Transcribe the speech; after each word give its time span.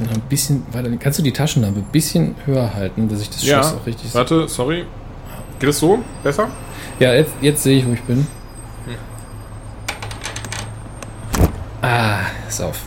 Noch 0.00 0.12
ein 0.14 0.20
bisschen 0.28 0.62
weiter. 0.72 0.88
Kannst 0.98 1.18
du 1.18 1.22
die 1.22 1.32
Taschenlampe 1.32 1.80
ein 1.80 1.84
bisschen 1.92 2.34
höher 2.46 2.72
halten, 2.74 3.08
dass 3.08 3.20
ich 3.20 3.28
das 3.30 3.44
Ja, 3.44 3.60
auch 3.60 3.84
richtig 3.86 4.10
sehe? 4.10 4.18
warte, 4.18 4.48
sorry. 4.48 4.86
Geht 5.58 5.68
es 5.70 5.78
so? 5.78 5.98
Besser? 6.22 6.48
Ja, 6.98 7.12
jetzt, 7.12 7.32
jetzt 7.42 7.62
sehe 7.62 7.78
ich, 7.78 7.86
wo 7.86 7.92
ich 7.92 8.02
bin. 8.02 8.26
Ah, 11.82 12.18
ist 12.48 12.60
auf. 12.62 12.78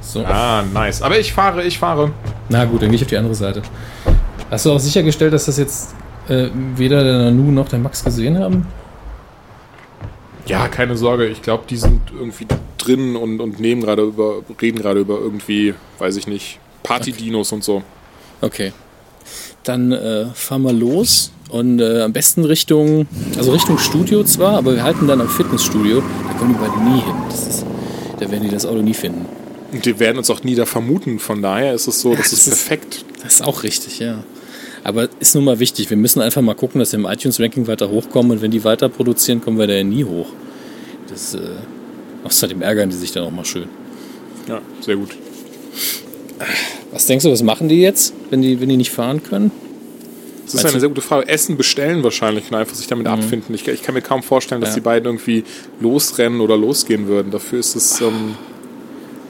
So. 0.00 0.24
Ah, 0.24 0.62
nice. 0.72 1.02
Aber 1.02 1.18
ich 1.18 1.32
fahre, 1.32 1.62
ich 1.64 1.78
fahre. 1.78 2.12
Na 2.48 2.64
gut, 2.64 2.82
dann 2.82 2.88
gehe 2.88 2.96
ich 2.96 3.02
auf 3.02 3.08
die 3.08 3.16
andere 3.16 3.34
Seite. 3.34 3.62
Hast 4.50 4.66
du 4.66 4.72
auch 4.72 4.78
sichergestellt, 4.80 5.32
dass 5.32 5.44
das 5.46 5.56
jetzt 5.58 5.94
äh, 6.28 6.48
weder 6.76 7.04
der 7.04 7.18
Nanu 7.18 7.50
noch 7.52 7.68
der 7.68 7.78
Max 7.78 8.02
gesehen 8.04 8.38
haben? 8.38 8.66
Ja, 10.46 10.66
keine 10.68 10.96
Sorge. 10.96 11.26
Ich 11.26 11.42
glaube, 11.42 11.64
die 11.68 11.76
sind 11.76 12.00
irgendwie 12.12 12.46
drin 12.96 13.16
und, 13.16 13.40
und 13.40 13.60
nehmen 13.60 13.82
gerade 13.82 14.02
über, 14.02 14.42
reden 14.60 14.78
gerade 14.78 15.00
über 15.00 15.18
irgendwie, 15.18 15.74
weiß 15.98 16.16
ich 16.16 16.26
nicht, 16.26 16.58
Party-Dinos 16.82 17.52
und 17.52 17.62
so. 17.64 17.82
Okay. 18.40 18.72
Dann 19.64 19.92
äh, 19.92 20.26
fahren 20.34 20.62
wir 20.62 20.72
los 20.72 21.32
und 21.50 21.80
äh, 21.80 22.02
am 22.02 22.12
besten 22.12 22.44
Richtung, 22.44 23.06
also 23.36 23.52
Richtung 23.52 23.78
Studio 23.78 24.24
zwar, 24.24 24.56
aber 24.56 24.74
wir 24.74 24.82
halten 24.82 25.06
dann 25.06 25.20
am 25.20 25.28
Fitnessstudio. 25.28 26.02
Da 26.28 26.38
kommen 26.38 26.54
die 26.54 26.60
beiden 26.60 26.92
nie 26.94 27.00
hin. 27.00 27.14
Ist, 27.28 27.64
da 28.18 28.30
werden 28.30 28.44
die 28.44 28.50
das 28.50 28.64
Auto 28.66 28.80
nie 28.82 28.94
finden. 28.94 29.26
Und 29.72 29.84
die 29.84 29.98
werden 30.00 30.18
uns 30.18 30.30
auch 30.30 30.42
nie 30.42 30.54
da 30.54 30.66
vermuten. 30.66 31.18
Von 31.18 31.42
daher 31.42 31.74
ist 31.74 31.86
es 31.86 32.00
so, 32.00 32.10
das, 32.14 32.30
das 32.30 32.32
ist 32.32 32.46
ist- 32.48 32.66
perfekt. 32.68 33.04
Das 33.22 33.34
ist 33.34 33.42
auch 33.42 33.62
richtig, 33.62 33.98
ja. 33.98 34.24
Aber 34.82 35.08
ist 35.20 35.34
nun 35.34 35.44
mal 35.44 35.58
wichtig. 35.60 35.90
Wir 35.90 35.98
müssen 35.98 36.22
einfach 36.22 36.40
mal 36.40 36.54
gucken, 36.54 36.78
dass 36.78 36.92
wir 36.92 36.98
im 36.98 37.04
iTunes-Ranking 37.04 37.66
weiter 37.66 37.90
hochkommen 37.90 38.32
und 38.32 38.40
wenn 38.42 38.50
die 38.50 38.64
weiter 38.64 38.88
produzieren, 38.88 39.42
kommen 39.42 39.58
wir 39.58 39.66
da 39.66 39.74
ja 39.74 39.84
nie 39.84 40.04
hoch. 40.04 40.28
Das, 41.08 41.34
äh, 41.34 41.40
außerdem 42.24 42.62
ärgern 42.62 42.90
die 42.90 42.96
sich 42.96 43.12
dann 43.12 43.24
auch 43.24 43.30
mal 43.30 43.44
schön. 43.44 43.66
Ja, 44.48 44.60
sehr 44.80 44.96
gut. 44.96 45.10
Was 46.92 47.06
denkst 47.06 47.24
du, 47.24 47.30
was 47.30 47.42
machen 47.42 47.68
die 47.68 47.80
jetzt, 47.80 48.14
wenn 48.30 48.42
die, 48.42 48.60
wenn 48.60 48.68
die 48.68 48.76
nicht 48.76 48.90
fahren 48.90 49.22
können? 49.22 49.50
Das 50.44 50.54
ist 50.54 50.62
Meinst 50.62 50.74
eine 50.74 50.80
sehr 50.80 50.88
gute 50.88 51.00
Frage. 51.02 51.28
Essen 51.28 51.56
bestellen 51.56 52.02
wahrscheinlich 52.02 52.50
und 52.50 52.56
einfach 52.56 52.74
sich 52.74 52.88
damit 52.88 53.06
abfinden. 53.06 53.54
Ich, 53.54 53.68
ich 53.68 53.82
kann 53.82 53.94
mir 53.94 54.02
kaum 54.02 54.22
vorstellen, 54.24 54.60
dass 54.60 54.70
Ja. 54.70 54.74
die 54.76 54.80
beiden 54.80 55.06
irgendwie 55.06 55.44
losrennen 55.80 56.40
oder 56.40 56.56
losgehen 56.56 57.06
würden. 57.06 57.30
Dafür 57.30 57.60
ist 57.60 57.76
es. 57.76 58.00
Ähm, 58.00 58.34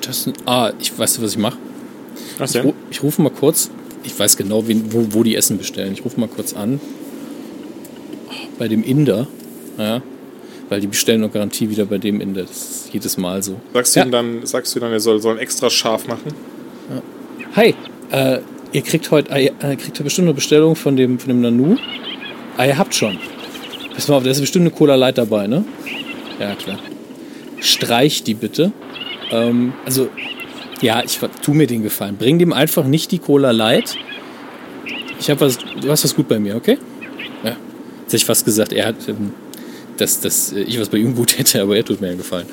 Das, 0.01 0.31
ah, 0.47 0.73
ich 0.81 0.99
weiß, 0.99 1.15
du, 1.17 1.23
was 1.23 1.33
ich 1.33 1.39
mache. 1.39 1.59
Ich, 2.43 2.57
ru- 2.57 2.73
ich 2.91 3.03
rufe 3.03 3.21
mal 3.21 3.29
kurz, 3.29 3.71
ich 4.03 4.19
weiß 4.19 4.39
genau, 4.39 4.67
wen, 4.67 4.91
wo, 4.95 5.09
wo 5.11 5.23
die 5.23 5.37
Essen 5.37 5.59
bestellen. 5.59 5.93
Ich 5.93 6.03
rufe 6.07 6.19
mal 6.19 6.29
kurz 6.29 6.55
an. 6.55 6.81
Bei 8.59 8.67
dem 8.69 8.83
Inder. 8.83 9.27
Ja. 9.77 10.01
Weil 10.71 10.81
die 10.81 10.87
bestellen 10.87 11.21
noch 11.21 11.33
Garantie 11.33 11.69
wieder 11.69 11.85
bei 11.85 11.99
dem 11.99 12.21
Inder. 12.21 12.43
Das 12.43 12.51
ist 12.53 12.91
jedes 12.95 13.19
Mal 13.19 13.43
so. 13.43 13.61
Sagst 13.75 13.95
du 13.97 14.01
Ja. 14.01 14.07
ihm 14.07 14.13
dann, 14.13 14.47
sagst 14.47 14.75
du 14.75 14.81
dann, 14.81 14.93
er 14.93 15.01
soll, 15.01 15.21
soll 15.21 15.39
extra 15.39 15.69
scharf 15.69 16.07
machen? 16.07 16.33
Hi, 17.57 17.75
äh, 18.13 18.39
ihr 18.73 18.83
kriegt 18.83 19.11
heute 19.11 19.31
äh, 19.33 19.51
kriegt 19.61 19.91
heute 19.91 20.05
bestimmt 20.05 20.29
eine 20.29 20.35
Bestellung 20.35 20.77
von 20.77 20.97
dem, 20.97 21.19
von 21.19 21.29
dem 21.29 21.41
Nanu. 21.41 21.77
Ah, 22.57 22.65
ihr 22.67 22.79
habt 22.79 22.95
schon. 22.95 23.19
Pass 23.95 24.07
mal 24.07 24.17
auf, 24.17 24.23
da 24.23 24.31
ist 24.31 24.41
bestimmt 24.41 24.63
eine 24.67 24.71
Cola 24.71 24.95
Light 24.95 25.19
dabei, 25.19 25.49
ne? 25.49 25.65
Ja, 26.39 26.55
klar. 26.55 26.79
Streich 27.61 28.23
die 28.23 28.35
bitte. 28.35 28.71
Ähm, 29.33 29.73
also, 29.85 30.09
ja, 30.81 31.03
ich 31.05 31.19
tu 31.43 31.53
mir 31.53 31.67
den 31.67 31.83
Gefallen. 31.83 32.17
Bring 32.17 32.39
dem 32.39 32.53
einfach 32.53 32.85
nicht 32.85 33.11
die 33.11 33.19
Cola 33.19 33.51
Light. 33.51 33.97
Ich 35.19 35.29
habe 35.31 35.41
was, 35.41 35.59
du 35.59 35.91
hast 35.91 36.05
was 36.05 36.15
gut 36.15 36.29
bei 36.29 36.39
mir, 36.39 36.55
okay? 36.55 36.79
Ja. 37.43 37.51
Jetzt 37.51 37.59
hätte 38.07 38.17
ich 38.17 38.25
fast 38.25 38.45
gesagt, 38.45 38.73
er 38.73 38.87
hat, 38.87 39.09
ähm, 39.09 39.35
dass, 40.01 40.21
dass 40.21 40.53
ich 40.53 40.81
was 40.81 40.89
bei 40.89 40.99
ihm 40.99 41.15
gut 41.15 41.39
hätte, 41.39 41.63
aber 41.63 41.77
er 41.77 41.85
tut 41.85 42.01
mir 42.01 42.09
einen 42.09 42.19
Gefallen. 42.19 42.47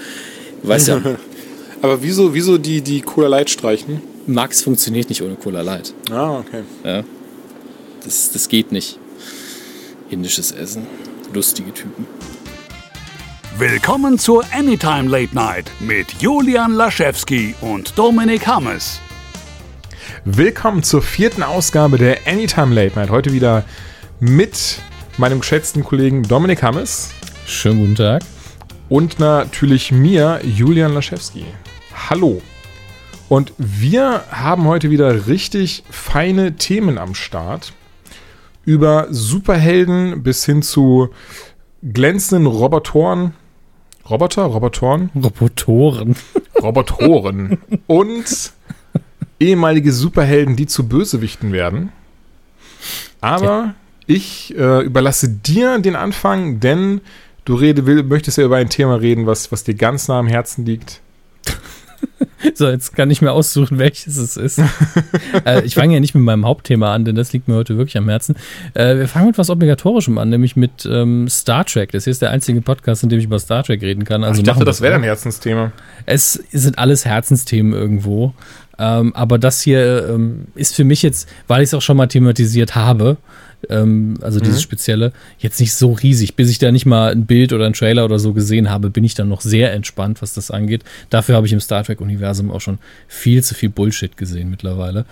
Du 0.61 0.67
weißt 0.67 0.87
ja, 0.89 1.01
Aber 1.81 2.01
wieso, 2.01 2.33
wieso 2.33 2.57
die, 2.57 2.81
die 2.81 3.01
Cola 3.01 3.27
Light 3.27 3.49
streichen? 3.51 4.01
Max 4.25 4.63
funktioniert 4.63 5.09
nicht 5.09 5.21
ohne 5.21 5.35
Cola 5.35 5.61
Light. 5.61 5.93
Ah, 6.09 6.39
okay. 6.39 6.63
Ja. 6.83 7.03
Das, 8.03 8.31
das 8.31 8.49
geht 8.49 8.71
nicht. 8.71 8.97
Indisches 10.09 10.51
Essen. 10.51 10.87
Lustige 11.33 11.71
Typen. 11.73 12.07
Willkommen 13.59 14.17
zur 14.17 14.43
Anytime 14.51 15.09
Late 15.09 15.35
Night 15.35 15.71
mit 15.79 16.07
Julian 16.19 16.73
Laschewski 16.73 17.53
und 17.61 17.97
Dominik 17.97 18.47
Hammes. 18.47 18.99
Willkommen 20.25 20.83
zur 20.83 21.01
vierten 21.03 21.43
Ausgabe 21.43 21.97
der 21.97 22.27
Anytime 22.27 22.73
Late 22.73 22.97
Night. 22.97 23.09
Heute 23.11 23.33
wieder 23.33 23.63
mit 24.19 24.79
meinem 25.17 25.41
geschätzten 25.41 25.83
Kollegen 25.83 26.23
Dominik 26.23 26.63
Hammes 26.63 27.11
Schönen 27.49 27.79
guten 27.79 27.95
Tag. 27.95 28.23
und 28.89 29.19
natürlich 29.19 29.93
mir, 29.93 30.41
Julian 30.43 30.93
Laschewski. 30.93 31.45
Hallo. 32.09 32.41
Und 33.29 33.53
wir 33.57 34.25
haben 34.29 34.65
heute 34.65 34.89
wieder 34.89 35.27
richtig 35.27 35.85
feine 35.89 36.57
Themen 36.57 36.97
am 36.97 37.15
Start. 37.15 37.71
Über 38.65 39.07
Superhelden 39.11 40.23
bis 40.23 40.43
hin 40.43 40.61
zu 40.61 41.07
glänzenden 41.81 42.47
Robotoren. 42.47 43.33
Roboter? 44.09 44.43
Robotoren? 44.43 45.09
Robotoren. 45.15 46.17
Robotoren. 46.61 47.59
und 47.87 48.51
ehemalige 49.39 49.93
Superhelden, 49.93 50.57
die 50.57 50.67
zu 50.67 50.89
Bösewichten 50.89 51.53
werden. 51.53 51.93
Aber 53.21 53.73
ich 54.05 54.53
äh, 54.57 54.81
überlasse 54.81 55.29
dir 55.29 55.79
den 55.79 55.95
Anfang, 55.95 56.59
denn 56.59 56.99
du 57.47 57.55
rede, 57.55 57.85
will, 57.85 58.03
möchtest 58.03 58.37
ja 58.37 58.43
über 58.43 58.57
ein 58.57 58.69
Thema 58.69 58.95
reden, 58.95 59.25
was, 59.25 59.51
was 59.51 59.63
dir 59.63 59.73
ganz 59.73 60.07
nah 60.07 60.19
am 60.19 60.27
Herzen 60.27 60.65
liegt. 60.65 61.01
So, 62.53 62.69
jetzt 62.69 62.95
kann 62.95 63.09
ich 63.09 63.23
mir 63.23 63.31
aussuchen, 63.31 63.79
welches 63.79 64.17
es 64.17 64.37
ist. 64.37 64.61
äh, 65.45 65.63
ich 65.63 65.73
fange 65.73 65.95
ja 65.95 65.99
nicht 65.99 66.13
mit 66.13 66.23
meinem 66.23 66.45
Hauptthema 66.45 66.93
an, 66.93 67.03
denn 67.03 67.15
das 67.15 67.33
liegt 67.33 67.47
mir 67.47 67.55
heute 67.55 67.77
wirklich 67.77 67.97
am 67.97 68.07
Herzen. 68.07 68.35
Äh, 68.75 68.97
wir 68.97 69.07
fangen 69.07 69.27
mit 69.27 69.37
was 69.39 69.49
Obligatorischem 69.49 70.19
an, 70.19 70.29
nämlich 70.29 70.55
mit 70.55 70.87
ähm, 70.89 71.27
Star 71.27 71.65
Trek. 71.65 71.91
Das 71.91 72.03
hier 72.03 72.11
ist 72.11 72.21
der 72.21 72.29
einzige 72.29 72.61
Podcast, 72.61 73.01
in 73.01 73.09
dem 73.09 73.17
ich 73.17 73.25
über 73.25 73.39
Star 73.39 73.63
Trek 73.63 73.81
reden 73.81 74.03
kann. 74.03 74.23
Also 74.23 74.39
ich 74.39 74.45
dachte, 74.45 74.65
das 74.65 74.81
wäre 74.81 74.93
dein 74.93 75.03
Herzensthema. 75.03 75.71
Es 76.05 76.33
sind 76.51 76.77
alles 76.77 77.05
Herzensthemen 77.05 77.73
irgendwo. 77.73 78.33
Ähm, 78.77 79.15
aber 79.15 79.39
das 79.39 79.61
hier 79.61 80.07
ähm, 80.07 80.47
ist 80.53 80.75
für 80.75 80.83
mich 80.83 81.01
jetzt, 81.01 81.27
weil 81.47 81.63
ich 81.63 81.69
es 81.69 81.73
auch 81.73 81.81
schon 81.81 81.97
mal 81.97 82.07
thematisiert 82.07 82.75
habe, 82.75 83.17
ähm, 83.69 84.17
also 84.21 84.39
dieses 84.39 84.61
Spezielle, 84.61 85.11
jetzt 85.39 85.59
nicht 85.59 85.73
so 85.73 85.93
riesig. 85.93 86.35
Bis 86.35 86.49
ich 86.49 86.59
da 86.59 86.71
nicht 86.71 86.85
mal 86.85 87.11
ein 87.11 87.25
Bild 87.25 87.53
oder 87.53 87.65
ein 87.65 87.73
Trailer 87.73 88.05
oder 88.05 88.19
so 88.19 88.33
gesehen 88.33 88.69
habe, 88.69 88.89
bin 88.89 89.03
ich 89.03 89.15
dann 89.15 89.29
noch 89.29 89.41
sehr 89.41 89.73
entspannt, 89.73 90.21
was 90.21 90.33
das 90.33 90.51
angeht. 90.51 90.83
Dafür 91.09 91.35
habe 91.35 91.47
ich 91.47 91.53
im 91.53 91.59
Star 91.59 91.83
Trek-Universum 91.83 92.51
auch 92.51 92.61
schon 92.61 92.79
viel 93.07 93.43
zu 93.43 93.55
viel 93.55 93.69
Bullshit 93.69 94.15
gesehen 94.17 94.49
mittlerweile. 94.49 95.05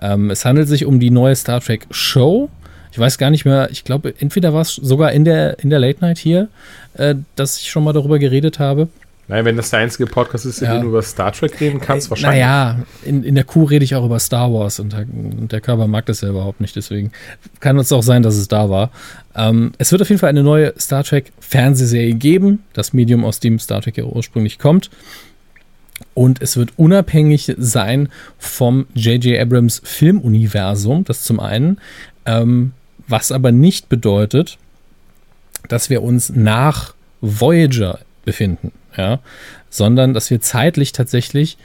Ähm, 0.00 0.30
es 0.30 0.44
handelt 0.44 0.68
sich 0.68 0.84
um 0.84 1.00
die 1.00 1.10
neue 1.10 1.36
Star 1.36 1.60
Trek-Show. 1.60 2.48
Ich 2.92 2.98
weiß 2.98 3.18
gar 3.18 3.30
nicht 3.30 3.44
mehr, 3.44 3.70
ich 3.70 3.84
glaube, 3.84 4.14
entweder 4.18 4.52
war 4.52 4.62
es 4.62 4.74
sogar 4.74 5.12
in 5.12 5.24
der, 5.24 5.60
in 5.60 5.70
der 5.70 5.78
Late 5.78 6.00
Night 6.00 6.18
hier, 6.18 6.48
äh, 6.94 7.14
dass 7.36 7.58
ich 7.58 7.70
schon 7.70 7.84
mal 7.84 7.92
darüber 7.92 8.18
geredet 8.18 8.58
habe. 8.58 8.88
Nein, 9.30 9.44
wenn 9.44 9.56
das 9.56 9.70
der 9.70 9.78
einzige 9.80 10.06
Podcast 10.06 10.44
ist, 10.44 10.60
in 10.60 10.66
Ja. 10.66 10.74
dem 10.74 10.82
du 10.82 10.88
über 10.88 11.02
Star 11.02 11.32
Trek 11.32 11.60
reden 11.60 11.80
kannst, 11.80 12.10
wahrscheinlich. 12.10 12.40
Naja, 12.40 12.80
in, 13.04 13.22
in 13.24 13.34
der 13.34 13.44
Kuh 13.44 13.64
rede 13.64 13.84
ich 13.84 13.94
auch 13.94 14.04
über 14.04 14.18
Star 14.18 14.52
Wars 14.52 14.80
und 14.80 14.92
der, 14.92 15.00
und 15.00 15.52
der 15.52 15.60
Körper 15.60 15.86
mag 15.86 16.06
das 16.06 16.20
ja 16.20 16.28
überhaupt 16.28 16.60
nicht, 16.60 16.74
deswegen 16.76 17.12
kann 17.60 17.78
es 17.78 17.92
auch 17.92 18.02
sein, 18.02 18.22
dass 18.22 18.34
es 18.36 18.48
da 18.48 18.68
war. 18.68 18.90
Ähm, 19.34 19.72
es 19.78 19.92
wird 19.92 20.02
auf 20.02 20.08
jeden 20.08 20.18
Fall 20.18 20.30
eine 20.30 20.42
neue 20.42 20.74
Star 20.78 21.04
Trek 21.04 21.32
Fernsehserie 21.40 22.14
geben, 22.14 22.64
das 22.72 22.92
Medium, 22.92 23.24
aus 23.24 23.40
dem 23.40 23.58
Star 23.58 23.80
Trek 23.80 23.96
ja 23.96 24.04
ursprünglich 24.04 24.58
kommt. 24.58 24.90
Und 26.14 26.42
es 26.42 26.56
wird 26.56 26.72
unabhängig 26.76 27.54
sein 27.58 28.08
vom 28.38 28.86
J.J. 28.94 29.38
Abrams 29.38 29.80
Filmuniversum, 29.84 31.04
das 31.04 31.22
zum 31.22 31.38
einen, 31.40 31.78
ähm, 32.26 32.72
was 33.06 33.32
aber 33.32 33.52
nicht 33.52 33.88
bedeutet, 33.88 34.58
dass 35.68 35.90
wir 35.90 36.02
uns 36.02 36.30
nach 36.30 36.94
Voyager 37.20 37.98
befinden, 38.24 38.72
ja, 38.96 39.20
sondern 39.68 40.14
dass 40.14 40.30
wir 40.30 40.40
zeitlich 40.40 40.92
tatsächlich 40.92 41.58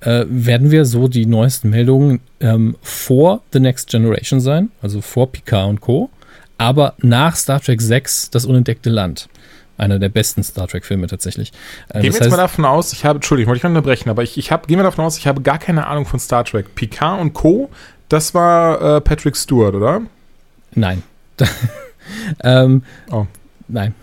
äh, 0.00 0.24
werden 0.28 0.70
wir 0.70 0.84
so 0.84 1.08
die 1.08 1.26
neuesten 1.26 1.70
Meldungen 1.70 2.20
ähm, 2.40 2.76
vor 2.82 3.42
The 3.52 3.60
Next 3.60 3.90
Generation 3.90 4.40
sein, 4.40 4.70
also 4.82 5.00
vor 5.00 5.30
Picard 5.32 5.68
und 5.68 5.80
Co., 5.80 6.10
aber 6.58 6.94
nach 6.98 7.36
Star 7.36 7.60
Trek 7.60 7.80
6 7.80 8.30
das 8.30 8.44
unentdeckte 8.44 8.90
Land. 8.90 9.28
Einer 9.76 9.98
der 9.98 10.08
besten 10.08 10.44
Star 10.44 10.68
Trek-Filme 10.68 11.08
tatsächlich. 11.08 11.52
Äh, 11.88 12.00
Gehen 12.00 12.12
wir 12.12 12.20
jetzt 12.20 12.30
mal 12.30 12.36
davon 12.36 12.64
aus, 12.64 12.92
ich 12.92 13.04
habe, 13.04 13.16
Entschuldigung, 13.16 13.48
wollte 13.48 13.56
ich 13.56 13.62
gerade 13.62 13.72
unterbrechen, 13.72 14.08
aber 14.08 14.22
ich, 14.22 14.38
ich 14.38 14.52
habe, 14.52 14.68
gehen 14.68 14.78
wir 14.78 14.84
davon 14.84 15.04
aus, 15.04 15.18
ich 15.18 15.26
habe 15.26 15.42
gar 15.42 15.58
keine 15.58 15.86
Ahnung 15.88 16.06
von 16.06 16.20
Star 16.20 16.44
Trek. 16.44 16.74
Picard 16.76 17.20
und 17.20 17.32
Co., 17.32 17.70
das 18.08 18.34
war 18.34 18.98
äh, 18.98 19.00
Patrick 19.00 19.36
Stewart, 19.36 19.74
oder? 19.74 20.02
nein. 20.74 21.02
ähm, 22.44 22.82
Oh. 23.10 23.26
Nein. 23.66 23.94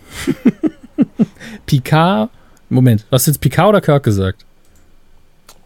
Picard, 1.66 2.30
Moment, 2.72 3.04
hast 3.10 3.26
du 3.26 3.30
jetzt 3.30 3.40
Picard 3.40 3.68
oder 3.68 3.80
Kirk 3.80 4.02
gesagt? 4.02 4.44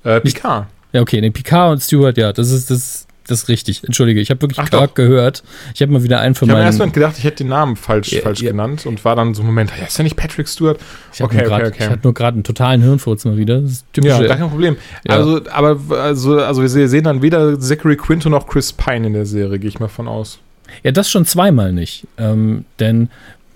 Äh, 0.05 0.21
Picard. 0.21 0.67
Ja, 0.93 1.01
okay, 1.03 1.21
nee, 1.21 1.31
Picard 1.31 1.73
und 1.73 1.81
Stewart, 1.83 2.17
ja, 2.17 2.33
das 2.33 2.51
ist, 2.51 2.71
das, 2.71 3.07
das 3.27 3.43
ist 3.43 3.49
richtig. 3.49 3.83
Entschuldige, 3.85 4.21
ich 4.21 4.31
habe 4.31 4.41
wirklich 4.43 4.59
Ach 4.61 4.71
Kirk 4.71 4.95
gehört. 4.95 5.43
Ich 5.75 5.83
habe 5.83 5.93
mal 5.93 6.03
wieder 6.05 6.21
einen 6.21 6.35
von 6.35 6.47
Ich 6.47 6.51
habe 6.51 6.61
meinen. 6.61 6.67
erst 6.69 6.79
mal 6.79 6.91
gedacht, 6.91 7.19
ich 7.19 7.25
hätte 7.25 7.39
den 7.45 7.49
Namen 7.49 7.75
falsch, 7.77 8.13
Ja, 8.13 8.21
falsch 8.23 8.41
ja. 8.41 8.51
genannt 8.53 8.87
und 8.87 9.05
war 9.05 9.17
dann 9.17 9.35
so, 9.35 9.43
Moment, 9.43 9.73
ja, 9.79 9.87
ist 9.87 9.99
ja 9.99 10.05
nicht 10.05 10.17
Patrick 10.17 10.49
Stewart? 10.49 10.79
ich 11.13 11.23
okay, 11.23 11.39
nur 11.39 11.47
grad- 11.49 11.63
okay. 11.67 11.77
Ich 11.81 11.89
hatte 11.89 12.01
nur 12.05 12.15
gerade 12.15 12.35
einen 12.37 12.45
totalen 12.45 12.83
Hirnfurz 12.83 13.25
mal 13.25 13.37
wieder. 13.37 13.63
Ja, 14.01 14.23
gar 14.23 14.37
kein 14.37 14.49
Problem. 14.49 14.77
Ja. 15.07 15.17
Also, 15.17 15.41
aber 15.51 15.79
also, 16.01 16.39
also 16.39 16.63
wir 16.63 16.89
sehen 16.89 17.05
dann 17.05 17.21
weder 17.21 17.59
Zachary 17.59 17.97
Quinto 17.97 18.29
noch 18.29 18.47
Chris 18.47 18.73
Pine 18.73 19.09
in 19.09 19.13
der 19.13 19.27
Serie, 19.27 19.59
gehe 19.59 19.69
ich 19.69 19.81
mal 19.81 19.89
von 19.89 20.07
aus. 20.09 20.39
Ja, 20.83 20.93
das 20.93 21.11
schon 21.11 21.27
zweimal 21.27 21.73
nicht. 21.73 22.07
Ähm, 22.19 22.65
denn 22.79 23.09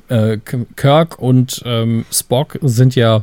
äh, 0.08 0.38
Kirk 0.76 1.18
und 1.20 1.62
ähm, 1.64 2.04
Spock 2.12 2.58
sind 2.62 2.96
ja, 2.96 3.22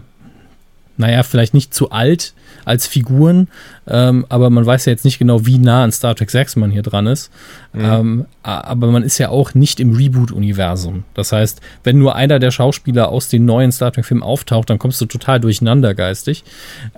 naja, 0.98 1.24
vielleicht 1.24 1.54
nicht 1.54 1.74
zu 1.74 1.92
alt 1.92 2.34
als 2.66 2.86
Figuren, 2.88 3.48
ähm, 3.88 4.26
aber 4.30 4.50
man 4.50 4.66
weiß 4.66 4.86
ja 4.86 4.92
jetzt 4.92 5.06
nicht 5.06 5.20
genau, 5.20 5.46
wie 5.46 5.58
nah 5.58 5.84
an 5.84 5.92
Star 5.92 6.16
Trek 6.16 6.30
6 6.30 6.56
man 6.58 6.72
hier 6.72 6.82
dran 6.82 7.08
ist. 7.08 7.32
Ähm, 7.74 8.26
a- 8.44 8.62
aber 8.62 8.88
man 8.88 9.04
ist 9.04 9.18
ja 9.20 9.30
auch 9.30 9.54
nicht 9.54 9.80
im 9.80 9.96
Reboot-Universum. 9.96 11.04
Das 11.14 11.32
heißt, 11.32 11.62
wenn 11.84 11.98
nur 12.00 12.16
einer 12.16 12.40
der 12.40 12.52
Schauspieler 12.52 13.10
aus 13.10 13.30
den 13.30 13.46
neuen 13.46 13.72
Star 13.72 13.92
Trek-Filmen 13.92 14.24
auftaucht, 14.24 14.70
dann 14.70 14.80
kommst 14.80 15.00
du 15.00 15.06
total 15.06 15.40
durcheinander 15.40 15.94
geistig. 15.94 16.44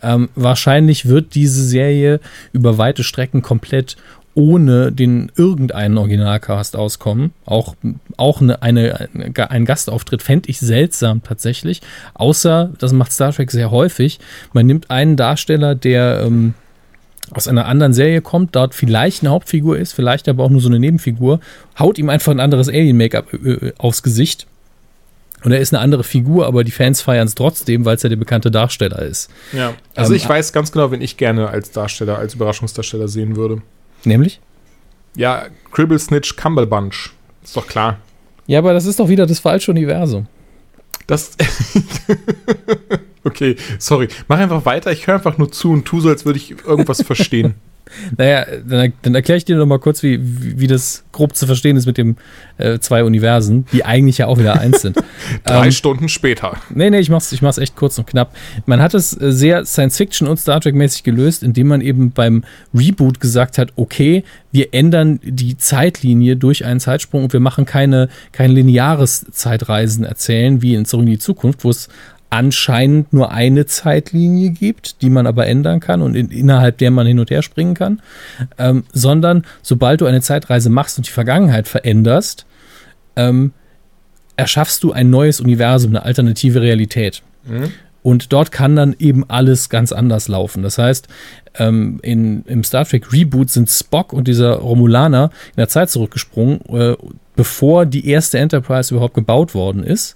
Ähm, 0.01 0.29
wahrscheinlich 0.35 1.05
wird 1.07 1.35
diese 1.35 1.63
Serie 1.63 2.19
über 2.53 2.77
weite 2.77 3.03
Strecken 3.03 3.41
komplett 3.41 3.97
ohne 4.39 4.93
den 4.93 5.31
irgendeinen 5.35 5.97
Originalcast 5.97 6.77
auskommen. 6.77 7.33
Auch, 7.45 7.75
auch 8.15 8.39
eine, 8.39 8.61
eine, 8.63 9.09
ein 9.35 9.65
Gastauftritt 9.65 10.23
fände 10.23 10.49
ich 10.49 10.59
seltsam 10.59 11.21
tatsächlich. 11.21 11.81
Außer, 12.13 12.71
das 12.79 12.93
macht 12.93 13.11
Star 13.11 13.33
Trek 13.33 13.51
sehr 13.51 13.69
häufig, 13.69 14.19
man 14.53 14.65
nimmt 14.65 14.89
einen 14.89 15.17
Darsteller, 15.17 15.75
der 15.75 16.21
ähm, 16.25 16.53
aus 17.31 17.49
einer 17.49 17.65
anderen 17.65 17.93
Serie 17.93 18.21
kommt, 18.21 18.55
dort 18.55 18.73
vielleicht 18.73 19.23
eine 19.23 19.31
Hauptfigur 19.31 19.77
ist, 19.77 19.91
vielleicht 19.91 20.29
aber 20.29 20.45
auch 20.45 20.49
nur 20.49 20.61
so 20.61 20.69
eine 20.69 20.79
Nebenfigur, 20.79 21.41
haut 21.77 21.97
ihm 21.97 22.09
einfach 22.09 22.31
ein 22.31 22.39
anderes 22.39 22.69
Alien-Make-up 22.69 23.33
äh, 23.33 23.73
aufs 23.77 24.03
Gesicht. 24.03 24.47
Und 25.43 25.51
er 25.51 25.59
ist 25.59 25.73
eine 25.73 25.81
andere 25.81 26.05
Figur, 26.05 26.47
aber 26.47 26.63
die 26.63 26.71
Fans 26.71 27.01
feiern 27.01 27.27
es 27.27 27.35
trotzdem, 27.35 27.83
weil 27.83 27.97
es 27.97 28.03
ja 28.03 28.09
der 28.09 28.15
bekannte 28.15 28.51
Darsteller 28.51 29.01
ist. 29.01 29.29
Ja. 29.51 29.73
Also 29.95 30.13
Ähm, 30.13 30.17
ich 30.17 30.27
weiß 30.27 30.53
ganz 30.53 30.71
genau, 30.71 30.91
wen 30.91 31.01
ich 31.01 31.17
gerne 31.17 31.49
als 31.49 31.71
Darsteller, 31.71 32.17
als 32.17 32.35
Überraschungsdarsteller 32.35 33.09
sehen 33.09 33.35
würde. 33.35 33.61
Nämlich? 34.05 34.39
Ja, 35.15 35.47
Cribble 35.71 35.99
Snitch 35.99 36.35
Cumberbatch. 36.35 37.13
Ist 37.43 37.55
doch 37.55 37.67
klar. 37.67 37.97
Ja, 38.47 38.59
aber 38.59 38.73
das 38.73 38.85
ist 38.85 38.99
doch 38.99 39.09
wieder 39.09 39.25
das 39.25 39.39
falsche 39.39 39.71
Universum. 39.71 40.27
Das. 41.07 41.31
okay, 43.23 43.55
sorry. 43.79 44.07
Mach 44.27 44.39
einfach 44.39 44.65
weiter. 44.65 44.91
Ich 44.91 45.07
höre 45.07 45.15
einfach 45.15 45.37
nur 45.37 45.51
zu 45.51 45.71
und 45.71 45.85
tu 45.85 45.99
so, 45.99 46.09
als 46.09 46.25
würde 46.25 46.37
ich 46.37 46.51
irgendwas 46.65 47.01
verstehen. 47.01 47.55
Naja, 48.17 48.45
dann, 48.67 48.93
dann 49.01 49.15
erkläre 49.15 49.37
ich 49.37 49.45
dir 49.45 49.57
noch 49.57 49.65
mal 49.65 49.79
kurz, 49.79 50.03
wie, 50.03 50.19
wie, 50.21 50.67
das 50.67 51.03
grob 51.11 51.35
zu 51.35 51.47
verstehen 51.47 51.75
ist 51.75 51.85
mit 51.85 51.97
den 51.97 52.17
äh, 52.57 52.79
zwei 52.79 53.03
Universen, 53.03 53.65
die 53.73 53.83
eigentlich 53.83 54.19
ja 54.19 54.27
auch 54.27 54.37
wieder 54.37 54.59
eins 54.59 54.81
sind. 54.81 54.97
Drei 55.43 55.65
Ähm, 55.65 55.71
Stunden 55.71 56.09
später. 56.09 56.57
Nee, 56.69 56.89
nee, 56.89 56.99
ich 56.99 57.09
mach's, 57.09 57.31
ich 57.31 57.41
mach's 57.41 57.57
echt 57.57 57.75
kurz 57.75 57.97
und 57.97 58.07
knapp. 58.07 58.35
Man 58.65 58.81
hat 58.81 58.93
es 58.93 59.19
äh, 59.19 59.31
sehr 59.31 59.65
Science-Fiction 59.65 60.27
und 60.27 60.37
Star 60.37 60.61
Trek-mäßig 60.61 61.03
gelöst, 61.03 61.43
indem 61.43 61.67
man 61.67 61.81
eben 61.81 62.11
beim 62.11 62.43
Reboot 62.73 63.19
gesagt 63.19 63.57
hat, 63.57 63.73
okay, 63.75 64.23
wir 64.51 64.73
ändern 64.73 65.19
die 65.23 65.57
Zeitlinie 65.57 66.35
durch 66.35 66.65
einen 66.65 66.79
Zeitsprung 66.79 67.23
und 67.23 67.33
wir 67.33 67.39
machen 67.39 67.65
keine, 67.65 68.09
kein 68.31 68.51
lineares 68.51 69.25
Zeitreisen 69.31 70.03
erzählen, 70.03 70.61
wie 70.61 70.75
in 70.75 70.85
Zurück 70.85 71.05
in 71.05 71.11
die 71.11 71.19
Zukunft, 71.19 71.63
wo 71.63 71.69
es 71.69 71.89
anscheinend 72.29 73.11
nur 73.11 73.31
eine 73.31 73.65
Zeitlinie 73.65 74.51
gibt, 74.51 75.01
die 75.01 75.09
man 75.09 75.25
aber 75.25 75.47
ändern 75.47 75.79
kann 75.79 76.01
und 76.01 76.15
in, 76.15 76.29
innerhalb 76.29 76.77
der 76.77 76.91
man 76.91 77.07
hin 77.07 77.19
und 77.19 77.31
her 77.31 77.41
springen 77.41 77.73
kann, 77.73 78.01
ähm, 78.57 78.83
sondern 78.93 79.45
sobald 79.61 80.01
du 80.01 80.05
eine 80.05 80.21
Zeitreise 80.21 80.69
machst 80.69 80.97
und 80.97 81.07
die 81.07 81.11
Vergangenheit 81.11 81.67
veränderst, 81.67 82.45
ähm, 83.15 83.51
erschaffst 84.37 84.83
du 84.83 84.91
ein 84.91 85.09
neues 85.09 85.41
Universum, 85.41 85.91
eine 85.91 86.03
alternative 86.03 86.61
Realität. 86.61 87.23
Mhm. 87.45 87.71
Und 88.01 88.31
dort 88.31 88.51
kann 88.51 88.75
dann 88.75 88.95
eben 88.97 89.29
alles 89.29 89.69
ganz 89.69 89.91
anders 89.91 90.29
laufen. 90.29 90.63
Das 90.63 90.77
heißt, 90.77 91.09
ähm, 91.55 91.99
in, 92.01 92.43
im 92.45 92.63
Star 92.63 92.85
Trek 92.85 93.11
Reboot 93.11 93.49
sind 93.49 93.69
Spock 93.69 94.13
und 94.13 94.27
dieser 94.27 94.53
Romulaner 94.53 95.31
in 95.49 95.57
der 95.57 95.67
Zeit 95.67 95.89
zurückgesprungen, 95.89 96.61
äh, 96.69 96.95
bevor 97.35 97.85
die 97.85 98.07
erste 98.07 98.39
Enterprise 98.39 98.93
überhaupt 98.93 99.15
gebaut 99.15 99.53
worden 99.53 99.83
ist. 99.83 100.15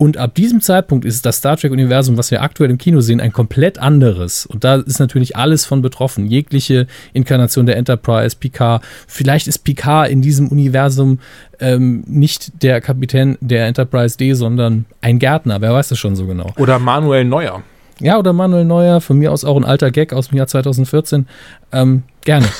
Und 0.00 0.16
ab 0.16 0.34
diesem 0.34 0.62
Zeitpunkt 0.62 1.04
ist 1.04 1.26
das 1.26 1.36
Star 1.36 1.58
Trek-Universum, 1.58 2.16
was 2.16 2.30
wir 2.30 2.40
aktuell 2.40 2.70
im 2.70 2.78
Kino 2.78 3.02
sehen, 3.02 3.20
ein 3.20 3.34
komplett 3.34 3.78
anderes. 3.78 4.46
Und 4.46 4.64
da 4.64 4.76
ist 4.76 4.98
natürlich 4.98 5.36
alles 5.36 5.66
von 5.66 5.82
betroffen. 5.82 6.24
Jegliche 6.24 6.86
Inkarnation 7.12 7.66
der 7.66 7.76
Enterprise, 7.76 8.34
Picard. 8.34 8.82
Vielleicht 9.06 9.46
ist 9.46 9.58
Picard 9.58 10.08
in 10.08 10.22
diesem 10.22 10.48
Universum 10.48 11.18
ähm, 11.58 12.02
nicht 12.06 12.62
der 12.62 12.80
Kapitän 12.80 13.36
der 13.42 13.66
Enterprise 13.66 14.16
D, 14.16 14.32
sondern 14.32 14.86
ein 15.02 15.18
Gärtner. 15.18 15.60
Wer 15.60 15.74
weiß 15.74 15.90
das 15.90 15.98
schon 15.98 16.16
so 16.16 16.26
genau? 16.26 16.50
Oder 16.56 16.78
Manuel 16.78 17.26
Neuer. 17.26 17.62
Ja, 18.00 18.18
oder 18.18 18.32
Manuel 18.32 18.64
Neuer, 18.64 19.02
von 19.02 19.18
mir 19.18 19.30
aus 19.30 19.44
auch 19.44 19.58
ein 19.58 19.66
alter 19.66 19.90
Gag 19.90 20.14
aus 20.14 20.28
dem 20.28 20.38
Jahr 20.38 20.46
2014. 20.46 21.26
Ähm, 21.72 22.04
gerne. 22.24 22.46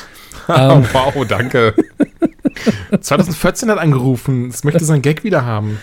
Ähm, 0.49 0.85
wow, 0.93 1.25
danke. 1.29 1.75
2014 3.01 3.71
hat 3.71 3.79
angerufen. 3.79 4.49
Es 4.49 4.65
möchte 4.65 4.85
seinen 4.85 5.03
Gag 5.03 5.23
wieder 5.23 5.45
haben. 5.45 5.79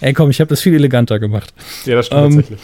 Ey, 0.00 0.12
komm, 0.12 0.30
ich 0.30 0.40
habe 0.40 0.48
das 0.48 0.60
viel 0.60 0.74
eleganter 0.74 1.18
gemacht. 1.18 1.52
Ja, 1.84 1.96
das 1.96 2.06
stimmt 2.06 2.22
Ähm, 2.22 2.36
tatsächlich. 2.36 2.60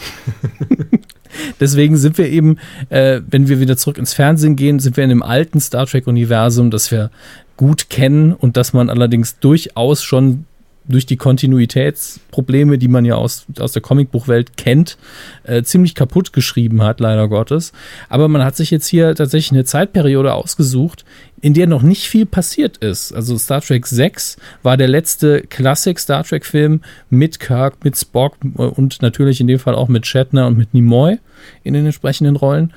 Deswegen 1.59 1.97
sind 1.97 2.17
wir 2.17 2.27
eben, 2.27 2.57
äh, 2.89 3.21
wenn 3.29 3.47
wir 3.47 3.59
wieder 3.59 3.77
zurück 3.77 3.97
ins 3.97 4.13
Fernsehen 4.13 4.55
gehen, 4.55 4.79
sind 4.79 4.97
wir 4.97 5.03
in 5.03 5.09
dem 5.09 5.23
alten 5.23 5.59
Star 5.59 5.85
Trek-Universum, 5.85 6.71
das 6.71 6.91
wir 6.91 7.09
gut 7.57 7.89
kennen 7.89 8.33
und 8.33 8.57
das 8.57 8.73
man 8.73 8.89
allerdings 8.89 9.39
durchaus 9.39 10.03
schon 10.03 10.45
durch 10.87 11.05
die 11.05 11.17
Kontinuitätsprobleme, 11.17 12.77
die 12.77 12.87
man 12.87 13.05
ja 13.05 13.15
aus, 13.15 13.45
aus 13.59 13.71
der 13.71 13.81
Comicbuchwelt 13.81 14.57
kennt, 14.57 14.97
äh, 15.43 15.63
ziemlich 15.63 15.95
kaputt 15.95 16.33
geschrieben 16.33 16.81
hat, 16.81 16.99
leider 16.99 17.27
Gottes. 17.27 17.71
Aber 18.09 18.27
man 18.27 18.43
hat 18.43 18.55
sich 18.55 18.71
jetzt 18.71 18.87
hier 18.87 19.15
tatsächlich 19.15 19.51
eine 19.51 19.65
Zeitperiode 19.65 20.33
ausgesucht, 20.33 21.05
in 21.39 21.53
der 21.53 21.67
noch 21.67 21.81
nicht 21.81 22.07
viel 22.07 22.25
passiert 22.25 22.77
ist. 22.77 23.13
Also 23.13 23.37
Star 23.37 23.61
Trek 23.61 23.87
6 23.87 24.37
war 24.63 24.77
der 24.77 24.87
letzte 24.87 25.41
Klassik 25.41 25.99
Star 25.99 26.23
Trek 26.23 26.45
Film 26.45 26.81
mit 27.09 27.39
Kirk, 27.39 27.83
mit 27.83 27.97
Spock 27.97 28.37
äh, 28.43 28.61
und 28.61 29.01
natürlich 29.01 29.41
in 29.41 29.47
dem 29.47 29.59
Fall 29.59 29.75
auch 29.75 29.87
mit 29.87 30.05
Shatner 30.05 30.47
und 30.47 30.57
mit 30.57 30.73
Nimoy 30.73 31.17
in 31.63 31.73
den 31.73 31.85
entsprechenden 31.85 32.35
Rollen. 32.35 32.73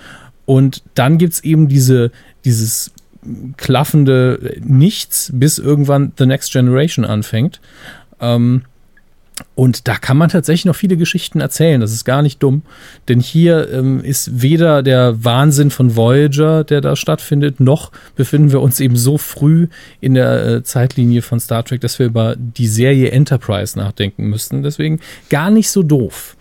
Und 0.46 0.82
dann 0.94 1.18
gibt 1.18 1.34
es 1.34 1.44
eben 1.44 1.68
diese, 1.68 2.10
dieses 2.44 2.92
klaffende 3.56 4.56
Nichts, 4.61 5.31
bis 5.35 5.59
irgendwann 5.59 6.12
The 6.19 6.26
Next 6.26 6.53
Generation 6.53 7.05
anfängt. 7.05 7.61
Ähm, 8.21 8.62
und 9.56 9.88
da 9.88 9.97
kann 9.97 10.17
man 10.17 10.29
tatsächlich 10.29 10.65
noch 10.65 10.76
viele 10.76 10.97
Geschichten 10.97 11.41
erzählen. 11.41 11.81
Das 11.81 11.93
ist 11.93 12.05
gar 12.05 12.23
nicht 12.23 12.43
dumm. 12.43 12.62
Denn 13.09 13.19
hier 13.21 13.69
ähm, 13.73 14.00
ist 14.03 14.43
weder 14.43 14.82
der 14.82 15.25
Wahnsinn 15.25 15.71
von 15.71 15.97
Voyager, 15.97 16.62
der 16.62 16.81
da 16.81 16.95
stattfindet, 16.95 17.59
noch 17.59 17.90
befinden 18.14 18.52
wir 18.52 18.61
uns 18.61 18.78
eben 18.78 18.97
so 18.97 19.19
früh 19.19 19.69
in 20.00 20.14
der 20.14 20.47
äh, 20.47 20.62
Zeitlinie 20.62 21.23
von 21.23 21.40
Star 21.40 21.64
Trek, 21.64 21.81
dass 21.81 21.99
wir 21.99 22.07
über 22.07 22.37
die 22.37 22.69
Serie 22.69 23.11
Enterprise 23.11 23.76
nachdenken 23.76 24.28
müssten. 24.28 24.62
Deswegen 24.62 25.00
gar 25.31 25.50
nicht 25.50 25.71
so 25.71 25.83
doof. 25.83 26.37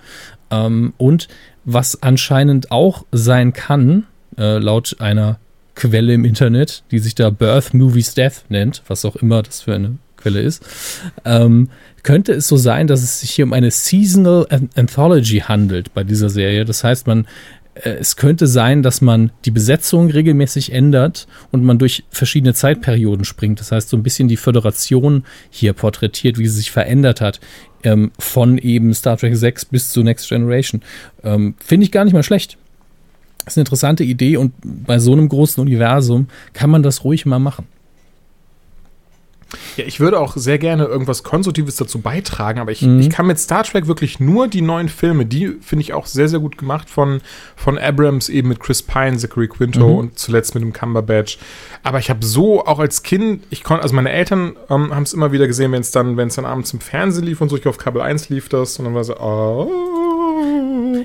Ähm, 0.52 0.94
und 0.98 1.28
was 1.66 2.04
anscheinend 2.04 2.72
auch 2.72 3.06
sein 3.12 3.54
kann, 3.54 4.06
äh, 4.38 4.60
laut 4.60 4.98
einer 5.00 5.40
Quelle 5.76 6.14
im 6.14 6.26
Internet, 6.26 6.84
die 6.92 7.00
sich 7.00 7.16
da 7.16 7.30
Birth 7.30 7.74
Movies 7.74 8.14
Death 8.14 8.46
nennt, 8.50 8.84
was 8.88 9.06
auch 9.06 9.16
immer 9.16 9.42
das 9.42 9.62
für 9.62 9.74
eine 9.76 9.98
Quelle 10.18 10.42
ist, 10.42 10.64
ähm, 11.26 11.70
könnte 12.04 12.34
es 12.34 12.48
so 12.48 12.58
sein, 12.58 12.88
dass 12.88 13.02
es 13.02 13.22
sich 13.22 13.32
hier 13.32 13.46
um 13.46 13.54
eine 13.54 13.72
Seasonal 13.72 14.46
An- 14.50 14.70
Anthology 14.76 15.40
handelt 15.40 15.94
bei 15.94 16.04
dieser 16.04 16.30
Serie. 16.30 16.66
Das 16.66 16.84
heißt, 16.84 17.08
man 17.08 17.28
äh, 17.76 17.90
es 18.00 18.16
könnte 18.16 18.48
sein, 18.48 18.84
dass 18.84 19.02
man 19.02 19.32
die 19.46 19.52
Besetzung 19.52 20.10
regelmäßig 20.10 20.72
ändert 20.72 21.28
und 21.52 21.64
man 21.64 21.80
durch 21.80 22.04
verschiedene 22.10 22.54
Zeitperioden 22.54 23.26
springt. 23.26 23.60
Das 23.60 23.72
heißt, 23.72 23.90
so 23.90 23.98
ein 23.98 24.04
bisschen 24.04 24.28
die 24.28 24.38
Föderation 24.38 25.26
hier 25.50 25.74
porträtiert, 25.74 26.38
wie 26.38 26.48
sie 26.48 26.58
sich 26.58 26.72
verändert 26.72 27.20
hat, 27.22 27.40
ähm, 27.84 28.12
von 28.20 28.58
eben 28.58 28.94
Star 28.94 29.18
Trek 29.18 29.36
6 29.36 29.66
bis 29.66 29.90
zu 29.92 30.04
Next 30.04 30.30
Generation. 30.30 30.82
Ähm, 31.24 31.56
Finde 31.64 31.86
ich 31.86 31.92
gar 31.92 32.06
nicht 32.06 32.14
mal 32.14 32.24
schlecht. 32.24 32.58
Das 33.46 33.54
ist 33.54 33.58
eine 33.58 33.64
interessante 33.64 34.04
Idee 34.04 34.38
und 34.38 34.54
bei 34.64 35.00
so 35.00 35.12
einem 35.14 35.28
großen 35.30 35.62
Universum 35.62 36.28
kann 36.54 36.70
man 36.70 36.84
das 36.84 37.04
ruhig 37.04 37.26
mal 37.26 37.40
machen. 37.40 37.68
Ja, 39.78 39.86
ich 39.86 40.00
würde 40.00 40.20
auch 40.20 40.36
sehr 40.36 40.58
gerne 40.58 40.86
irgendwas 40.86 41.22
Konstruktives 41.22 41.76
dazu 41.76 42.00
beitragen, 42.00 42.60
aber 42.60 42.72
ich, 42.72 42.82
Mhm. 42.82 43.00
ich 43.02 43.10
kann 43.12 43.28
mit 43.28 43.38
Star 43.38 43.64
Trek 43.64 43.86
wirklich 43.86 44.20
nur 44.20 44.48
die 44.48 44.62
neuen 44.62 44.90
Filme, 44.90 45.28
die 45.28 45.50
finde 45.62 45.82
ich 45.84 45.94
auch 45.94 46.08
sehr, 46.08 46.28
sehr 46.28 46.40
gut 46.40 46.58
gemacht 46.58 46.90
von, 46.90 47.22
von 47.56 47.78
Abrams, 47.78 48.30
eben 48.30 48.50
mit 48.50 48.60
Chris 48.60 48.82
Pine, 48.82 49.18
Zachary 49.18 49.48
Quinto 49.48 49.88
Mhm. 49.88 49.96
und 49.96 50.18
zuletzt 50.20 50.56
mit 50.56 50.64
dem 50.64 50.74
Cumberbatch. 50.74 51.38
Aber 51.84 52.00
ich 52.00 52.10
habe 52.10 52.26
so 52.26 52.66
auch 52.66 52.80
als 52.80 53.04
Kind, 53.04 53.44
ich 53.52 53.64
konnte, 53.64 53.84
also 53.84 53.94
meine 53.94 54.12
Eltern 54.12 54.56
ähm, 54.72 54.94
haben 54.94 55.04
es 55.04 55.14
immer 55.14 55.32
wieder 55.32 55.46
gesehen, 55.46 55.72
wenn 55.72 55.82
es 55.82 55.92
dann, 55.92 56.18
wenn 56.18 56.30
es 56.30 56.36
dann 56.36 56.46
abends 56.46 56.74
im 56.74 56.80
Fernsehen 56.80 57.26
lief 57.26 57.40
und 57.42 57.50
so, 57.50 57.58
ich 57.58 57.68
auf 57.68 57.78
Kabel 57.78 58.02
1 58.02 58.30
lief 58.30 58.50
das 58.50 58.80
und 58.80 58.86
dann 58.86 58.96
war 58.96 59.04
so, 59.04 59.16
oh. 59.20 59.70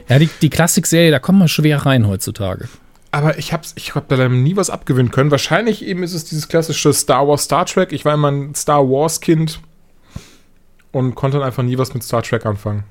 Ja, 0.08 0.18
die, 0.18 0.28
die 0.40 0.50
Klassik-Serie, 0.50 1.10
da 1.10 1.18
kommt 1.18 1.38
man 1.38 1.48
schwer 1.48 1.84
rein 1.86 2.06
heutzutage. 2.06 2.68
aber 3.10 3.38
ich 3.38 3.52
habe 3.52 3.62
ich 3.74 3.94
hab 3.94 4.08
da 4.08 4.28
nie 4.28 4.56
was 4.56 4.70
abgewinnen 4.70 5.10
können. 5.10 5.30
Wahrscheinlich 5.30 5.84
eben 5.84 6.02
ist 6.02 6.14
es 6.14 6.24
dieses 6.24 6.48
klassische 6.48 6.92
Star 6.92 7.26
Wars, 7.26 7.44
Star 7.44 7.66
Trek. 7.66 7.92
Ich 7.92 8.04
war 8.04 8.14
immer 8.14 8.30
ein 8.30 8.54
Star 8.54 8.88
Wars 8.88 9.20
Kind 9.20 9.60
und 10.92 11.14
konnte 11.14 11.38
dann 11.38 11.46
einfach 11.46 11.62
nie 11.62 11.78
was 11.78 11.94
mit 11.94 12.02
Star 12.02 12.22
Trek 12.22 12.44
anfangen. 12.46 12.84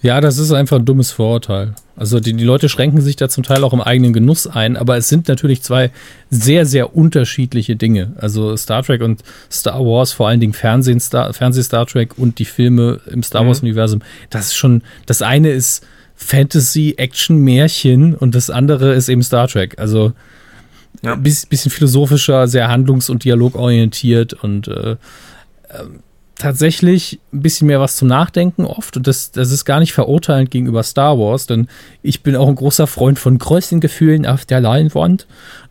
Ja, 0.00 0.20
das 0.20 0.38
ist 0.38 0.52
einfach 0.52 0.76
ein 0.76 0.84
dummes 0.84 1.10
Vorurteil. 1.10 1.74
Also 1.96 2.20
die, 2.20 2.32
die 2.32 2.44
Leute 2.44 2.68
schränken 2.68 3.00
sich 3.00 3.16
da 3.16 3.28
zum 3.28 3.42
Teil 3.42 3.64
auch 3.64 3.72
im 3.72 3.80
eigenen 3.80 4.12
Genuss 4.12 4.46
ein, 4.46 4.76
aber 4.76 4.96
es 4.96 5.08
sind 5.08 5.26
natürlich 5.26 5.62
zwei 5.62 5.90
sehr, 6.30 6.66
sehr 6.66 6.94
unterschiedliche 6.94 7.74
Dinge. 7.74 8.12
Also 8.16 8.56
Star 8.56 8.84
Trek 8.84 9.02
und 9.02 9.24
Star 9.50 9.80
Wars, 9.80 10.12
vor 10.12 10.28
allen 10.28 10.38
Dingen 10.38 10.52
Fernsehen 10.52 11.00
Star, 11.00 11.32
Fernseh 11.32 11.64
Star 11.64 11.84
Trek 11.84 12.16
und 12.16 12.38
die 12.38 12.44
Filme 12.44 13.00
im 13.10 13.24
Star 13.24 13.42
mhm. 13.42 13.48
Wars-Universum, 13.48 14.02
das 14.30 14.46
ist 14.46 14.54
schon, 14.54 14.82
das 15.06 15.20
eine 15.20 15.50
ist 15.50 15.84
Fantasy, 16.20 16.94
Action, 16.98 17.38
Märchen 17.38 18.14
und 18.14 18.34
das 18.34 18.50
andere 18.50 18.92
ist 18.94 19.08
eben 19.08 19.22
Star 19.22 19.46
Trek. 19.46 19.78
Also 19.78 20.12
ja. 21.02 21.14
ein 21.14 21.22
bisschen 21.22 21.70
philosophischer, 21.70 22.48
sehr 22.48 22.68
handlungs- 22.68 23.08
und 23.08 23.24
dialogorientiert 23.24 24.34
und 24.34 24.66
äh, 24.66 24.96
ähm, 25.70 26.00
tatsächlich 26.34 27.20
ein 27.32 27.40
bisschen 27.40 27.68
mehr 27.68 27.80
was 27.80 27.96
zum 27.96 28.08
Nachdenken 28.08 28.64
oft. 28.64 28.96
Und 28.96 29.06
das, 29.06 29.30
das 29.30 29.52
ist 29.52 29.64
gar 29.64 29.78
nicht 29.78 29.92
verurteilend 29.92 30.50
gegenüber 30.50 30.82
Star 30.82 31.18
Wars, 31.18 31.46
denn 31.46 31.68
ich 32.02 32.22
bin 32.22 32.34
auch 32.36 32.48
ein 32.48 32.56
großer 32.56 32.88
Freund 32.88 33.18
von 33.18 33.38
Größengefühlen 33.38 34.26
auf 34.26 34.44
der 34.44 34.60
Leinwand. 34.60 35.28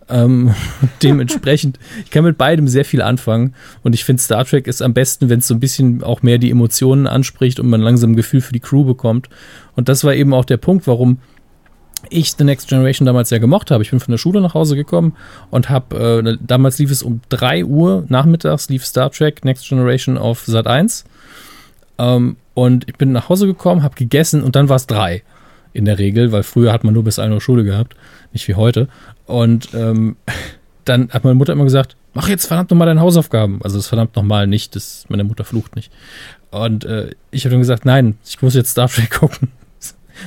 Ähm, 0.09 0.53
dementsprechend, 1.03 1.77
ich 2.05 2.11
kann 2.11 2.23
mit 2.23 2.37
beidem 2.37 2.69
sehr 2.69 2.85
viel 2.85 3.01
anfangen. 3.01 3.53
Und 3.83 3.95
ich 3.95 4.05
finde, 4.05 4.21
Star 4.21 4.45
Trek 4.45 4.67
ist 4.67 4.81
am 4.81 4.93
besten, 4.93 5.29
wenn 5.29 5.39
es 5.39 5.47
so 5.47 5.53
ein 5.53 5.59
bisschen 5.59 6.03
auch 6.03 6.21
mehr 6.21 6.37
die 6.37 6.51
Emotionen 6.51 7.05
anspricht 7.05 7.59
und 7.59 7.67
man 7.67 7.81
langsam 7.81 8.11
ein 8.11 8.15
Gefühl 8.15 8.41
für 8.41 8.53
die 8.53 8.61
Crew 8.61 8.85
bekommt. 8.85 9.29
Und 9.77 9.87
das 9.87 10.03
war 10.03 10.13
eben 10.13 10.33
auch 10.33 10.43
der 10.43 10.57
Punkt, 10.57 10.87
warum 10.87 11.19
ich 12.09 12.33
The 12.33 12.43
Next 12.43 12.67
Generation 12.67 13.05
damals 13.05 13.29
sehr 13.29 13.39
gemocht 13.39 13.71
habe. 13.71 13.83
Ich 13.83 13.91
bin 13.91 13.99
von 13.99 14.11
der 14.11 14.17
Schule 14.17 14.41
nach 14.41 14.53
Hause 14.53 14.75
gekommen 14.75 15.15
und 15.51 15.69
habe, 15.69 16.23
äh, 16.25 16.37
damals 16.41 16.79
lief 16.79 16.91
es 16.91 17.03
um 17.03 17.21
3 17.29 17.63
Uhr 17.63 18.05
nachmittags, 18.09 18.69
lief 18.69 18.85
Star 18.85 19.11
Trek 19.11 19.45
Next 19.45 19.67
Generation 19.69 20.17
auf 20.17 20.45
Sat 20.45 20.67
1. 20.67 21.05
Ähm, 21.99 22.37
und 22.53 22.89
ich 22.89 22.95
bin 22.95 23.11
nach 23.11 23.29
Hause 23.29 23.45
gekommen, 23.45 23.83
habe 23.83 23.95
gegessen 23.95 24.43
und 24.43 24.55
dann 24.55 24.67
war 24.67 24.77
es 24.77 24.87
3 24.87 25.23
in 25.73 25.85
der 25.85 25.99
Regel, 25.99 26.31
weil 26.31 26.43
früher 26.43 26.73
hat 26.73 26.83
man 26.83 26.93
nur 26.93 27.03
bis 27.03 27.19
1 27.19 27.31
Uhr 27.31 27.41
Schule 27.41 27.63
gehabt, 27.63 27.95
nicht 28.33 28.47
wie 28.47 28.55
heute. 28.55 28.87
Und 29.25 29.69
ähm, 29.75 30.15
dann 30.85 31.09
hat 31.09 31.23
meine 31.23 31.35
Mutter 31.35 31.53
immer 31.53 31.65
gesagt, 31.65 31.97
mach 32.13 32.29
jetzt 32.29 32.47
verdammt 32.47 32.71
nochmal 32.71 32.87
deine 32.87 33.01
Hausaufgaben. 33.01 33.59
Also 33.61 33.77
das 33.77 33.87
verdammt 33.87 34.15
nochmal 34.15 34.47
nicht, 34.47 34.75
das, 34.75 35.05
meine 35.09 35.23
Mutter 35.23 35.43
flucht 35.43 35.75
nicht. 35.75 35.91
Und 36.49 36.85
äh, 36.85 37.11
ich 37.29 37.45
habe 37.45 37.51
dann 37.51 37.59
gesagt, 37.59 37.85
nein, 37.85 38.17
ich 38.25 38.41
muss 38.41 38.55
jetzt 38.55 38.71
Star 38.71 38.87
Trek 38.87 39.11
gucken. 39.19 39.49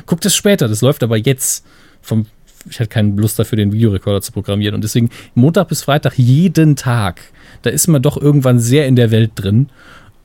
Guckt 0.07 0.25
es 0.26 0.35
später, 0.35 0.69
das 0.69 0.80
läuft 0.83 1.02
aber 1.02 1.16
jetzt 1.16 1.64
vom 2.02 2.26
ich 2.69 2.78
hatte 2.78 2.90
keinen 2.90 3.16
Lust 3.16 3.38
dafür, 3.38 3.57
den 3.57 3.73
Videorekorder 3.73 4.21
zu 4.21 4.33
programmieren. 4.33 4.75
Und 4.75 4.85
deswegen 4.85 5.09
Montag 5.35 5.69
bis 5.69 5.83
Freitag 5.83 6.19
jeden 6.19 6.76
Tag. 6.76 7.23
Da 7.62 7.71
ist 7.71 7.87
man 7.87 8.02
doch 8.02 8.21
irgendwann 8.21 8.61
sehr 8.61 8.87
in 8.87 8.97
der 8.97 9.11
Welt 9.11 9.33
drin. 9.35 9.71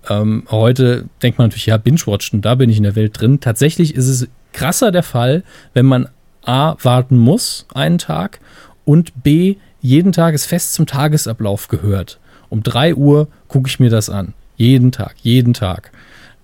Ähm, 0.09 0.43
heute 0.51 1.05
denkt 1.21 1.37
man 1.37 1.47
natürlich, 1.47 1.67
ja, 1.67 1.77
Binge-Watchen, 1.77 2.41
da 2.41 2.55
bin 2.55 2.69
ich 2.69 2.77
in 2.77 2.83
der 2.83 2.95
Welt 2.95 3.19
drin. 3.19 3.39
Tatsächlich 3.39 3.95
ist 3.95 4.07
es 4.07 4.27
krasser 4.53 4.91
der 4.91 5.03
Fall, 5.03 5.43
wenn 5.73 5.85
man 5.85 6.09
A, 6.43 6.75
warten 6.83 7.17
muss, 7.17 7.65
einen 7.73 7.97
Tag, 7.97 8.39
und 8.83 9.23
B, 9.23 9.55
jeden 9.81 10.11
Tag 10.11 10.35
ist 10.35 10.45
fest 10.45 10.73
zum 10.73 10.85
Tagesablauf 10.85 11.67
gehört. 11.67 12.19
Um 12.49 12.61
3 12.61 12.95
Uhr 12.95 13.27
gucke 13.47 13.67
ich 13.67 13.79
mir 13.79 13.89
das 13.89 14.09
an. 14.09 14.33
Jeden 14.57 14.91
Tag, 14.91 15.15
jeden 15.21 15.53
Tag. 15.53 15.91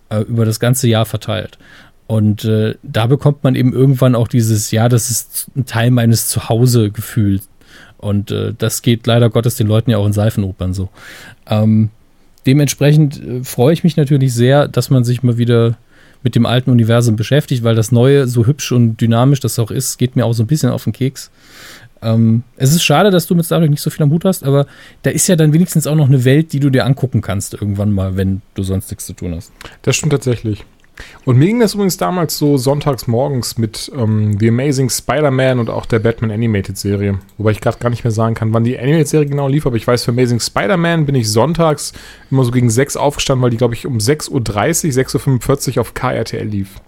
Äh, 0.09 0.21
über 0.21 0.43
das 0.45 0.59
ganze 0.59 0.87
Jahr 0.87 1.05
verteilt. 1.05 1.57
Und 2.11 2.43
äh, 2.43 2.75
da 2.83 3.07
bekommt 3.07 3.41
man 3.45 3.55
eben 3.55 3.71
irgendwann 3.71 4.15
auch 4.15 4.27
dieses, 4.27 4.69
ja, 4.71 4.89
das 4.89 5.09
ist 5.09 5.47
ein 5.55 5.65
Teil 5.65 5.91
meines 5.91 6.27
Zuhause-Gefühls. 6.27 7.47
Und 7.99 8.31
äh, 8.31 8.53
das 8.57 8.81
geht 8.81 9.07
leider 9.07 9.29
Gottes 9.29 9.55
den 9.55 9.67
Leuten 9.67 9.91
ja 9.91 9.97
auch 9.97 10.05
in 10.05 10.11
Seifenopern 10.11 10.73
so. 10.73 10.89
Ähm, 11.47 11.89
dementsprechend 12.45 13.23
äh, 13.23 13.43
freue 13.45 13.71
ich 13.71 13.85
mich 13.85 13.95
natürlich 13.95 14.33
sehr, 14.33 14.67
dass 14.67 14.89
man 14.89 15.05
sich 15.05 15.23
mal 15.23 15.37
wieder 15.37 15.77
mit 16.21 16.35
dem 16.35 16.45
alten 16.45 16.69
Universum 16.69 17.15
beschäftigt, 17.15 17.63
weil 17.63 17.75
das 17.75 17.93
Neue, 17.93 18.27
so 18.27 18.45
hübsch 18.45 18.73
und 18.73 18.99
dynamisch 18.99 19.39
das 19.39 19.57
auch 19.57 19.71
ist, 19.71 19.97
geht 19.97 20.17
mir 20.17 20.25
auch 20.25 20.33
so 20.33 20.43
ein 20.43 20.47
bisschen 20.47 20.69
auf 20.69 20.83
den 20.83 20.91
Keks. 20.91 21.31
Ähm, 22.01 22.43
es 22.57 22.73
ist 22.73 22.83
schade, 22.83 23.09
dass 23.09 23.25
du 23.25 23.35
mit 23.35 23.45
Star 23.45 23.59
Trek 23.59 23.69
nicht 23.69 23.81
so 23.81 23.89
viel 23.89 24.03
am 24.03 24.11
Hut 24.11 24.25
hast, 24.25 24.43
aber 24.43 24.67
da 25.03 25.11
ist 25.11 25.27
ja 25.27 25.37
dann 25.37 25.53
wenigstens 25.53 25.87
auch 25.87 25.95
noch 25.95 26.09
eine 26.09 26.25
Welt, 26.25 26.51
die 26.51 26.59
du 26.59 26.71
dir 26.71 26.85
angucken 26.85 27.21
kannst 27.21 27.53
irgendwann 27.53 27.93
mal, 27.93 28.17
wenn 28.17 28.41
du 28.53 28.63
sonst 28.63 28.91
nichts 28.91 29.05
zu 29.05 29.13
tun 29.13 29.33
hast. 29.33 29.53
Das 29.83 29.95
stimmt 29.95 30.11
tatsächlich. 30.11 30.65
Und 31.25 31.37
mir 31.37 31.47
ging 31.47 31.59
das 31.59 31.73
übrigens 31.73 31.97
damals 31.97 32.37
so 32.37 32.57
sonntags 32.57 33.07
morgens 33.07 33.57
mit 33.57 33.91
ähm, 33.95 34.37
The 34.39 34.49
Amazing 34.49 34.89
Spider-Man 34.89 35.59
und 35.59 35.69
auch 35.69 35.85
der 35.85 35.99
Batman 35.99 36.31
Animated 36.31 36.77
Serie. 36.77 37.19
Wobei 37.37 37.51
ich 37.51 37.61
gerade 37.61 37.77
gar 37.79 37.89
nicht 37.89 38.03
mehr 38.03 38.11
sagen 38.11 38.35
kann, 38.35 38.53
wann 38.53 38.63
die 38.63 38.77
Animated 38.77 39.07
Serie 39.07 39.27
genau 39.27 39.47
lief, 39.47 39.65
aber 39.65 39.75
ich 39.75 39.87
weiß, 39.87 40.03
für 40.03 40.11
Amazing 40.11 40.39
Spider-Man 40.39 41.05
bin 41.05 41.15
ich 41.15 41.29
sonntags 41.29 41.93
immer 42.29 42.43
so 42.43 42.51
gegen 42.51 42.69
6 42.69 42.97
aufgestanden, 42.97 43.43
weil 43.43 43.51
die, 43.51 43.57
glaube 43.57 43.73
ich, 43.73 43.85
um 43.85 43.97
6.30 43.97 44.31
Uhr, 44.31 44.41
6.45 44.41 45.75
Uhr 45.75 45.81
auf 45.81 45.93
KRTL 45.93 46.45
lief. 46.45 46.81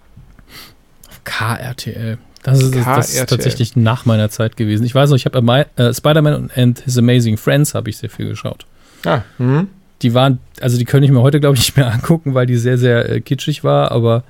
Auf 1.10 1.24
KRTL. 1.24 2.18
Das 2.44 2.62
ist, 2.62 2.76
das 2.76 3.14
ist, 3.14 3.30
tatsächlich 3.30 3.78
nach 3.78 4.06
meiner 4.06 4.30
Zeit 4.30 4.58
gewesen. 4.58 4.86
Ich 4.86 4.94
weiß 4.94 5.10
noch, 5.10 5.16
ich 5.16 5.26
habe 5.26 5.66
äh, 5.78 5.94
Spider-Man 5.94 6.52
and 6.54 6.80
His 6.82 6.98
Amazing 6.98 7.38
Friends 7.38 7.74
habe 7.74 7.90
ich 7.90 7.98
sehr 7.98 8.10
viel 8.10 8.28
geschaut. 8.28 8.66
Ah, 9.06 9.22
mhm 9.38 9.70
die 10.04 10.14
waren, 10.14 10.40
also 10.62 10.78
die 10.78 10.86
könnte 10.86 11.06
ich 11.06 11.12
mir 11.12 11.22
heute, 11.22 11.40
glaube 11.40 11.56
ich, 11.56 11.62
nicht 11.62 11.78
mehr 11.78 11.92
angucken, 11.92 12.34
weil 12.34 12.46
die 12.46 12.58
sehr, 12.58 12.78
sehr 12.78 13.10
äh, 13.10 13.22
kitschig 13.22 13.64
war, 13.64 13.92
aber 13.92 14.24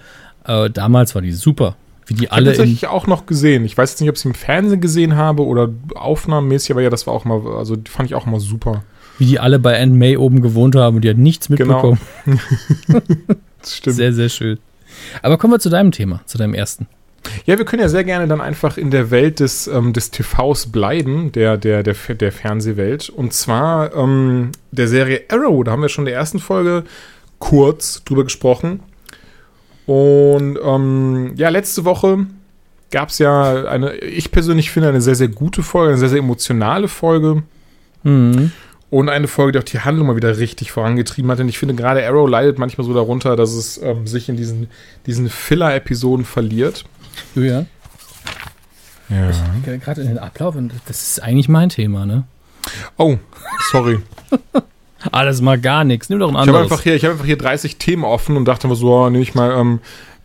äh, 0.46 0.70
damals 0.70 1.16
war 1.16 1.22
die 1.22 1.32
super. 1.32 1.76
Wie 2.06 2.14
die 2.14 2.26
ich 2.26 2.32
alle. 2.32 2.52
Ich 2.52 2.58
tatsächlich 2.58 2.88
auch 2.88 3.08
noch 3.08 3.26
gesehen. 3.26 3.66
Ich 3.66 3.78
weiß 3.78 3.92
jetzt 3.92 4.02
nicht, 4.02 4.10
ob 4.10 4.16
ich 4.16 4.22
sie 4.22 4.28
im 4.28 4.36
Fernsehen 4.36 4.82
gesehen 4.82 5.16
habe 5.16 5.46
oder 5.46 5.70
aufnahmenmäßig, 5.96 6.72
aber 6.72 6.82
ja, 6.82 6.90
das 6.90 7.08
war 7.08 7.14
auch 7.14 7.26
mal, 7.26 7.42
also 7.58 7.76
die 7.76 7.90
fand 7.90 8.10
ich 8.10 8.16
auch 8.16 8.26
mal 8.26 8.40
super. 8.40 8.84
Wie 9.18 9.26
die 9.26 9.40
alle 9.40 9.60
bei 9.60 9.82
Aunt 9.82 9.96
May 9.96 10.18
oben 10.18 10.42
gewohnt 10.42 10.76
haben 10.76 10.98
und 10.98 11.04
die 11.04 11.10
hat 11.10 11.18
nichts 11.18 11.48
genau. 11.48 11.96
mitbekommen. 11.96 12.00
Genau. 12.86 13.02
das 13.62 13.78
stimmt. 13.78 13.96
Sehr, 13.96 14.14
sehr 14.14 14.30
schön. 14.30 14.60
Aber 15.22 15.38
kommen 15.38 15.54
wir 15.54 15.60
zu 15.60 15.70
deinem 15.70 15.92
Thema, 15.92 16.22
zu 16.26 16.38
deinem 16.38 16.54
ersten. 16.54 16.88
Ja, 17.46 17.58
wir 17.58 17.66
können 17.66 17.82
ja 17.82 17.90
sehr 17.90 18.04
gerne 18.04 18.28
dann 18.28 18.42
einfach 18.42 18.78
in 18.78 18.92
der 18.92 19.12
Welt 19.12 19.40
des, 19.40 19.68
ähm, 19.68 19.94
des 19.94 20.12
TVs 20.12 20.68
bleiben, 20.68 21.32
der, 21.32 21.58
der, 21.58 21.84
der, 21.84 21.94
der 21.94 22.32
Fernsehwelt. 22.32 23.10
Und 23.10 23.34
zwar 23.34 23.96
ähm, 23.96 24.52
der 24.72 24.88
Serie 24.88 25.24
Arrow. 25.30 25.64
Da 25.64 25.72
haben 25.72 25.82
wir 25.82 25.90
schon 25.90 26.04
in 26.04 26.12
der 26.12 26.20
ersten 26.20 26.40
Folge 26.40 26.84
kurz 27.40 28.04
drüber 28.04 28.24
gesprochen. 28.24 28.82
Und 29.86 30.58
ähm, 30.64 31.34
ja, 31.36 31.50
letzte 31.50 31.86
Woche 31.86 32.26
gab 32.92 33.10
es 33.10 33.20
ja 33.20 33.66
eine, 33.66 33.96
ich 33.96 34.32
persönlich 34.32 34.72
finde, 34.72 34.90
eine 34.90 35.02
sehr, 35.02 35.16
sehr 35.16 35.28
gute 35.28 35.64
Folge, 35.64 35.90
eine 35.90 35.98
sehr, 35.98 36.10
sehr 36.10 36.20
emotionale 36.20 36.88
Folge. 36.88 37.44
Mhm. 38.04 38.52
Und 38.90 39.10
eine 39.10 39.28
Folge, 39.28 39.54
die 39.54 39.60
auch 39.60 39.64
die 39.64 39.80
Handlung 39.80 40.08
mal 40.08 40.16
wieder 40.16 40.38
richtig 40.38 40.72
vorangetrieben 40.72 41.30
hat. 41.32 41.40
Denn 41.40 41.50
ich 41.50 41.58
finde, 41.58 41.74
gerade 41.74 42.06
Arrow 42.06 42.30
leidet 42.30 42.60
manchmal 42.60 42.86
so 42.86 42.94
darunter, 42.94 43.36
dass 43.36 43.54
es 43.54 43.82
ähm, 43.82 44.06
sich 44.06 44.30
in 44.30 44.38
diesen, 44.38 44.68
diesen 45.08 45.30
Filler-Episoden 45.30 46.26
verliert. 46.26 46.86
Julian? 47.36 47.68
Ja. 49.10 49.32
Gerade 49.78 50.02
in 50.02 50.08
den 50.08 50.18
Ablauf, 50.18 50.56
und 50.56 50.74
das 50.88 51.02
ist 51.02 51.24
eigentlich 51.24 51.50
mein 51.50 51.70
Thema, 51.70 52.06
ne? 52.06 52.24
Oh, 52.98 53.18
sorry. 53.72 54.00
Alles 55.12 55.42
mal 55.42 55.60
gar 55.60 55.84
nichts. 55.84 56.10
Nimm 56.10 56.20
doch 56.20 56.30
ein 56.30 56.36
anderes. 56.36 56.48
Ich 56.48 56.72
habe 56.72 56.74
einfach, 56.74 56.84
hier, 56.84 56.98
hab 56.98 57.12
einfach 57.12 57.26
hier 57.26 57.38
30 57.38 57.78
Themen 57.78 58.06
offen 58.06 58.38
und 58.38 58.46
dachte 58.46 58.68
mir 58.68 58.76
so, 58.76 58.94
oh, 58.94 59.10
nehme 59.10 59.22
ich 59.22 59.36
mal, 59.36 59.52
ähm, 59.52 59.80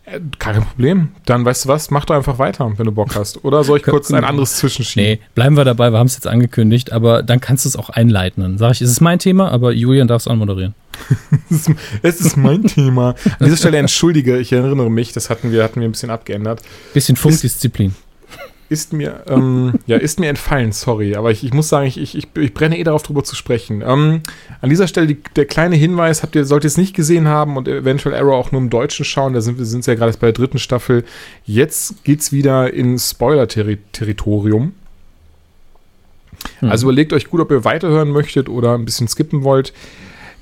äh, 0.05 0.19
kein 0.39 0.63
Problem. 0.63 1.09
Dann 1.25 1.43
weißt 1.43 1.65
du 1.65 1.69
was, 1.69 1.91
mach 1.91 2.05
doch 2.05 2.15
einfach 2.15 2.39
weiter, 2.39 2.71
wenn 2.77 2.85
du 2.85 2.91
Bock 2.91 3.15
hast. 3.15 3.43
Oder 3.43 3.63
soll 3.63 3.77
ich 3.79 3.83
kurz 3.83 4.11
ein 4.11 4.23
anderes 4.23 4.57
zwischenschieben? 4.57 5.11
Nee, 5.11 5.19
bleiben 5.35 5.57
wir 5.57 5.65
dabei, 5.65 5.91
wir 5.91 5.99
haben 5.99 6.07
es 6.07 6.15
jetzt 6.15 6.27
angekündigt, 6.27 6.91
aber 6.93 7.23
dann 7.23 7.41
kannst 7.41 7.65
du 7.65 7.69
es 7.69 7.75
auch 7.75 7.89
einleiten. 7.89 8.41
Dann 8.41 8.57
sage 8.57 8.73
ich, 8.73 8.81
es 8.81 8.89
ist 8.89 9.01
mein 9.01 9.19
Thema, 9.19 9.51
aber 9.51 9.73
Julian 9.73 10.07
darf 10.07 10.21
es 10.21 10.27
anmoderieren. 10.27 10.73
es 12.01 12.21
ist 12.21 12.37
mein 12.37 12.63
Thema. 12.63 13.15
An 13.39 13.45
dieser 13.45 13.57
Stelle 13.57 13.77
entschuldige, 13.77 14.37
ich 14.37 14.51
erinnere 14.51 14.89
mich, 14.89 15.13
das 15.13 15.29
hatten 15.29 15.51
wir, 15.51 15.63
hatten 15.63 15.81
wir 15.81 15.87
ein 15.87 15.91
bisschen 15.91 16.09
abgeändert. 16.09 16.61
Bisschen 16.93 17.15
Funkdisziplin 17.15 17.93
ist 18.69 18.93
mir, 18.93 19.23
ähm, 19.27 19.73
ja, 19.87 19.97
ist 19.97 20.19
mir 20.19 20.29
entfallen, 20.29 20.71
sorry. 20.71 21.15
Aber 21.15 21.31
ich, 21.31 21.43
ich 21.43 21.53
muss 21.53 21.69
sagen, 21.69 21.87
ich, 21.87 21.97
ich, 21.97 22.15
ich 22.15 22.53
brenne 22.53 22.77
eh 22.77 22.83
darauf, 22.83 23.01
drüber 23.01 23.23
zu 23.23 23.35
sprechen. 23.35 23.83
Ähm, 23.85 24.21
an 24.61 24.69
dieser 24.69 24.87
Stelle 24.87 25.07
die, 25.07 25.17
der 25.35 25.45
kleine 25.45 25.75
Hinweis, 25.75 26.21
habt 26.21 26.35
ihr, 26.35 26.45
solltet 26.45 26.65
ihr 26.65 26.67
es 26.67 26.77
nicht 26.77 26.95
gesehen 26.95 27.27
haben 27.27 27.57
und 27.57 27.67
eventuell 27.67 28.15
Arrow 28.15 28.33
auch 28.33 28.51
nur 28.51 28.61
im 28.61 28.69
Deutschen 28.69 29.05
schauen, 29.05 29.33
da 29.33 29.41
sind 29.41 29.57
wir 29.57 29.65
sind 29.65 29.85
ja 29.87 29.95
gerade 29.95 30.13
bei 30.13 30.27
der 30.27 30.33
dritten 30.33 30.59
Staffel. 30.59 31.03
Jetzt 31.45 32.03
geht's 32.03 32.31
wieder 32.31 32.71
in 32.71 32.99
Spoiler-Territorium. 32.99 34.73
Hm. 36.59 36.69
Also 36.69 36.85
überlegt 36.85 37.11
euch 37.11 37.27
gut, 37.27 37.41
ob 37.41 37.49
ihr 37.49 37.65
weiterhören 37.65 38.11
möchtet 38.11 38.49
oder 38.49 38.75
ein 38.75 38.85
bisschen 38.85 39.07
skippen 39.07 39.43
wollt. 39.43 39.73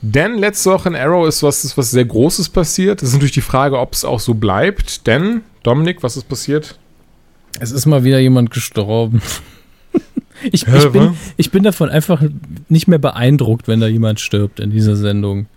Denn 0.01 0.38
letzte 0.38 0.72
Woche 0.72 0.89
in 0.89 0.96
Arrow 0.96 1.27
ist 1.27 1.42
was, 1.42 1.63
ist 1.63 1.77
was 1.77 1.92
sehr 1.92 2.06
Großes 2.06 2.50
passiert. 2.50 3.01
Das 3.01 3.10
ist 3.10 3.16
natürlich 3.16 3.34
die 3.34 3.42
Frage, 3.42 3.80
ob 3.80 3.94
es 3.94 4.06
auch 4.06 4.20
so 4.20 4.36
bleibt. 4.36 5.08
Denn, 5.08 5.42
Dominik, 5.63 6.04
was 6.04 6.18
ist 6.18 6.30
passiert? 6.30 6.77
Es 7.60 7.72
ist 7.72 7.86
mal 7.88 8.04
wieder 8.04 8.20
jemand 8.20 8.51
gestorben. 8.51 9.22
ich, 10.51 10.68
ich, 10.68 10.89
bin, 10.92 11.18
ich 11.38 11.51
bin 11.51 11.63
davon 11.63 11.89
einfach 11.89 12.22
nicht 12.70 12.88
mehr 12.88 13.00
beeindruckt, 13.00 13.68
wenn 13.68 13.80
da 13.80 13.88
jemand 13.88 14.20
stirbt 14.20 14.60
in 14.60 14.70
dieser 14.70 14.96
Sendung. 14.96 15.48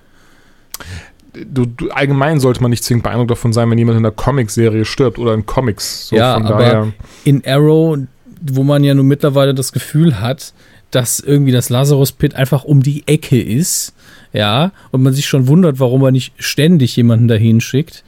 Du, 1.32 1.66
du, 1.66 1.90
allgemein 1.90 2.40
sollte 2.40 2.62
man 2.62 2.70
nicht 2.70 2.82
zwingend 2.82 3.04
beeindruckt 3.04 3.30
davon 3.30 3.52
sein, 3.52 3.70
wenn 3.70 3.78
jemand 3.78 3.98
in 3.98 4.04
einer 4.04 4.14
Comicserie 4.14 4.86
stirbt 4.86 5.18
oder 5.18 5.34
in 5.34 5.44
Comics. 5.44 6.08
So 6.08 6.16
ja, 6.16 6.34
aber 6.34 6.48
daher. 6.48 6.92
in 7.24 7.42
Arrow, 7.46 7.98
wo 8.40 8.62
man 8.64 8.82
ja 8.82 8.94
nun 8.94 9.06
mittlerweile 9.06 9.54
das 9.54 9.72
Gefühl 9.72 10.20
hat, 10.20 10.54
dass 10.90 11.20
irgendwie 11.20 11.52
das 11.52 11.68
Lazarus 11.68 12.12
Pit 12.12 12.34
einfach 12.34 12.64
um 12.64 12.82
die 12.82 13.06
Ecke 13.06 13.40
ist, 13.40 13.94
ja, 14.32 14.72
und 14.90 15.02
man 15.02 15.12
sich 15.12 15.26
schon 15.26 15.46
wundert, 15.46 15.80
warum 15.80 16.02
er 16.02 16.10
nicht 16.10 16.32
ständig 16.38 16.96
jemanden 16.96 17.28
dahin 17.28 17.60
schickt. 17.60 18.04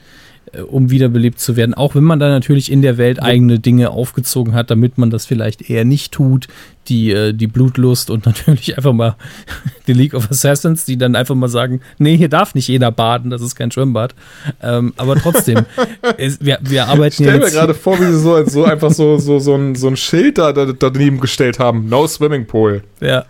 Äh, 0.53 0.61
um 0.61 0.91
wiederbelebt 0.91 1.41
zu 1.41 1.57
werden. 1.57 1.75
Auch 1.75 1.95
wenn 1.95 2.05
man 2.05 2.19
da 2.19 2.29
natürlich 2.29 2.71
in 2.71 2.83
der 2.83 2.99
Welt 2.99 3.23
eigene 3.23 3.59
Dinge 3.59 3.91
aufgezogen 3.91 4.55
hat, 4.55 4.71
damit 4.71 4.99
man 4.99 5.11
das 5.11 5.27
vielleicht 5.27 5.69
eher 5.69 5.85
nicht 5.85 6.13
tut. 6.13 6.49
Die, 6.89 7.13
äh, 7.13 7.33
die 7.33 7.47
Blutlust 7.47 8.11
und 8.11 8.27
natürlich 8.47 8.77
einfach 8.77 8.93
mal 8.93 9.17
die 9.87 9.93
League 9.93 10.15
of 10.15 10.31
Assassins, 10.31 10.85
die 10.85 10.97
dann 10.97 11.15
einfach 11.15 11.37
mal 11.37 11.49
sagen, 11.49 11.81
nee, 11.99 12.17
hier 12.17 12.29
darf 12.29 12.55
nicht 12.55 12.67
jeder 12.67 12.91
baden, 12.91 13.31
das 13.31 13.41
ist 13.41 13.55
kein 13.55 13.71
Schwimmbad. 13.71 14.17
Ähm, 14.61 14.93
aber 14.97 15.15
trotzdem, 15.15 15.65
es, 16.19 16.45
wir, 16.45 16.59
wir 16.61 16.89
arbeiten 16.89 17.23
ich 17.23 17.29
stell 17.29 17.39
mir 17.39 17.51
gerade 17.51 17.75
vor, 17.75 18.01
wie 18.01 18.07
sie 18.07 18.19
so, 18.19 18.45
so 18.45 18.65
einfach 18.65 18.91
so, 18.91 19.17
so, 19.19 19.39
so, 19.39 19.55
ein, 19.55 19.77
so 19.77 19.87
ein 19.87 19.97
Schild 19.97 20.39
da, 20.39 20.53
da 20.53 20.73
daneben 20.73 21.21
gestellt 21.21 21.61
haben. 21.61 21.89
No 21.89 22.07
Swimming 22.09 22.47
Pool. 22.47 22.83
Ja, 23.01 23.27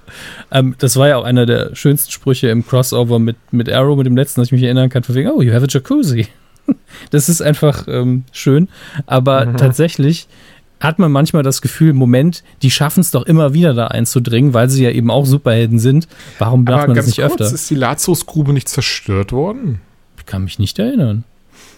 ähm, 0.51 0.75
das 0.79 0.97
war 0.97 1.09
ja 1.09 1.19
auch 1.19 1.25
einer 1.25 1.45
der 1.45 1.77
schönsten 1.77 2.11
Sprüche 2.11 2.49
im 2.49 2.67
Crossover 2.67 3.19
mit, 3.19 3.37
mit 3.51 3.71
Arrow, 3.71 3.99
mit 3.99 4.07
dem 4.07 4.17
letzten, 4.17 4.41
dass 4.41 4.49
ich 4.49 4.53
mich 4.53 4.63
erinnern 4.63 4.89
kann, 4.89 5.03
von 5.03 5.15
wegen, 5.15 5.31
oh, 5.31 5.43
you 5.43 5.53
have 5.53 5.65
a 5.65 5.69
Jacuzzi. 5.69 6.27
Das 7.11 7.29
ist 7.29 7.43
einfach 7.43 7.89
ähm, 7.89 8.25
schön. 8.33 8.69
Aber 9.07 9.47
mhm. 9.47 9.57
tatsächlich 9.57 10.29
hat 10.81 10.99
man 10.99 11.13
manchmal 11.13 11.43
das 11.43 11.63
Gefühl, 11.63 11.93
Moment, 11.93 12.43
die 12.63 12.71
schaffen 12.71 13.01
es 13.01 13.11
doch 13.11 13.25
immer 13.25 13.55
wieder 13.55 13.75
da 13.75 13.89
einzudringen, 13.89 14.53
weil 14.55 14.69
sie 14.69 14.85
ja 14.85 14.91
eben 14.91 15.11
auch 15.11 15.27
Superhelden 15.27 15.79
sind. 15.79 16.09
Warum 16.39 16.65
macht 16.65 16.89
man 16.89 16.97
das 16.97 17.07
nicht 17.07 17.21
kurz, 17.21 17.33
öfter? 17.33 17.55
Ist 17.55 17.71
die 17.71 17.77
Lazarus-Grube 17.77 18.53
nicht 18.53 18.69
zerstört 18.69 19.33
worden? 19.33 19.81
Ich 20.19 20.27
kann 20.27 20.45
mich 20.45 20.59
nicht 20.59 20.79
erinnern. 20.79 21.25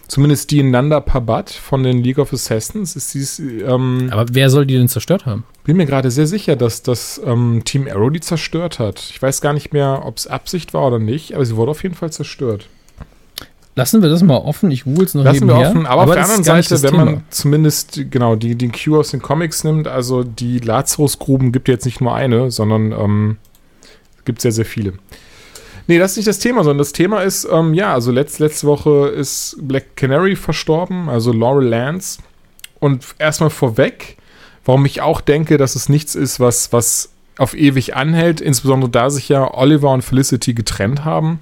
Zumindest 0.07 0.51
die 0.51 0.61
Nanda 0.61 0.99
Parbat 0.99 1.49
von 1.49 1.83
den 1.83 2.03
League 2.03 2.19
of 2.19 2.31
Assassins 2.31 2.95
ist 2.95 3.13
dies. 3.13 3.39
Ähm, 3.39 4.09
Aber 4.11 4.25
wer 4.31 4.49
soll 4.49 4.65
die 4.65 4.75
denn 4.75 4.87
zerstört 4.87 5.25
haben? 5.25 5.43
Bin 5.63 5.77
mir 5.77 5.87
gerade 5.87 6.11
sehr 6.11 6.27
sicher, 6.27 6.55
dass 6.55 6.83
das 6.83 7.19
ähm, 7.25 7.63
Team 7.65 7.87
Arrow 7.87 8.11
die 8.11 8.19
zerstört 8.19 8.77
hat. 8.77 8.99
Ich 9.09 9.19
weiß 9.19 9.41
gar 9.41 9.53
nicht 9.53 9.73
mehr, 9.73 10.03
ob 10.05 10.17
es 10.17 10.27
Absicht 10.27 10.73
war 10.75 10.85
oder 10.85 10.99
nicht, 10.99 11.33
aber 11.33 11.43
sie 11.43 11.55
wurde 11.55 11.71
auf 11.71 11.81
jeden 11.81 11.95
Fall 11.95 12.11
zerstört. 12.11 12.67
Lassen 13.77 14.01
wir 14.01 14.09
das 14.09 14.23
mal 14.23 14.37
offen, 14.37 14.71
ich 14.71 14.85
google 14.85 15.03
es 15.03 15.13
noch 15.15 15.25
Lassen 15.25 15.47
wir 15.47 15.55
offen, 15.55 15.85
aber, 15.85 16.03
aber 16.03 16.11
auf 16.11 16.15
der 16.15 16.23
anderen 16.23 16.43
Seite, 16.45 16.81
wenn 16.81 16.91
Thema. 16.91 17.05
man 17.05 17.23
zumindest 17.29 18.09
genau 18.09 18.37
die, 18.37 18.55
den 18.55 18.71
Q 18.71 18.99
aus 18.99 19.11
den 19.11 19.21
Comics 19.21 19.65
nimmt, 19.65 19.89
also 19.89 20.23
die 20.23 20.59
Lazarus-Gruben 20.59 21.51
gibt 21.51 21.67
jetzt 21.67 21.85
nicht 21.85 21.99
nur 21.99 22.15
eine, 22.15 22.51
sondern 22.51 22.93
ähm, 22.93 23.37
gibt 24.23 24.39
sehr, 24.39 24.53
sehr 24.53 24.63
viele. 24.63 24.93
Nee, 25.87 25.99
das 25.99 26.11
ist 26.11 26.17
nicht 26.17 26.27
das 26.27 26.39
Thema, 26.39 26.63
sondern 26.63 26.77
das 26.77 26.93
Thema 26.93 27.21
ist, 27.21 27.47
ähm, 27.51 27.73
ja, 27.73 27.93
also 27.93 28.13
letzt, 28.13 28.39
letzte 28.39 28.65
Woche 28.65 29.09
ist 29.09 29.57
Black 29.61 29.97
Canary 29.97 30.37
verstorben, 30.37 31.09
also 31.09 31.33
Laurel 31.33 31.67
Lance. 31.67 32.19
Und 32.79 33.05
erstmal 33.19 33.49
vorweg, 33.49 34.15
warum 34.63 34.85
ich 34.85 35.01
auch 35.01 35.19
denke, 35.19 35.57
dass 35.57 35.75
es 35.75 35.89
nichts 35.89 36.15
ist, 36.15 36.39
was, 36.39 36.71
was 36.71 37.09
auf 37.37 37.53
ewig 37.53 37.93
anhält, 37.93 38.39
insbesondere 38.39 38.89
da 38.89 39.09
sich 39.09 39.27
ja 39.27 39.53
Oliver 39.53 39.91
und 39.91 40.01
Felicity 40.01 40.53
getrennt 40.53 41.03
haben 41.03 41.39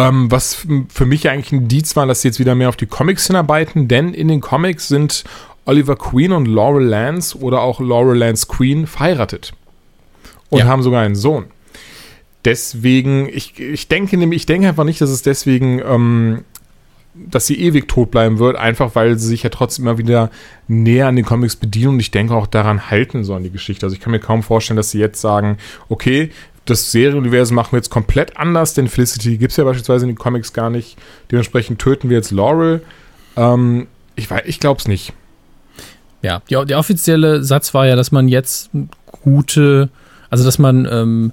ähm, 0.00 0.30
was 0.30 0.66
für 0.88 1.06
mich 1.06 1.28
eigentlich 1.28 1.52
ein 1.52 1.62
Indiz 1.62 1.96
war, 1.96 2.06
dass 2.06 2.22
sie 2.22 2.28
jetzt 2.28 2.38
wieder 2.38 2.54
mehr 2.54 2.68
auf 2.68 2.76
die 2.76 2.86
Comics 2.86 3.26
hinarbeiten, 3.26 3.88
denn 3.88 4.14
in 4.14 4.28
den 4.28 4.40
Comics 4.40 4.88
sind 4.88 5.24
Oliver 5.66 5.96
Queen 5.96 6.32
und 6.32 6.46
Laurel 6.46 6.86
Lance 6.86 7.38
oder 7.38 7.60
auch 7.60 7.80
Laurel 7.80 8.18
Lance 8.18 8.46
Queen 8.46 8.86
verheiratet. 8.86 9.52
Und 10.48 10.60
ja. 10.60 10.64
haben 10.66 10.82
sogar 10.82 11.02
einen 11.02 11.14
Sohn. 11.14 11.44
Deswegen, 12.44 13.28
ich, 13.28 13.60
ich 13.60 13.88
denke 13.88 14.16
nämlich, 14.16 14.42
ich 14.42 14.46
denke 14.46 14.66
einfach 14.66 14.84
nicht, 14.84 15.00
dass 15.00 15.10
es 15.10 15.22
deswegen, 15.22 15.80
ähm, 15.80 16.44
dass 17.14 17.46
sie 17.46 17.60
ewig 17.60 17.86
tot 17.86 18.10
bleiben 18.10 18.38
wird, 18.38 18.56
einfach 18.56 18.94
weil 18.94 19.18
sie 19.18 19.28
sich 19.28 19.42
ja 19.42 19.50
trotzdem 19.50 19.86
immer 19.86 19.98
wieder 19.98 20.30
näher 20.66 21.06
an 21.06 21.16
den 21.16 21.24
Comics 21.24 21.56
bedienen 21.56 21.94
und 21.94 22.00
ich 22.00 22.10
denke 22.10 22.34
auch 22.34 22.46
daran 22.46 22.90
halten 22.90 23.24
sollen, 23.24 23.44
die 23.44 23.50
Geschichte. 23.50 23.84
Also 23.84 23.94
ich 23.94 24.00
kann 24.00 24.12
mir 24.12 24.20
kaum 24.20 24.42
vorstellen, 24.42 24.78
dass 24.78 24.90
sie 24.90 24.98
jetzt 24.98 25.20
sagen, 25.20 25.58
okay, 25.88 26.30
das 26.64 26.92
Serienuniversum 26.92 27.54
machen 27.54 27.72
wir 27.72 27.78
jetzt 27.78 27.90
komplett 27.90 28.36
anders, 28.36 28.74
denn 28.74 28.88
Felicity 28.88 29.38
gibt 29.38 29.52
es 29.52 29.56
ja 29.56 29.64
beispielsweise 29.64 30.04
in 30.04 30.10
den 30.10 30.18
Comics 30.18 30.52
gar 30.52 30.70
nicht. 30.70 30.96
Dementsprechend 31.30 31.80
töten 31.80 32.10
wir 32.10 32.16
jetzt 32.16 32.30
Laurel. 32.30 32.82
Ähm, 33.36 33.86
ich 34.16 34.28
ich 34.44 34.60
glaube 34.60 34.78
es 34.78 34.86
nicht. 34.86 35.12
Ja, 36.22 36.42
die, 36.50 36.64
der 36.66 36.78
offizielle 36.78 37.42
Satz 37.42 37.72
war 37.72 37.86
ja, 37.86 37.96
dass 37.96 38.12
man 38.12 38.28
jetzt 38.28 38.70
gute, 39.06 39.88
also 40.28 40.44
dass 40.44 40.58
man 40.58 40.86
ähm, 40.90 41.32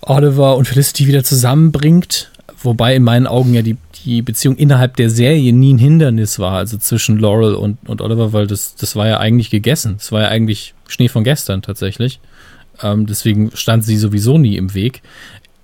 Oliver 0.00 0.56
und 0.56 0.66
Felicity 0.66 1.06
wieder 1.06 1.22
zusammenbringt, 1.22 2.30
wobei 2.60 2.96
in 2.96 3.04
meinen 3.04 3.28
Augen 3.28 3.54
ja 3.54 3.62
die, 3.62 3.76
die 4.04 4.22
Beziehung 4.22 4.56
innerhalb 4.56 4.96
der 4.96 5.08
Serie 5.08 5.52
nie 5.52 5.74
ein 5.74 5.78
Hindernis 5.78 6.40
war, 6.40 6.54
also 6.54 6.76
zwischen 6.78 7.18
Laurel 7.18 7.54
und, 7.54 7.78
und 7.88 8.00
Oliver, 8.00 8.32
weil 8.32 8.48
das, 8.48 8.74
das 8.74 8.96
war 8.96 9.06
ja 9.06 9.18
eigentlich 9.18 9.50
gegessen. 9.50 9.94
Das 9.98 10.10
war 10.10 10.22
ja 10.22 10.28
eigentlich 10.28 10.74
Schnee 10.88 11.08
von 11.08 11.22
gestern 11.22 11.62
tatsächlich. 11.62 12.20
Ähm, 12.82 13.06
deswegen 13.06 13.50
stand 13.54 13.84
sie 13.84 13.96
sowieso 13.96 14.38
nie 14.38 14.56
im 14.56 14.74
Weg. 14.74 15.02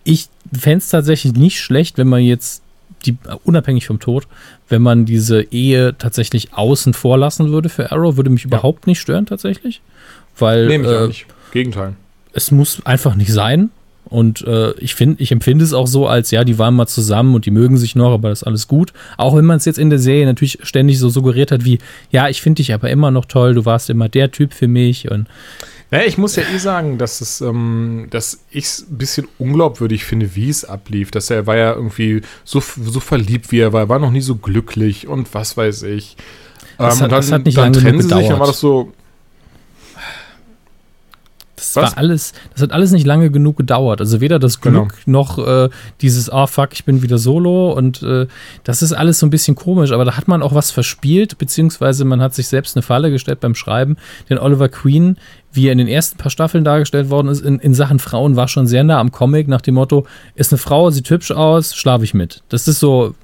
Ich 0.05 0.29
fände 0.53 0.79
es 0.79 0.89
tatsächlich 0.89 1.35
nicht 1.35 1.61
schlecht, 1.61 1.99
wenn 1.99 2.09
man 2.09 2.23
jetzt, 2.23 2.63
die, 3.05 3.17
unabhängig 3.45 3.87
vom 3.87 4.01
Tod, 4.01 4.27
wenn 4.69 4.83
man 4.83 5.05
diese 5.05 5.43
Ehe 5.53 5.97
tatsächlich 5.99 6.55
außen 6.55 6.95
vor 6.95 7.19
lassen 7.19 7.51
würde 7.51 7.69
für 7.69 7.93
Arrow, 7.93 8.17
würde 8.17 8.31
mich 8.31 8.43
ja. 8.43 8.49
überhaupt 8.49 8.87
nicht 8.87 9.01
stören 9.01 9.27
tatsächlich. 9.27 9.81
Weil. 10.39 10.67
Nehme 10.67 10.85
ich 10.85 11.01
äh, 11.01 11.07
nicht. 11.07 11.27
Gegenteil. 11.53 11.95
Es 12.33 12.51
muss 12.51 12.85
einfach 12.85 13.15
nicht 13.15 13.33
sein. 13.33 13.71
Und 14.09 14.47
äh, 14.47 14.73
ich 14.79 14.95
finde, 14.95 15.23
ich 15.23 15.33
empfinde 15.33 15.65
es 15.65 15.75
auch 15.75 15.87
so, 15.87 16.07
als 16.07 16.31
ja, 16.31 16.45
die 16.45 16.59
waren 16.59 16.75
mal 16.75 16.87
zusammen 16.87 17.35
und 17.35 17.45
die 17.45 17.51
mögen 17.51 17.77
sich 17.77 17.95
noch, 17.95 18.13
aber 18.13 18.31
das 18.31 18.41
ist 18.41 18.47
alles 18.47 18.67
gut. 18.67 18.95
Auch 19.19 19.37
wenn 19.37 19.45
man 19.45 19.59
es 19.59 19.67
jetzt 19.67 19.79
in 19.79 19.91
der 19.91 19.99
Serie 19.99 20.25
natürlich 20.25 20.59
ständig 20.63 20.99
so 20.99 21.11
suggeriert 21.11 21.53
hat, 21.53 21.65
wie, 21.67 21.79
ja, 22.11 22.29
ich 22.29 22.41
finde 22.41 22.57
dich 22.57 22.73
aber 22.73 22.89
immer 22.89 23.11
noch 23.11 23.27
toll, 23.27 23.53
du 23.53 23.67
warst 23.67 23.91
immer 23.91 24.09
der 24.09 24.31
Typ 24.31 24.55
für 24.55 24.69
mich 24.69 25.11
und 25.11 25.27
naja, 25.91 26.05
ich 26.07 26.19
muss 26.19 26.37
ja 26.37 26.43
eh 26.43 26.59
sagen, 26.59 26.99
dass 26.99 27.21
es, 27.21 27.41
ähm, 27.41 28.09
dass 28.11 28.41
ich 28.51 28.65
es 28.65 28.87
ein 28.91 28.99
bisschen 28.99 29.29
unglaubwürdig 29.39 30.05
finde, 30.05 30.35
wie 30.35 30.51
es 30.51 30.65
ablief. 30.65 31.11
Dass 31.11 31.31
er 31.31 31.47
war 31.47 31.57
ja 31.57 31.73
irgendwie 31.73 32.21
so, 32.45 32.61
so 32.61 33.01
verliebt, 33.01 33.51
wie 33.53 33.61
er 33.61 33.73
war, 33.73 33.83
er 33.83 33.89
war 33.89 33.99
noch 33.99 34.11
nie 34.11 34.21
so 34.21 34.37
glücklich 34.37 35.09
und 35.09 35.33
was 35.33 35.57
weiß 35.57 35.85
ich. 35.85 36.17
Das, 36.77 36.97
ähm, 36.97 37.05
hat, 37.05 37.13
dann, 37.13 37.21
das 37.21 37.33
hat 37.33 37.45
nicht 37.47 37.57
dann 37.57 37.73
trennen 37.73 38.03
sie 38.03 38.09
sich, 38.09 38.29
dann 38.29 38.39
war 38.39 38.47
das 38.47 38.61
so, 38.61 38.93
das 41.59 41.77
Was? 41.77 41.91
war 41.91 41.99
alles, 41.99 42.33
das 42.53 42.63
hat 42.63 42.73
alles 42.73 42.93
nicht 42.93 43.07
lange 43.07 43.31
genug 43.31 43.57
gedauert. 43.57 44.01
Also 44.01 44.21
weder 44.21 44.39
das 44.39 44.61
genau. 44.61 44.85
Glück 44.85 45.05
genau. 45.05 45.19
noch 45.19 45.39
äh, 45.39 45.69
dieses, 46.01 46.31
ah 46.31 46.45
oh, 46.45 46.47
fuck, 46.47 46.71
ich 46.73 46.85
bin 46.85 47.03
wieder 47.03 47.19
solo 47.19 47.73
und 47.73 48.03
äh, 48.03 48.27
das 48.65 48.83
ist 48.83 48.93
alles 48.93 49.19
so 49.19 49.27
ein 49.27 49.31
bisschen 49.31 49.55
komisch, 49.55 49.93
aber 49.93 50.05
da 50.05 50.17
hat 50.17 50.29
man 50.29 50.43
auch 50.43 50.55
was 50.55 50.71
verspielt, 50.71 51.39
beziehungsweise 51.39 52.05
man 52.05 52.21
hat 52.23 52.35
sich 52.35 52.49
selbst 52.49 52.77
eine 52.77 52.83
Falle 52.83 53.11
gestellt 53.11 53.41
beim 53.41 53.55
Schreiben. 53.55 53.97
Denn 54.31 54.39
Oliver 54.39 54.69
Queen, 54.69 55.17
wie 55.53 55.67
er 55.69 55.73
in 55.73 55.79
den 55.79 55.89
ersten 55.89 56.19
paar 56.19 56.31
Staffeln 56.31 56.65
dargestellt 56.65 57.11
worden 57.11 57.29
ist, 57.29 57.41
in, 57.41 57.59
in 57.59 57.75
Sachen 57.75 57.99
Frauen 57.99 58.37
war 58.37 58.49
schon 58.49 58.67
sehr 58.67 58.85
nah 58.85 59.01
am 59.01 59.11
Comic 59.11 59.49
nach 59.49 59.61
dem 59.61 59.75
Motto, 59.75 60.07
ist 60.35 60.53
eine 60.53 60.59
Frau, 60.59 60.91
sieht 60.91 61.11
hübsch 61.11 61.31
aus, 61.31 61.75
schlafe 61.75 62.05
ich 62.05 62.15
mit. 62.15 62.43
Das 62.49 62.69
ist 62.69 62.81
so 62.81 63.15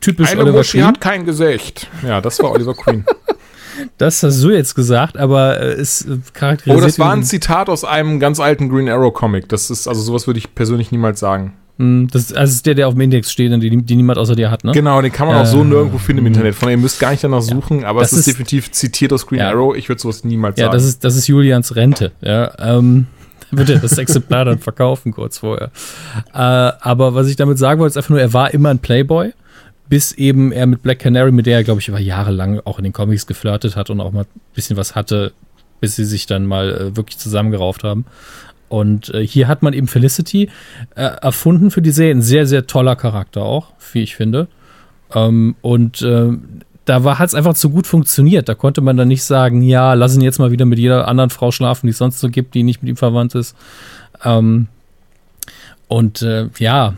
typisch 0.00 0.30
Eine 0.30 0.42
Oliver 0.42 0.58
Muschi 0.58 0.78
Queen. 0.78 0.86
hat 0.86 1.00
kein 1.00 1.24
Gesicht. 1.24 1.86
Ja, 2.06 2.20
das 2.20 2.40
war 2.42 2.50
Oliver 2.52 2.74
Queen. 2.74 3.04
Das 3.98 4.22
hast 4.22 4.42
du 4.42 4.50
jetzt 4.50 4.74
gesagt, 4.74 5.16
aber 5.16 5.60
äh, 5.60 5.80
ist 5.80 6.02
äh, 6.02 6.18
charakterisiert. 6.32 6.78
Oh, 6.78 6.84
das 6.84 6.98
war 6.98 7.12
ein 7.12 7.22
Zitat 7.22 7.68
aus 7.68 7.84
einem 7.84 8.20
ganz 8.20 8.40
alten 8.40 8.68
Green 8.68 8.88
Arrow 8.88 9.12
Comic. 9.12 9.48
Das 9.48 9.70
ist, 9.70 9.88
also 9.88 10.00
sowas 10.00 10.26
würde 10.26 10.38
ich 10.38 10.54
persönlich 10.54 10.92
niemals 10.92 11.20
sagen. 11.20 11.54
Hm, 11.78 12.08
das 12.12 12.24
ist, 12.24 12.36
also 12.36 12.50
ist 12.50 12.66
der, 12.66 12.74
der 12.74 12.88
auf 12.88 12.94
dem 12.94 13.00
Index 13.00 13.32
steht 13.32 13.50
und 13.52 13.60
die, 13.60 13.70
die 13.70 13.96
niemand 13.96 14.18
außer 14.18 14.36
dir 14.36 14.50
hat, 14.50 14.64
ne? 14.64 14.72
Genau, 14.72 15.00
den 15.00 15.10
kann 15.10 15.26
man 15.26 15.36
äh, 15.36 15.40
auch 15.40 15.46
so 15.46 15.64
nirgendwo 15.64 15.96
finden 15.96 16.20
im 16.20 16.26
Internet. 16.26 16.54
Von 16.54 16.68
ihr 16.68 16.76
müsst 16.76 17.00
gar 17.00 17.10
nicht 17.10 17.24
danach 17.24 17.40
suchen, 17.40 17.80
ja, 17.80 17.88
aber 17.88 18.02
es 18.02 18.12
ist, 18.12 18.18
ist, 18.18 18.28
definitiv 18.28 18.70
zitiert 18.70 19.12
aus 19.14 19.26
Green 19.26 19.40
ja. 19.40 19.48
Arrow. 19.48 19.74
Ich 19.74 19.88
würde 19.88 20.00
sowas 20.00 20.22
niemals 20.22 20.58
ja, 20.58 20.66
sagen. 20.66 20.72
Ja, 20.72 20.76
das 20.76 20.86
ist, 20.86 21.04
das 21.04 21.16
ist 21.16 21.26
Julians 21.26 21.74
Rente. 21.76 22.12
Ja, 22.20 22.52
ähm, 22.58 23.06
würde 23.50 23.78
das 23.78 23.96
Exemplar 23.96 24.44
dann 24.44 24.58
verkaufen 24.58 25.12
kurz 25.12 25.38
vorher. 25.38 25.70
Äh, 26.34 26.38
aber 26.38 27.14
was 27.14 27.28
ich 27.28 27.36
damit 27.36 27.58
sagen 27.58 27.80
wollte, 27.80 27.92
ist 27.92 27.96
einfach 27.96 28.10
nur, 28.10 28.20
er 28.20 28.32
war 28.34 28.52
immer 28.52 28.68
ein 28.68 28.78
Playboy 28.78 29.32
bis 29.90 30.12
eben 30.12 30.52
er 30.52 30.66
mit 30.66 30.82
Black 30.82 31.00
Canary, 31.00 31.32
mit 31.32 31.46
der 31.46 31.58
er, 31.58 31.64
glaube 31.64 31.80
ich, 31.80 31.88
über 31.88 31.98
jahrelang 31.98 32.60
auch 32.64 32.78
in 32.78 32.84
den 32.84 32.92
Comics 32.92 33.26
geflirtet 33.26 33.74
hat 33.76 33.90
und 33.90 34.00
auch 34.00 34.12
mal 34.12 34.22
ein 34.22 34.40
bisschen 34.54 34.76
was 34.76 34.94
hatte, 34.94 35.32
bis 35.80 35.96
sie 35.96 36.04
sich 36.04 36.26
dann 36.26 36.46
mal 36.46 36.70
äh, 36.70 36.96
wirklich 36.96 37.18
zusammengerauft 37.18 37.82
haben. 37.82 38.06
Und 38.68 39.12
äh, 39.12 39.26
hier 39.26 39.48
hat 39.48 39.62
man 39.62 39.72
eben 39.72 39.88
Felicity 39.88 40.48
äh, 40.94 41.02
erfunden 41.02 41.72
für 41.72 41.82
die 41.82 41.90
Serie. 41.90 42.14
Ein 42.14 42.22
sehr, 42.22 42.46
sehr 42.46 42.68
toller 42.68 42.94
Charakter 42.94 43.42
auch, 43.42 43.72
wie 43.92 44.02
ich 44.02 44.14
finde. 44.14 44.46
Ähm, 45.12 45.56
und 45.60 46.02
äh, 46.02 46.38
da 46.84 47.18
hat 47.18 47.28
es 47.28 47.34
einfach 47.34 47.54
zu 47.54 47.70
gut 47.70 47.88
funktioniert. 47.88 48.48
Da 48.48 48.54
konnte 48.54 48.82
man 48.82 48.96
dann 48.96 49.08
nicht 49.08 49.24
sagen, 49.24 49.60
ja, 49.60 49.94
lass 49.94 50.14
ihn 50.14 50.22
jetzt 50.22 50.38
mal 50.38 50.52
wieder 50.52 50.66
mit 50.66 50.78
jeder 50.78 51.08
anderen 51.08 51.30
Frau 51.30 51.50
schlafen, 51.50 51.88
die 51.88 51.90
es 51.90 51.98
sonst 51.98 52.20
so 52.20 52.28
gibt, 52.28 52.54
die 52.54 52.62
nicht 52.62 52.80
mit 52.80 52.90
ihm 52.90 52.96
verwandt 52.96 53.34
ist. 53.34 53.56
Ähm, 54.24 54.68
und 55.88 56.22
äh, 56.22 56.48
ja, 56.58 56.94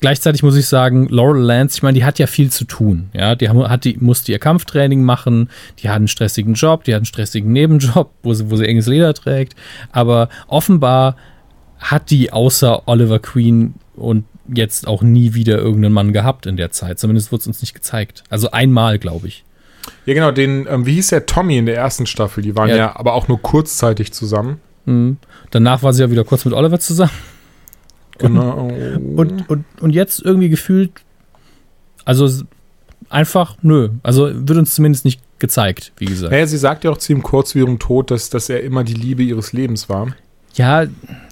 Gleichzeitig 0.00 0.42
muss 0.42 0.56
ich 0.56 0.66
sagen, 0.66 1.08
Laurel 1.08 1.42
Lance, 1.42 1.76
ich 1.78 1.82
meine, 1.82 1.98
die 1.98 2.04
hat 2.04 2.18
ja 2.18 2.26
viel 2.26 2.50
zu 2.50 2.64
tun. 2.64 3.10
Ja, 3.14 3.34
die 3.34 3.48
hat 3.48 3.84
die, 3.84 3.96
musste 4.00 4.30
ihr 4.32 4.38
Kampftraining 4.38 5.02
machen, 5.02 5.50
die 5.80 5.88
hat 5.88 5.96
einen 5.96 6.08
stressigen 6.08 6.54
Job, 6.54 6.84
die 6.84 6.92
hat 6.94 6.98
einen 6.98 7.04
stressigen 7.06 7.52
Nebenjob, 7.52 8.10
wo 8.22 8.32
sie, 8.34 8.50
wo 8.50 8.56
sie 8.56 8.66
enges 8.66 8.86
Leder 8.86 9.12
trägt. 9.14 9.54
Aber 9.90 10.28
offenbar 10.46 11.16
hat 11.78 12.10
die 12.10 12.32
außer 12.32 12.86
Oliver 12.86 13.18
Queen 13.18 13.74
und 13.96 14.24
jetzt 14.52 14.86
auch 14.86 15.02
nie 15.02 15.34
wieder 15.34 15.58
irgendeinen 15.58 15.92
Mann 15.94 16.12
gehabt 16.12 16.46
in 16.46 16.56
der 16.56 16.70
Zeit. 16.70 16.98
Zumindest 16.98 17.32
wurde 17.32 17.40
es 17.42 17.46
uns 17.48 17.60
nicht 17.60 17.74
gezeigt. 17.74 18.24
Also 18.30 18.50
einmal, 18.50 18.98
glaube 18.98 19.28
ich. 19.28 19.44
Ja, 20.06 20.14
genau, 20.14 20.30
den, 20.30 20.66
ähm, 20.70 20.86
wie 20.86 20.94
hieß 20.94 21.08
der 21.08 21.26
Tommy 21.26 21.58
in 21.58 21.66
der 21.66 21.76
ersten 21.76 22.06
Staffel? 22.06 22.42
Die 22.42 22.56
waren 22.56 22.68
ja, 22.68 22.76
Ja. 22.76 22.96
aber 22.96 23.14
auch 23.14 23.28
nur 23.28 23.40
kurzzeitig 23.40 24.12
zusammen. 24.12 24.60
Mhm. 24.86 25.18
Danach 25.50 25.82
war 25.82 25.92
sie 25.92 26.02
ja 26.02 26.10
wieder 26.10 26.24
kurz 26.24 26.44
mit 26.44 26.54
Oliver 26.54 26.78
zusammen. 26.80 27.10
Genau. 28.18 28.68
Und, 29.16 29.48
und, 29.48 29.64
und 29.80 29.90
jetzt 29.90 30.20
irgendwie 30.24 30.48
gefühlt, 30.48 30.90
also 32.04 32.28
einfach, 33.10 33.56
nö. 33.62 33.90
Also 34.02 34.28
wird 34.32 34.58
uns 34.58 34.74
zumindest 34.74 35.04
nicht 35.04 35.20
gezeigt, 35.38 35.92
wie 35.98 36.06
gesagt. 36.06 36.32
naja, 36.32 36.46
sie 36.46 36.58
sagt 36.58 36.84
ja 36.84 36.90
auch 36.90 36.98
zu 36.98 37.12
ihm 37.12 37.22
kurz 37.22 37.52
vor 37.52 37.60
ihrem 37.60 37.78
Tod, 37.78 38.10
dass, 38.10 38.28
dass 38.30 38.48
er 38.48 38.62
immer 38.62 38.82
die 38.84 38.94
Liebe 38.94 39.22
ihres 39.22 39.52
Lebens 39.52 39.88
war. 39.88 40.08
Ja, 40.54 40.86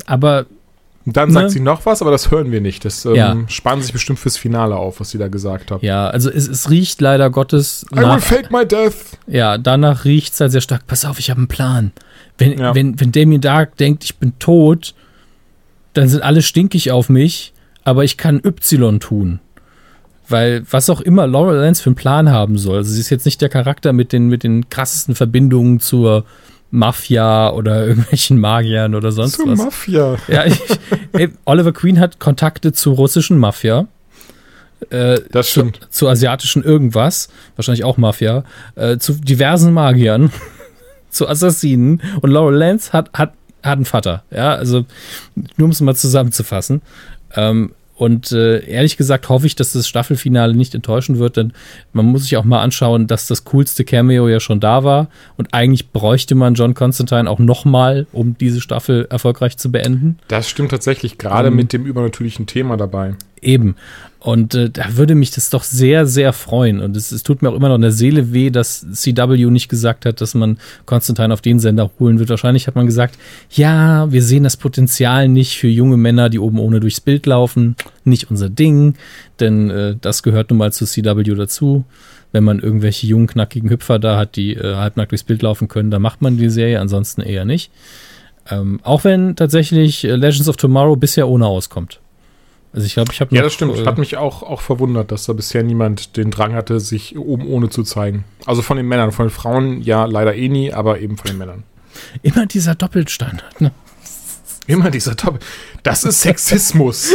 aber 0.07 0.47
Und 1.05 1.17
dann 1.17 1.29
Ne? 1.29 1.35
sagt 1.35 1.51
sie 1.51 1.61
noch 1.61 1.87
was, 1.87 2.03
aber 2.03 2.11
das 2.13 2.31
hören 2.31 2.53
wir 2.53 2.61
nicht. 2.61 2.85
Das 2.85 3.05
ähm, 3.05 3.15
Ja. 3.15 3.37
sparen 3.49 3.83
sich 3.83 3.93
bestimmt 3.93 4.19
fürs 4.21 4.37
Finale 4.37 4.77
auf, 4.77 5.01
was 5.01 5.11
sie 5.11 5.19
da 5.19 5.27
gesagt 5.29 5.71
hat. 5.73 5.83
ja, 5.83 6.09
also 6.09 6.31
es, 6.31 6.47
es 6.49 6.71
riecht 6.71 7.01
leider 7.01 7.31
Gottes 7.31 7.85
I 7.93 7.97
will 7.97 8.03
nach, 8.03 8.21
fake 8.21 8.51
my 8.53 8.65
death. 8.67 8.95
ja, 9.27 9.59
danach 9.59 10.05
riecht 10.05 10.35
es 10.35 10.41
halt 10.41 10.53
sehr 10.53 10.61
stark. 10.61 10.87
Pass 10.87 11.05
auf, 11.05 11.19
ich 11.19 11.31
habe 11.31 11.39
einen 11.39 11.49
Plan. 11.49 11.93
Wenn, 12.39 12.59
Ja. 12.59 12.75
wenn, 12.75 13.01
wenn 13.01 13.11
Damien 13.13 13.41
Dark 13.41 13.77
denkt, 13.77 14.05
ich 14.05 14.17
bin 14.17 14.39
tot, 14.39 14.95
dann 15.97 16.09
sind 16.09 16.23
alle 16.23 16.43
stinkig 16.43 16.91
auf 16.91 17.09
mich, 17.09 17.53
aber 17.85 18.05
ich 18.05 18.17
kann 18.17 18.41
Y 18.45 19.01
tun. 19.01 19.41
Weil 20.29 20.65
was 20.71 20.91
auch 20.91 21.01
immer 21.01 21.27
Laurel 21.27 21.61
Lance 21.61 21.83
für 21.83 21.91
einen 21.91 21.97
Plan 21.97 22.31
haben 22.31 22.59
soll, 22.59 22.79
also 22.79 22.93
sie 22.93 23.01
ist 23.01 23.11
jetzt 23.11 23.25
nicht 23.27 23.41
der 23.41 23.49
Charakter 23.49 23.93
mit 23.93 24.13
den, 24.13 24.29
mit 24.29 24.43
den 24.43 24.69
krassesten 24.69 25.15
Verbindungen 25.15 25.79
zur 25.79 26.25
Mafia 26.71 27.51
oder 27.53 27.87
irgendwelchen 27.87 28.39
Magiern 28.39 28.95
oder 28.95 29.13
sonst 29.13 29.37
Zur 29.37 29.49
was. 29.49 29.59
Mafia. 29.59 30.17
Ja, 30.29 30.45
ich, 30.45 30.61
ey, 31.13 31.31
Oliver 31.45 31.73
Queen 31.73 32.01
hat 32.01 32.19
Kontakte 32.19 32.73
zur 32.73 32.97
russischen 32.97 33.39
Mafia. 33.39 33.87
Äh, 34.91 35.21
Das 35.31 35.47
zu, 35.47 35.61
stimmt. 35.61 35.89
zu 35.91 36.09
asiatischen 36.09 36.63
irgendwas, 36.63 37.29
wahrscheinlich 37.55 37.85
auch 37.85 37.97
Mafia, 37.97 38.45
äh, 38.75 38.99
zu 38.99 39.15
diversen 39.15 39.73
Magiern, 39.73 40.31
zu 41.11 41.29
Assassinen. 41.29 42.03
Und 42.21 42.31
Laurel 42.31 42.59
Lance 42.59 42.93
hat, 42.93 43.11
hat, 43.15 43.33
hat 43.67 43.77
einen 43.77 43.85
Vater. 43.85 44.23
Ja, 44.31 44.55
also 44.55 44.85
nur 45.57 45.67
um 45.67 45.71
es 45.71 45.81
mal 45.81 45.95
zusammenzufassen. 45.95 46.83
Ähm, 47.35 47.73
und 47.99 48.31
äh, 48.33 48.59
ehrlich 48.67 48.99
gesagt 48.99 49.31
hoffe 49.31 49.47
ich, 49.47 49.57
dass 49.57 49.73
das 49.73 49.89
Staffelfinale 49.89 50.55
nicht 50.55 50.75
enttäuschen 50.75 51.19
wird, 51.19 51.39
denn 51.39 51.55
man 51.95 52.05
muss 52.05 52.25
sich 52.25 52.37
auch 52.37 52.45
mal 52.45 52.61
anschauen, 52.61 53.07
dass 53.07 53.27
das 53.27 53.45
coolste 53.47 53.85
Cameo 53.85 54.29
ja 54.29 54.39
schon 54.39 54.61
da 54.61 54.85
war. 54.85 55.09
Und 55.39 55.55
eigentlich 55.55 55.93
bräuchte 55.93 56.35
man 56.35 56.53
John 56.53 56.75
Constantine 56.75 57.31
auch 57.31 57.39
nochmal, 57.39 58.07
um 58.13 58.37
diese 58.37 58.61
Staffel 58.61 59.07
erfolgreich 59.09 59.57
zu 59.57 59.73
beenden. 59.73 60.19
Das 60.29 60.47
stimmt 60.47 60.73
tatsächlich, 60.73 61.17
gerade 61.17 61.51
Mhm. 61.51 61.57
mit 61.57 61.73
dem 61.73 61.87
übernatürlichen 61.87 62.45
Thema 62.47 62.77
dabei. 62.77 63.15
Eben. 63.43 63.77
Und 64.27 64.57
äh, 64.57 64.71
da 64.71 64.97
würde 64.97 65.15
mich 65.15 65.31
das 65.31 65.51
doch 65.51 65.63
sehr, 65.63 66.05
sehr 66.05 66.33
freuen. 66.33 66.81
Und 66.81 66.97
es, 66.97 67.13
es 67.13 67.23
tut 67.23 67.43
mir 67.43 67.51
auch 67.51 67.55
immer 67.55 67.69
noch 67.69 67.77
in 67.77 67.83
der 67.83 67.93
Seele 67.93 68.33
weh, 68.33 68.51
dass 68.51 68.85
CW 68.91 69.37
nicht 69.51 69.69
gesagt 69.69 70.05
hat, 70.05 70.21
dass 70.21 70.35
man 70.35 70.59
Konstantin 70.85 71.31
auf 71.31 71.43
den 71.43 71.61
Sender 71.61 71.93
holen 72.01 72.19
wird. 72.19 72.31
Wahrscheinlich 72.31 72.67
hat 72.67 72.75
man 72.75 72.87
gesagt, 72.87 73.19
ja, 73.51 74.11
wir 74.11 74.25
sehen 74.25 74.43
das 74.43 74.57
Potenzial 74.57 75.29
nicht 75.29 75.57
für 75.57 75.69
junge 75.69 75.97
Männer, 75.97 76.29
die 76.29 76.41
oben 76.41 76.59
ohne 76.59 76.81
durchs 76.81 77.01
Bild 77.01 77.25
laufen. 77.27 77.77
Nicht 78.03 78.29
unser 78.29 78.51
Ding, 78.51 78.95
denn 79.39 79.71
äh, 79.71 79.97
das 80.01 80.25
gehört 80.25 80.51
nun 80.51 80.59
mal 80.59 80.73
zu 80.73 80.87
CW 80.87 81.23
dazu. 81.35 81.85
Wenn 82.33 82.43
man 82.43 82.59
irgendwelche 82.59 83.07
jungen, 83.07 83.29
knackigen 83.29 83.71
Hüpfer 83.71 84.01
da 84.01 84.17
hat, 84.17 84.35
die 84.35 84.55
äh, 84.55 84.75
halbnackt 84.75 85.13
durchs 85.13 85.23
Bild 85.23 85.43
laufen 85.43 85.69
können, 85.69 85.93
dann 85.93 86.03
macht 86.03 86.21
man 86.21 86.37
die 86.37 86.51
Serie, 86.51 86.81
ansonsten 86.81 87.23
eher 87.23 87.45
nicht. 87.45 87.71
Ähm, 88.51 88.81
auch 88.83 89.05
wenn 89.05 89.37
tatsächlich 89.37 90.05
äh, 90.05 90.17
Legends 90.17 90.49
of 90.49 90.57
Tomorrow 90.57 90.97
bisher 90.97 91.29
ohne 91.29 91.47
auskommt. 91.47 92.01
Also 92.77 92.85
ich 92.85 92.93
glaube, 92.93 93.11
ich 93.11 93.23
habe 93.23 93.35
Ja, 93.35 93.41
das 93.41 93.55
stimmt. 93.55 93.75
äh, 93.79 93.87
Hat 93.87 93.97
mich 93.97 94.19
auch, 94.19 94.43
auch 94.43 94.61
verwundert, 94.61 95.11
dass 95.11 95.25
da 95.25 95.33
bisher 95.33 95.63
niemand 95.63 96.19
den 96.19 96.31
Drang 96.31 96.53
hatte, 96.53 96.79
sich 96.79 97.17
oben 97.17 97.47
ohne 97.49 97.71
zu 97.71 97.83
zeigen. 97.85 98.25
Also 98.45 98.61
von 98.61 98.77
den 98.77 98.87
Männern, 98.87 99.13
von 99.13 99.27
den 99.29 99.33
Frauen 99.33 99.81
ja 99.81 100.05
leider 100.05 100.35
eh 100.35 100.49
nie, 100.51 100.75
aber 100.75 101.01
eben 101.01 101.17
von 101.17 101.27
den 101.29 101.39
Männern. 101.39 101.63
Immer 102.23 102.45
dieser 102.45 102.75
Doppelstandard. 102.75 103.63
Ne? 103.63 103.73
Immer 104.67 104.91
dieser 104.91 105.17
Top. 105.17 105.39
Das 105.85 106.05
ist 106.05 106.21
Sexismus. 106.21 107.15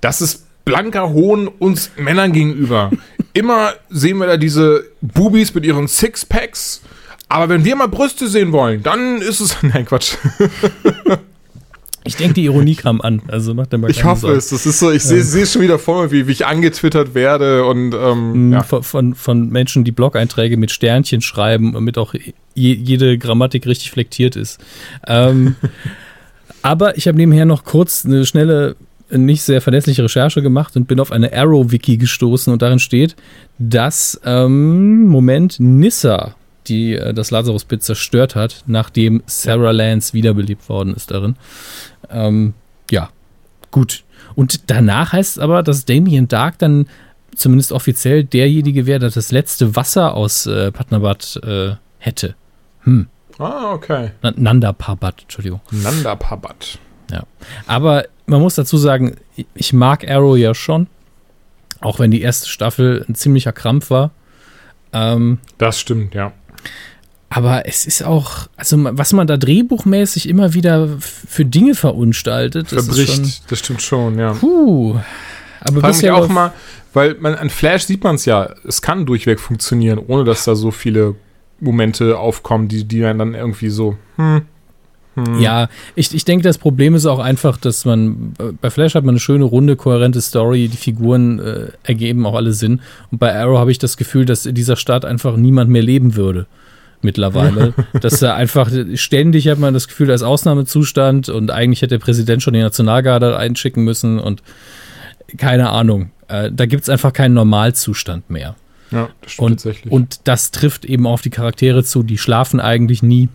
Das 0.00 0.20
ist 0.20 0.44
blanker 0.64 1.10
Hohn 1.10 1.46
uns 1.46 1.92
Männern 1.96 2.32
gegenüber. 2.32 2.90
Immer 3.32 3.74
sehen 3.90 4.18
wir 4.18 4.26
da 4.26 4.36
diese 4.36 4.86
Bubis 5.02 5.54
mit 5.54 5.64
ihren 5.64 5.86
Sixpacks. 5.86 6.80
Aber 7.28 7.48
wenn 7.48 7.64
wir 7.64 7.76
mal 7.76 7.86
Brüste 7.86 8.26
sehen 8.28 8.50
wollen, 8.50 8.82
dann 8.82 9.22
ist 9.22 9.38
es. 9.38 9.56
Nein, 9.62 9.84
Quatsch. 9.86 10.16
Ich 12.04 12.16
denke, 12.16 12.34
die 12.34 12.44
Ironie 12.44 12.74
kam 12.76 13.00
an. 13.02 13.20
Also 13.28 13.52
macht 13.52 13.72
mal 13.76 13.90
Ich 13.90 14.04
hoffe 14.04 14.22
Sorgen. 14.22 14.38
es. 14.38 14.48
Das 14.48 14.64
ist 14.64 14.78
so, 14.78 14.90
ich 14.90 15.02
sehe 15.02 15.22
sehe 15.22 15.46
schon 15.46 15.60
wieder 15.62 15.78
vor 15.78 16.02
mir, 16.04 16.10
wie, 16.10 16.26
wie 16.26 16.32
ich 16.32 16.46
angetwittert 16.46 17.14
werde 17.14 17.64
und 17.66 17.94
ähm, 17.94 18.46
Mhm, 18.46 18.52
ja. 18.54 18.62
Von, 18.62 18.82
von, 18.82 19.14
von 19.14 19.48
Menschen, 19.50 19.84
die 19.84 19.92
Blog-Einträge 19.92 20.56
mit 20.56 20.70
Sternchen 20.70 21.20
schreiben, 21.20 21.74
damit 21.74 21.98
auch 21.98 22.14
je, 22.14 22.72
jede 22.74 23.18
Grammatik 23.18 23.66
richtig 23.66 23.90
flektiert 23.90 24.34
ist. 24.36 24.58
Ähm, 25.06 25.56
aber 26.62 26.96
ich 26.96 27.06
habe 27.06 27.18
nebenher 27.18 27.44
noch 27.44 27.64
kurz 27.64 28.04
eine 28.06 28.24
schnelle, 28.24 28.76
nicht 29.10 29.42
sehr 29.42 29.60
verlässliche 29.60 30.02
Recherche 30.04 30.40
gemacht 30.40 30.76
und 30.76 30.88
bin 30.88 31.00
auf 31.00 31.12
eine 31.12 31.32
Arrow-Wiki 31.32 31.96
gestoßen 31.98 32.52
und 32.52 32.62
darin 32.62 32.78
steht, 32.78 33.16
dass, 33.58 34.20
ähm, 34.24 35.06
Moment, 35.06 35.56
Nissa, 35.58 36.34
die 36.70 36.94
äh, 36.94 37.12
das 37.12 37.30
Lazarus-Pit 37.30 37.82
zerstört 37.82 38.34
hat, 38.34 38.64
nachdem 38.66 39.22
Sarah 39.26 39.72
Lance 39.72 40.12
wiederbelebt 40.14 40.68
worden 40.68 40.94
ist 40.94 41.10
darin. 41.10 41.36
Ähm, 42.10 42.54
ja, 42.90 43.10
gut. 43.70 44.04
Und 44.34 44.70
danach 44.70 45.12
heißt 45.12 45.36
es 45.36 45.42
aber, 45.42 45.62
dass 45.62 45.84
Damien 45.84 46.28
Dark 46.28 46.58
dann 46.58 46.86
zumindest 47.34 47.72
offiziell 47.72 48.24
derjenige 48.24 48.86
wäre, 48.86 48.98
der 49.00 49.10
das 49.10 49.30
letzte 49.32 49.76
Wasser 49.76 50.14
aus 50.14 50.46
äh, 50.46 50.70
Patnabat 50.72 51.40
äh, 51.44 51.72
hätte. 51.98 52.34
Hm. 52.84 53.08
Ah, 53.38 53.72
okay. 53.72 54.10
Na- 54.22 54.32
Nanda 54.36 54.72
Parbat, 54.72 55.22
Entschuldigung. 55.22 55.60
Nanda 55.70 56.14
Pabat. 56.16 56.78
Aber 57.66 58.04
man 58.26 58.40
muss 58.40 58.54
dazu 58.54 58.76
sagen, 58.76 59.16
ich- 59.36 59.46
ich 59.54 59.72
mag 59.72 60.08
Arrow 60.08 60.36
ja 60.36 60.54
schon. 60.54 60.86
Auch 61.80 61.98
wenn 61.98 62.10
die 62.10 62.20
erste 62.20 62.48
Staffel 62.48 63.04
ein 63.08 63.14
ziemlicher 63.14 63.52
Krampf 63.52 63.90
war. 63.90 64.10
Ähm, 64.92 65.38
Das 65.58 65.80
stimmt, 65.80 66.14
ja. 66.14 66.32
Aber 67.30 67.66
es 67.66 67.86
ist 67.86 68.02
auch, 68.02 68.48
also 68.56 68.76
was 68.80 69.12
man 69.12 69.28
da 69.28 69.36
drehbuchmäßig 69.36 70.28
immer 70.28 70.52
wieder 70.52 70.88
für 70.98 71.44
Dinge 71.44 71.76
verunstaltet, 71.76 72.72
das 72.72 72.88
ist 72.88 72.96
schon, 72.96 73.06
Verbricht. 73.06 73.50
Das 73.50 73.58
stimmt 73.60 73.82
schon, 73.82 74.18
ja. 74.18 74.32
puh. 74.32 74.96
Aber 75.60 75.80
Frag 75.80 75.90
mich 75.90 75.96
bisher 75.98 76.16
auch 76.16 76.28
mal, 76.28 76.52
weil 76.92 77.14
man 77.20 77.36
an 77.36 77.48
Flash 77.48 77.84
sieht 77.84 78.02
man 78.02 78.16
es 78.16 78.24
ja, 78.24 78.52
es 78.66 78.82
kann 78.82 79.06
durchweg 79.06 79.38
funktionieren, 79.38 80.00
ohne 80.04 80.24
dass 80.24 80.44
da 80.44 80.56
so 80.56 80.72
viele 80.72 81.14
Momente 81.60 82.18
aufkommen, 82.18 82.66
die, 82.66 82.84
die 82.84 83.00
dann 83.00 83.34
irgendwie 83.34 83.68
so, 83.68 83.96
hm, 84.16 84.42
hm. 85.14 85.40
Ja, 85.40 85.68
ich, 85.96 86.14
ich 86.14 86.24
denke, 86.24 86.44
das 86.44 86.58
Problem 86.58 86.94
ist 86.94 87.06
auch 87.06 87.18
einfach, 87.18 87.56
dass 87.56 87.84
man 87.84 88.32
bei 88.60 88.70
Flash 88.70 88.94
hat 88.94 89.04
man 89.04 89.14
eine 89.14 89.20
schöne, 89.20 89.44
runde, 89.44 89.76
kohärente 89.76 90.20
Story, 90.20 90.68
die 90.68 90.76
Figuren 90.76 91.40
äh, 91.40 91.66
ergeben 91.82 92.26
auch 92.26 92.34
alle 92.34 92.52
Sinn. 92.52 92.80
Und 93.10 93.18
bei 93.18 93.34
Arrow 93.34 93.58
habe 93.58 93.70
ich 93.72 93.78
das 93.78 93.96
Gefühl, 93.96 94.24
dass 94.24 94.46
in 94.46 94.54
dieser 94.54 94.76
Stadt 94.76 95.04
einfach 95.04 95.36
niemand 95.36 95.70
mehr 95.70 95.82
leben 95.82 96.16
würde. 96.16 96.46
Mittlerweile. 97.02 97.72
dass 98.00 98.20
da 98.20 98.34
einfach 98.34 98.70
ständig 98.94 99.48
hat 99.48 99.58
man 99.58 99.74
das 99.74 99.88
Gefühl, 99.88 100.08
da 100.08 100.14
ist 100.14 100.22
Ausnahmezustand 100.22 101.28
und 101.28 101.50
eigentlich 101.50 101.82
hätte 101.82 101.98
der 101.98 102.04
Präsident 102.04 102.42
schon 102.42 102.54
die 102.54 102.60
Nationalgarde 102.60 103.36
einschicken 103.36 103.84
müssen 103.84 104.18
und 104.18 104.42
keine 105.38 105.70
Ahnung. 105.70 106.10
Äh, 106.28 106.50
da 106.52 106.66
gibt 106.66 106.82
es 106.82 106.88
einfach 106.88 107.12
keinen 107.12 107.34
Normalzustand 107.34 108.28
mehr. 108.30 108.54
ja, 108.90 109.08
das 109.22 109.32
stimmt 109.32 109.46
Und, 109.46 109.50
tatsächlich. 109.56 109.92
und 109.92 110.20
das 110.24 110.50
trifft 110.50 110.84
eben 110.84 111.06
auf 111.06 111.22
die 111.22 111.30
Charaktere 111.30 111.84
zu, 111.84 112.02
die 112.02 112.18
schlafen 112.18 112.60
eigentlich 112.60 113.02
nie, 113.02 113.28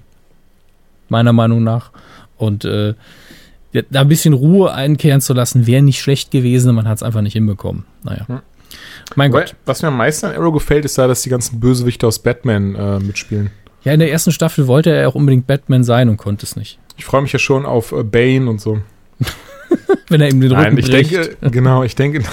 meiner 1.09 1.33
Meinung 1.33 1.63
nach. 1.63 1.91
Und 2.37 2.65
äh, 2.65 2.93
da 3.89 4.01
ein 4.01 4.07
bisschen 4.07 4.33
Ruhe 4.33 4.73
einkehren 4.73 5.21
zu 5.21 5.33
lassen, 5.33 5.67
wäre 5.67 5.81
nicht 5.81 5.99
schlecht 5.99 6.31
gewesen, 6.31 6.73
man 6.75 6.87
hat 6.87 6.97
es 6.97 7.03
einfach 7.03 7.21
nicht 7.21 7.33
hinbekommen. 7.33 7.85
Naja. 8.03 8.27
Hm. 8.27 8.39
Mein 9.15 9.31
Gott. 9.31 9.55
was 9.65 9.81
mir 9.81 9.89
am 9.89 9.97
meisten 9.97 10.25
an 10.25 10.35
Arrow 10.35 10.53
gefällt, 10.53 10.85
ist 10.85 10.97
da, 10.97 11.07
dass 11.07 11.21
die 11.21 11.29
ganzen 11.29 11.59
Bösewichte 11.59 12.07
aus 12.07 12.19
Batman 12.19 12.75
äh, 12.75 12.99
mitspielen. 12.99 13.51
Ja, 13.83 13.93
in 13.93 13.99
der 13.99 14.11
ersten 14.11 14.31
Staffel 14.31 14.67
wollte 14.67 14.91
er 14.91 15.07
auch 15.07 15.15
unbedingt 15.15 15.45
Batman 15.45 15.83
sein 15.83 16.09
und 16.09 16.17
konnte 16.17 16.45
es 16.45 16.55
nicht. 16.55 16.79
Ich 16.97 17.05
freue 17.05 17.21
mich 17.21 17.31
ja 17.31 17.39
schon 17.39 17.65
auf 17.65 17.91
äh, 17.91 18.03
Bane 18.03 18.49
und 18.49 18.59
so. 18.59 18.79
Wenn 20.09 20.21
er 20.21 20.29
ihm 20.29 20.41
den 20.41 20.51
Rücken 20.51 20.63
Nein, 20.63 20.77
ich 20.77 20.89
bricht. 20.89 21.11
denke, 21.11 21.51
genau, 21.51 21.83
ich 21.83 21.95
denke, 21.95 22.23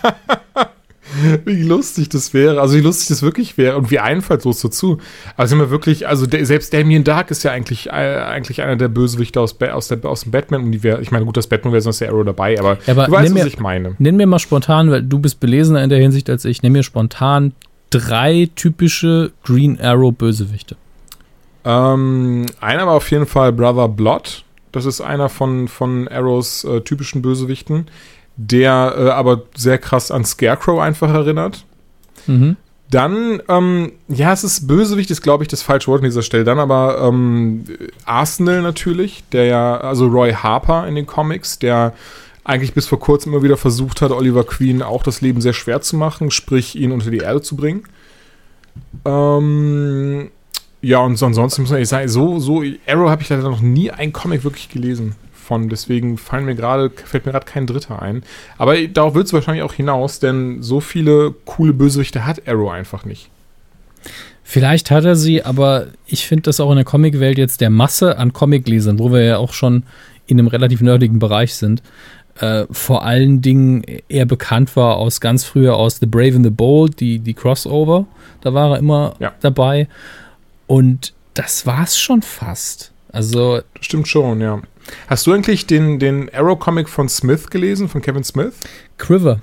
wie 1.44 1.62
lustig 1.62 2.08
das 2.08 2.34
wäre, 2.34 2.60
also 2.60 2.76
wie 2.76 2.80
lustig 2.80 3.08
das 3.08 3.22
wirklich 3.22 3.56
wäre 3.58 3.76
und 3.76 3.90
wie 3.90 3.98
einfallslos 3.98 4.60
dazu. 4.60 4.98
Aber 5.36 5.46
sind 5.46 5.58
wir 5.58 5.70
wirklich, 5.70 6.08
also 6.08 6.26
der, 6.26 6.44
selbst 6.46 6.72
Damien 6.74 7.04
Dark 7.04 7.30
ist 7.30 7.42
ja 7.42 7.52
eigentlich, 7.52 7.88
äh, 7.88 7.90
eigentlich 7.90 8.62
einer 8.62 8.76
der 8.76 8.88
Bösewichte 8.88 9.40
aus, 9.40 9.56
aus, 9.60 9.88
der, 9.88 10.04
aus 10.04 10.22
dem 10.22 10.32
Batman-Universum. 10.32 11.02
Ich 11.02 11.10
meine, 11.10 11.24
gut, 11.24 11.36
das 11.36 11.46
Batman-Universum 11.46 11.90
ist 11.90 12.00
der 12.00 12.08
Arrow 12.10 12.24
dabei, 12.24 12.58
aber, 12.58 12.78
Ja, 12.86 12.92
aber 12.92 13.06
du 13.06 13.12
weißt, 13.12 13.24
nimm 13.28 13.34
was 13.38 13.42
mir- 13.44 13.48
ich 13.48 13.58
meine. 13.60 13.94
Nenn 13.98 14.16
mir 14.16 14.26
mal 14.26 14.38
spontan, 14.38 14.90
weil 14.90 15.02
du 15.02 15.18
bist 15.18 15.40
belesener 15.40 15.82
in 15.82 15.90
der 15.90 15.98
Hinsicht 15.98 16.28
als 16.30 16.44
ich, 16.44 16.62
nenn 16.62 16.72
mir 16.72 16.82
spontan 16.82 17.52
drei 17.90 18.48
typische 18.56 19.32
Green 19.44 19.80
Arrow 19.80 20.12
Bösewichte. 20.12 20.76
Ähm, 21.64 22.46
einer 22.60 22.86
war 22.86 22.94
auf 22.94 23.10
jeden 23.10 23.26
Fall 23.26 23.52
Brother 23.52 23.88
Blood. 23.88 24.44
Das 24.72 24.84
ist 24.84 25.00
einer 25.00 25.28
von, 25.28 25.68
von 25.68 26.06
Arrows 26.08 26.64
äh, 26.64 26.80
typischen 26.82 27.22
Bösewichten, 27.22 27.86
der 28.36 28.94
äh, 28.96 29.08
aber 29.10 29.42
sehr 29.54 29.78
krass 29.78 30.10
an 30.10 30.24
Scarecrow 30.24 30.80
einfach 30.80 31.12
erinnert. 31.12 31.64
Mhm. 32.26 32.56
Dann, 32.90 33.42
ähm, 33.48 33.92
ja, 34.08 34.32
es 34.32 34.44
ist 34.44 34.68
Bösewicht, 34.68 35.10
ist 35.10 35.22
glaube 35.22 35.42
ich 35.42 35.48
das 35.48 35.62
falsche 35.62 35.88
Wort 35.88 36.02
an 36.02 36.04
dieser 36.04 36.22
Stelle. 36.22 36.44
Dann 36.44 36.60
aber 36.60 37.00
ähm, 37.02 37.64
Arsenal 38.04 38.62
natürlich, 38.62 39.24
der 39.32 39.46
ja, 39.46 39.76
also 39.78 40.06
Roy 40.06 40.32
Harper 40.32 40.86
in 40.86 40.94
den 40.94 41.06
Comics, 41.06 41.58
der 41.58 41.94
eigentlich 42.44 42.74
bis 42.74 42.86
vor 42.86 43.00
kurzem 43.00 43.32
immer 43.32 43.42
wieder 43.42 43.56
versucht 43.56 44.02
hat, 44.02 44.12
Oliver 44.12 44.44
Queen 44.44 44.82
auch 44.82 45.02
das 45.02 45.20
Leben 45.20 45.40
sehr 45.40 45.52
schwer 45.52 45.80
zu 45.80 45.96
machen, 45.96 46.30
sprich 46.30 46.76
ihn 46.76 46.92
unter 46.92 47.10
die 47.10 47.18
Erde 47.18 47.42
zu 47.42 47.56
bringen. 47.56 47.82
Ähm, 49.04 50.30
ja, 50.80 50.98
und 50.98 51.16
so, 51.16 51.26
ansonsten 51.26 51.62
muss 51.62 51.70
man 51.70 51.78
ehrlich 51.78 51.88
sagen, 51.88 52.08
so, 52.08 52.38
so, 52.38 52.62
Arrow 52.86 53.10
habe 53.10 53.22
ich 53.22 53.28
leider 53.28 53.42
noch 53.42 53.60
nie 53.62 53.90
einen 53.90 54.12
Comic 54.12 54.44
wirklich 54.44 54.68
gelesen 54.68 55.16
von, 55.46 55.68
deswegen 55.68 56.18
fallen 56.18 56.44
mir 56.44 56.54
gerade, 56.54 56.90
fällt 56.90 57.24
mir 57.24 57.32
gerade 57.32 57.46
kein 57.46 57.66
dritter 57.66 58.02
ein. 58.02 58.22
Aber 58.58 58.76
darauf 58.88 59.14
wird 59.14 59.26
es 59.26 59.32
wahrscheinlich 59.32 59.62
auch 59.62 59.72
hinaus, 59.72 60.18
denn 60.18 60.62
so 60.62 60.80
viele 60.80 61.34
coole 61.44 61.72
Bösewichte 61.72 62.26
hat 62.26 62.46
Arrow 62.48 62.70
einfach 62.70 63.04
nicht. 63.04 63.30
Vielleicht 64.42 64.90
hat 64.90 65.04
er 65.04 65.16
sie, 65.16 65.44
aber 65.44 65.88
ich 66.06 66.26
finde 66.26 66.42
das 66.42 66.60
auch 66.60 66.70
in 66.70 66.76
der 66.76 66.84
Comicwelt 66.84 67.38
jetzt 67.38 67.60
der 67.60 67.70
Masse 67.70 68.18
an 68.18 68.32
Comiclesern, 68.32 68.98
wo 68.98 69.10
wir 69.12 69.22
ja 69.24 69.38
auch 69.38 69.52
schon 69.52 69.82
in 70.26 70.38
einem 70.38 70.48
relativ 70.48 70.80
nerdigen 70.80 71.18
Bereich 71.18 71.54
sind, 71.54 71.82
äh, 72.40 72.64
vor 72.70 73.04
allen 73.04 73.40
Dingen 73.40 73.82
eher 74.08 74.26
bekannt 74.26 74.76
war 74.76 74.96
aus 74.96 75.20
ganz 75.20 75.44
früher 75.44 75.76
aus 75.76 75.98
The 75.98 76.06
Brave 76.06 76.36
and 76.36 76.44
the 76.44 76.50
Bold, 76.50 77.00
die, 77.00 77.18
die 77.18 77.34
Crossover. 77.34 78.06
Da 78.42 78.52
war 78.54 78.72
er 78.72 78.78
immer 78.78 79.14
Ja. 79.18 79.32
dabei. 79.40 79.88
Und 80.66 81.12
das 81.34 81.66
war's 81.66 81.98
schon 81.98 82.22
fast. 82.22 82.92
Also, 83.12 83.60
Stimmt 83.80 84.08
schon, 84.08 84.40
ja. 84.40 84.60
Hast 85.08 85.26
du 85.26 85.32
eigentlich 85.32 85.66
den, 85.66 85.98
den 85.98 86.32
Arrow-Comic 86.32 86.88
von 86.88 87.08
Smith 87.08 87.50
gelesen, 87.50 87.88
von 87.88 88.00
Kevin 88.02 88.24
Smith? 88.24 88.54
Quiver. 88.98 89.40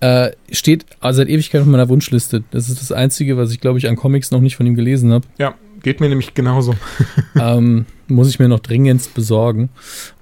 Äh, 0.00 0.32
steht 0.50 0.84
seit 1.00 1.28
Ewigkeit 1.28 1.60
auf 1.60 1.66
meiner 1.66 1.88
Wunschliste. 1.88 2.42
Das 2.50 2.68
ist 2.68 2.80
das 2.80 2.90
Einzige, 2.90 3.36
was 3.36 3.52
ich, 3.52 3.60
glaube 3.60 3.78
ich, 3.78 3.88
an 3.88 3.96
Comics 3.96 4.30
noch 4.30 4.40
nicht 4.40 4.56
von 4.56 4.66
ihm 4.66 4.74
gelesen 4.74 5.12
habe. 5.12 5.26
Ja, 5.38 5.54
geht 5.82 6.00
mir 6.00 6.08
nämlich 6.08 6.34
genauso. 6.34 6.74
ähm, 7.40 7.86
muss 8.08 8.28
ich 8.28 8.38
mir 8.38 8.48
noch 8.48 8.60
dringendst 8.60 9.14
besorgen. 9.14 9.68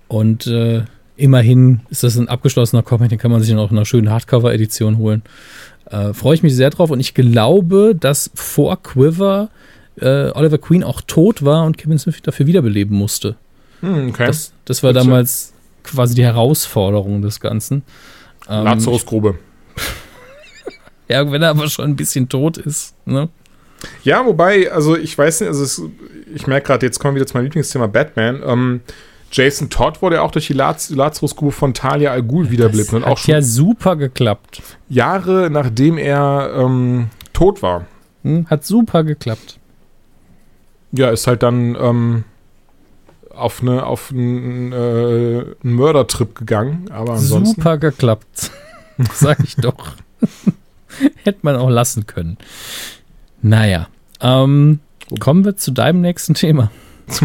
Und 0.06 0.46
äh, 0.46 0.82
immerhin 1.16 1.80
ist 1.88 2.02
das 2.02 2.16
ein 2.16 2.28
abgeschlossener 2.28 2.82
Comic, 2.82 3.10
den 3.10 3.18
kann 3.18 3.30
man 3.30 3.40
sich 3.40 3.50
dann 3.50 3.58
auch 3.58 3.70
in 3.70 3.76
einer 3.76 3.86
schönen 3.86 4.10
Hardcover-Edition 4.10 4.98
holen. 4.98 5.22
Äh, 5.86 6.12
Freue 6.12 6.34
ich 6.34 6.42
mich 6.42 6.54
sehr 6.54 6.70
drauf 6.70 6.90
und 6.90 7.00
ich 7.00 7.14
glaube, 7.14 7.94
dass 7.98 8.30
vor 8.34 8.82
Quiver 8.82 9.48
äh, 10.00 10.30
Oliver 10.30 10.58
Queen 10.58 10.84
auch 10.84 11.00
tot 11.00 11.44
war 11.44 11.64
und 11.64 11.78
Kevin 11.78 11.98
Smith 11.98 12.20
dafür 12.22 12.46
wiederbeleben 12.46 12.96
musste. 12.96 13.36
Hm, 13.80 14.10
okay. 14.10 14.26
Das, 14.26 14.52
das 14.64 14.82
war 14.82 14.92
Gibt's 14.92 15.04
ja. 15.04 15.10
damals 15.10 15.52
quasi 15.82 16.14
die 16.14 16.24
Herausforderung 16.24 17.22
des 17.22 17.40
Ganzen. 17.40 17.82
Ähm, 18.48 18.64
Lazarus-Grube. 18.64 19.38
ja, 21.08 21.30
wenn 21.30 21.42
er 21.42 21.50
aber 21.50 21.68
schon 21.68 21.86
ein 21.86 21.96
bisschen 21.96 22.28
tot 22.28 22.58
ist. 22.58 22.94
Ne? 23.06 23.28
Ja, 24.02 24.24
wobei, 24.24 24.70
also 24.70 24.96
ich 24.96 25.16
weiß 25.16 25.40
nicht, 25.40 25.48
also 25.48 25.62
es, 25.62 25.82
ich 26.34 26.46
merke 26.46 26.66
gerade, 26.66 26.86
jetzt 26.86 26.98
kommen 26.98 27.14
wir 27.14 27.20
wieder 27.20 27.26
zu 27.26 27.36
meinem 27.36 27.44
Lieblingsthema 27.44 27.86
Batman. 27.86 28.42
Ähm, 28.44 28.80
Jason 29.32 29.70
Todd 29.70 30.02
wurde 30.02 30.16
ja 30.16 30.22
auch 30.22 30.32
durch 30.32 30.48
die 30.48 30.54
Laz 30.54 30.90
Lazarus-Grube 30.90 31.52
von 31.52 31.72
Talia 31.72 32.10
al 32.10 32.22
Ghul 32.22 32.50
wiederbelebt. 32.50 32.92
Und 32.92 33.04
Hat 33.04 33.12
auch 33.12 33.18
schon 33.18 33.32
ja 33.32 33.42
super 33.42 33.96
geklappt. 33.96 34.62
Jahre 34.88 35.50
nachdem 35.50 35.98
er 35.98 36.52
ähm, 36.56 37.10
tot 37.32 37.62
war. 37.62 37.86
Hm? 38.24 38.46
Hat 38.50 38.64
super 38.64 39.04
geklappt. 39.04 39.58
Ja, 40.92 41.10
ist 41.10 41.28
halt 41.28 41.44
dann 41.44 41.76
ähm, 41.80 42.24
auf, 43.40 43.62
eine, 43.62 43.84
auf 43.86 44.10
einen, 44.10 44.72
äh, 44.72 44.76
einen 44.76 45.74
Mördertrip 45.74 46.34
gegangen. 46.34 46.90
Aber 46.90 47.14
ansonsten. 47.14 47.56
Super 47.56 47.78
geklappt. 47.78 48.50
Sag 49.14 49.40
ich 49.44 49.56
doch. 49.56 49.92
Hätte 51.22 51.38
man 51.42 51.56
auch 51.56 51.70
lassen 51.70 52.06
können. 52.06 52.36
Naja. 53.42 53.88
Ähm, 54.20 54.80
kommen 55.18 55.44
wir 55.44 55.56
zu 55.56 55.70
deinem 55.70 56.00
nächsten 56.00 56.34
Thema. 56.34 56.70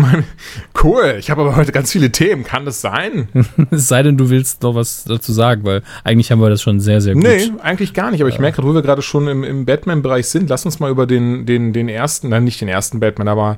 Cool, 0.83 1.15
ich 1.19 1.29
habe 1.29 1.41
aber 1.41 1.55
heute 1.55 1.71
ganz 1.71 1.91
viele 1.91 2.11
Themen. 2.11 2.43
Kann 2.43 2.65
das 2.65 2.81
sein? 2.81 3.27
Es 3.71 3.87
sei 3.87 4.03
denn, 4.03 4.17
du 4.17 4.29
willst 4.29 4.61
noch 4.63 4.75
was 4.75 5.03
dazu 5.05 5.31
sagen, 5.31 5.63
weil 5.63 5.81
eigentlich 6.03 6.31
haben 6.31 6.41
wir 6.41 6.49
das 6.49 6.61
schon 6.61 6.79
sehr, 6.79 7.01
sehr 7.01 7.13
gut. 7.13 7.23
Nee, 7.23 7.51
eigentlich 7.61 7.93
gar 7.93 8.11
nicht. 8.11 8.21
Aber 8.21 8.29
ich 8.29 8.39
merke 8.39 8.57
gerade, 8.57 8.67
wo 8.67 8.73
wir 8.73 8.81
gerade 8.81 9.01
schon 9.01 9.27
im, 9.27 9.43
im 9.43 9.65
Batman-Bereich 9.65 10.27
sind, 10.27 10.49
lass 10.49 10.65
uns 10.65 10.79
mal 10.79 10.91
über 10.91 11.07
den, 11.07 11.45
den, 11.45 11.73
den 11.73 11.89
ersten, 11.89 12.29
nein, 12.29 12.43
nicht 12.43 12.61
den 12.61 12.67
ersten 12.67 12.99
Batman, 12.99 13.27
aber 13.27 13.57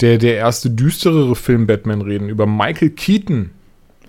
der, 0.00 0.18
der 0.18 0.36
erste 0.36 0.70
düsterere 0.70 1.34
Film 1.36 1.66
Batman 1.66 2.02
reden, 2.02 2.28
über 2.28 2.46
Michael 2.46 2.90
Keaton. 2.90 3.50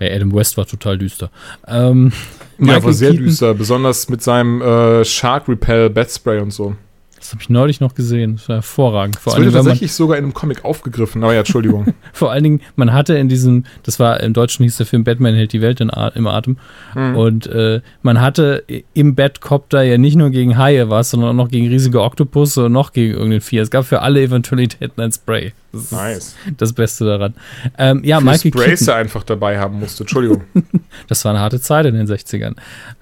Ja, 0.00 0.14
Adam 0.14 0.32
West 0.32 0.56
war 0.56 0.66
total 0.66 0.98
düster. 0.98 1.30
Ähm, 1.66 2.12
Ja, 2.58 2.82
war 2.82 2.92
sehr 2.92 3.12
düster, 3.12 3.54
besonders 3.54 4.08
mit 4.08 4.22
seinem 4.22 4.60
äh, 4.60 5.04
Shark 5.04 5.48
Repel 5.48 5.90
Bat 5.90 6.10
Spray 6.10 6.40
und 6.40 6.52
so. 6.52 6.76
Das 7.18 7.32
habe 7.32 7.42
ich 7.42 7.48
neulich 7.48 7.80
noch 7.80 7.94
gesehen. 7.94 8.36
Das 8.36 8.48
war 8.48 8.56
hervorragend. 8.56 9.18
Vor 9.18 9.32
Das 9.32 9.40
wurde 9.40 9.46
wenn 9.48 9.54
man, 9.54 9.64
tatsächlich 9.64 9.92
sogar 9.92 10.18
in 10.18 10.24
einem 10.24 10.34
Comic 10.34 10.64
aufgegriffen. 10.64 11.22
Aber 11.22 11.32
ja, 11.32 11.40
Entschuldigung. 11.40 11.94
vor 12.12 12.30
allen 12.30 12.44
Dingen, 12.44 12.60
man 12.76 12.92
hatte 12.92 13.16
in 13.16 13.28
diesem, 13.28 13.64
das 13.82 13.98
war 13.98 14.20
im 14.20 14.32
Deutschen 14.32 14.62
hieß 14.62 14.76
der 14.76 14.86
Film 14.86 15.04
Batman 15.04 15.34
hält 15.34 15.52
die 15.52 15.60
Welt 15.60 15.80
in, 15.80 15.90
im 16.14 16.26
Atem. 16.26 16.58
Hm. 16.92 17.16
Und 17.16 17.46
äh, 17.46 17.80
man 18.02 18.20
hatte 18.20 18.64
im 18.94 19.14
Batcopter 19.14 19.82
ja 19.82 19.98
nicht 19.98 20.16
nur 20.16 20.30
gegen 20.30 20.56
Haie 20.56 20.90
was, 20.90 21.10
sondern 21.10 21.30
auch 21.30 21.44
noch 21.44 21.48
gegen 21.48 21.68
riesige 21.68 22.02
Oktopusse 22.02 22.66
und 22.66 22.72
noch 22.72 22.92
gegen 22.92 23.14
irgendein 23.14 23.40
Vieh. 23.40 23.58
Es 23.58 23.70
gab 23.70 23.84
für 23.84 24.02
alle 24.02 24.22
Eventualitäten 24.22 25.00
ein 25.00 25.12
Spray. 25.12 25.52
Das 25.72 25.82
ist 25.82 25.92
Nice. 25.92 26.36
das 26.56 26.72
Beste 26.72 27.04
daran. 27.04 27.34
Ähm, 27.76 28.02
ja, 28.04 28.18
Für 28.18 28.24
Michael 28.24 28.52
Sprays 28.52 28.78
Keaton, 28.80 28.94
einfach 28.94 29.24
dabei 29.24 29.58
haben 29.58 29.80
musste. 29.80 30.04
Entschuldigung. 30.04 30.44
das 31.08 31.24
war 31.24 31.32
eine 31.32 31.40
harte 31.40 31.60
Zeit 31.60 31.86
in 31.86 31.94
den 31.94 32.06
60ern. 32.06 32.54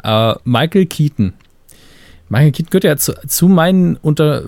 Äh, 0.02 0.35
Michael 0.44 0.87
Keaton. 0.87 1.35
Michael 2.28 2.50
Keaton 2.52 2.70
gehört 2.70 2.84
ja 2.84 2.96
zu, 2.96 3.12
zu 3.28 3.46
meinen 3.48 3.96
unter, 3.96 4.42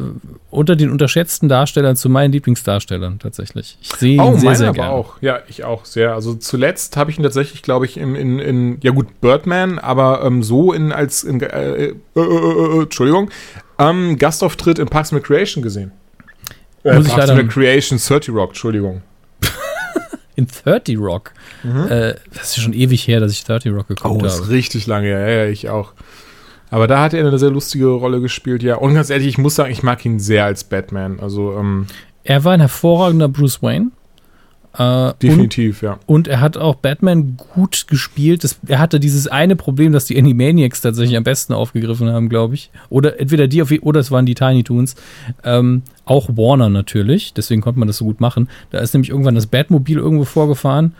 unter 0.50 0.74
den 0.74 0.90
unterschätzten 0.90 1.48
Darstellern, 1.48 1.94
zu 1.94 2.08
meinen 2.08 2.32
Lieblingsdarstellern 2.32 3.20
tatsächlich. 3.20 3.78
Ich 3.80 3.92
sehe 3.92 4.14
ihn 4.14 4.20
Oh, 4.20 4.36
sehr, 4.36 4.56
sehr 4.56 4.68
aber 4.70 4.74
gerne. 4.76 4.90
auch. 4.92 5.14
Ja, 5.20 5.40
ich 5.48 5.62
auch 5.64 5.84
sehr. 5.84 6.14
Also 6.14 6.34
zuletzt 6.34 6.96
habe 6.96 7.10
ich 7.12 7.18
ihn 7.18 7.22
tatsächlich, 7.22 7.62
glaube 7.62 7.86
ich, 7.86 7.96
in, 7.96 8.16
in, 8.16 8.38
in, 8.40 8.78
ja 8.82 8.90
gut, 8.90 9.20
Birdman, 9.20 9.78
aber 9.78 10.24
ähm, 10.24 10.42
so 10.42 10.72
in 10.72 10.90
als, 10.92 11.22
in, 11.22 11.40
äh, 11.40 11.46
äh, 11.86 11.94
äh, 12.16 12.20
äh, 12.20 12.82
Entschuldigung, 12.82 13.30
ähm, 13.78 14.18
Gastauftritt 14.18 14.80
in 14.80 14.86
Parks 14.88 15.12
and 15.12 15.22
Recreation 15.22 15.62
gesehen. 15.62 15.92
Äh, 16.82 16.94
Muss 16.96 17.06
ich 17.06 17.12
Parks 17.12 17.30
and 17.30 17.38
Recreation 17.40 17.98
30 17.98 18.34
Rock, 18.34 18.50
Entschuldigung. 18.50 19.02
In 20.36 20.46
30 20.46 20.96
Rock. 20.98 21.32
Äh, 21.64 22.14
das 22.32 22.50
ist 22.50 22.56
ja 22.58 22.62
schon 22.62 22.72
ewig 22.72 23.06
her, 23.08 23.18
dass 23.18 23.32
ich 23.32 23.42
30 23.44 23.72
Rock 23.72 23.88
geguckt 23.88 24.14
Mhm. 24.16 24.22
Oh, 24.22 24.24
ist 24.26 24.40
habe. 24.40 24.50
richtig 24.50 24.86
lange, 24.86 25.10
ja, 25.10 25.28
ja, 25.28 25.44
ich 25.46 25.68
auch. 25.68 25.92
Aber 26.70 26.86
da 26.86 27.02
hat 27.02 27.14
er 27.14 27.26
eine 27.26 27.38
sehr 27.38 27.50
lustige 27.50 27.86
Rolle 27.86 28.20
gespielt, 28.20 28.62
ja. 28.62 28.76
Und 28.76 28.94
ganz 28.94 29.10
ehrlich, 29.10 29.28
ich 29.28 29.38
muss 29.38 29.54
sagen, 29.54 29.70
ich 29.70 29.82
mag 29.82 30.04
ihn 30.04 30.18
sehr 30.18 30.44
als 30.44 30.64
Batman. 30.64 31.20
Also, 31.20 31.56
ähm, 31.58 31.86
Er 32.24 32.44
war 32.44 32.52
ein 32.52 32.60
hervorragender 32.60 33.28
Bruce 33.28 33.62
Wayne. 33.62 33.90
Äh, 34.76 35.08
und, 35.08 35.22
definitiv, 35.22 35.82
ja. 35.82 35.98
und 36.06 36.28
er 36.28 36.40
hat 36.40 36.56
auch 36.56 36.76
Batman 36.76 37.36
gut 37.54 37.86
gespielt. 37.88 38.44
Das, 38.44 38.60
er 38.66 38.78
hatte 38.78 39.00
dieses 39.00 39.26
eine 39.26 39.56
Problem, 39.56 39.92
das 39.92 40.04
die 40.04 40.18
Animaniacs 40.18 40.82
tatsächlich 40.82 41.16
am 41.16 41.24
besten 41.24 41.54
aufgegriffen 41.54 42.10
haben, 42.10 42.28
glaube 42.28 42.54
ich. 42.54 42.70
Oder 42.90 43.18
entweder 43.18 43.48
die 43.48 43.62
auf, 43.62 43.72
oder 43.80 44.00
es 44.00 44.10
waren 44.10 44.26
die 44.26 44.34
Tiny 44.34 44.62
Toons. 44.62 44.94
Ähm, 45.42 45.82
auch 46.04 46.28
Warner 46.36 46.68
natürlich, 46.68 47.32
deswegen 47.32 47.62
konnte 47.62 47.80
man 47.80 47.88
das 47.88 47.96
so 47.96 48.04
gut 48.04 48.20
machen. 48.20 48.48
Da 48.70 48.78
ist 48.78 48.92
nämlich 48.94 49.10
irgendwann 49.10 49.34
das 49.34 49.46
Batmobil 49.46 49.96
irgendwo 49.98 50.24
vorgefahren 50.24 50.94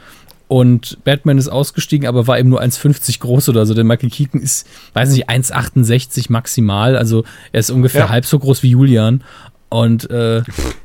und 0.48 0.98
Batman 1.04 1.36
ist 1.38 1.48
ausgestiegen, 1.48 2.08
aber 2.08 2.26
war 2.26 2.38
eben 2.38 2.48
nur 2.48 2.62
1,50 2.62 3.20
groß 3.20 3.48
oder 3.50 3.66
so. 3.66 3.74
Denn 3.74 3.86
Michael 3.86 4.10
Keaton 4.10 4.40
ist, 4.40 4.66
weiß 4.94 5.10
nicht, 5.12 5.28
1,68 5.28 6.26
maximal. 6.32 6.96
Also 6.96 7.24
er 7.52 7.60
ist 7.60 7.70
ungefähr 7.70 8.02
Ja. 8.02 8.08
halb 8.08 8.24
so 8.24 8.38
groß 8.38 8.62
wie 8.62 8.70
Julian. 8.70 9.22
Und 9.68 10.10
äh, 10.10 10.42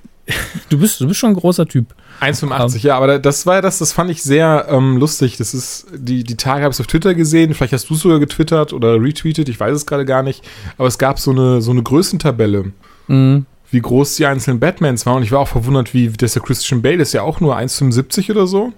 du, 0.70 0.78
bist, 0.78 1.00
du 1.02 1.08
bist 1.08 1.20
schon 1.20 1.32
ein 1.32 1.36
großer 1.36 1.66
Typ. 1.68 1.88
1,85, 2.22 2.80
ja, 2.86 2.96
aber 2.98 3.08
da- 3.08 3.18
das 3.20 3.46
war 3.46 3.62
das, 3.62 3.80
das 3.80 3.92
fand 3.92 4.10
ich 4.12 4.22
sehr 4.24 4.68
ähm, 4.70 4.98
lustig. 4.98 5.38
Das 5.38 5.54
ist, 5.54 5.88
die, 5.94 6.24
die 6.24 6.36
Tage 6.38 6.64
habe 6.64 6.72
ich 6.72 6.76
es 6.78 6.82
auf 6.82 6.88
Twitter 6.88 7.14
gesehen, 7.16 7.54
vielleicht 7.54 7.74
hast 7.74 7.90
du 7.90 7.96
es 7.96 8.02
sogar 8.02 8.20
getwittert 8.20 8.72
oder 8.74 9.02
retweetet, 9.02 9.50
ich 9.50 9.60
weiß 9.60 9.76
es 9.76 9.86
gerade 9.86 10.06
gar 10.06 10.24
nicht. 10.24 10.44
Aber 10.78 10.88
es 10.88 10.98
gab 10.98 11.20
so 11.20 11.32
eine, 11.32 11.62
so 11.62 11.72
eine 11.72 11.84
Größentabelle, 11.84 12.72
Mhm. 13.08 13.46
wie 13.72 13.82
groß 13.82 14.16
die 14.16 14.26
einzelnen 14.26 14.60
Batmans 14.62 15.06
waren. 15.06 15.18
Und 15.18 15.24
ich 15.24 15.32
war 15.34 15.40
auch 15.40 15.48
verwundert, 15.50 15.94
wie 15.94 16.08
der 16.10 16.30
Christian 16.30 16.82
Bale 16.82 17.02
ist 17.02 17.14
ja 17.14 17.22
auch 17.24 17.40
nur 17.42 17.58
1,75 17.58 18.32
oder 18.32 18.48
so. 18.48 18.72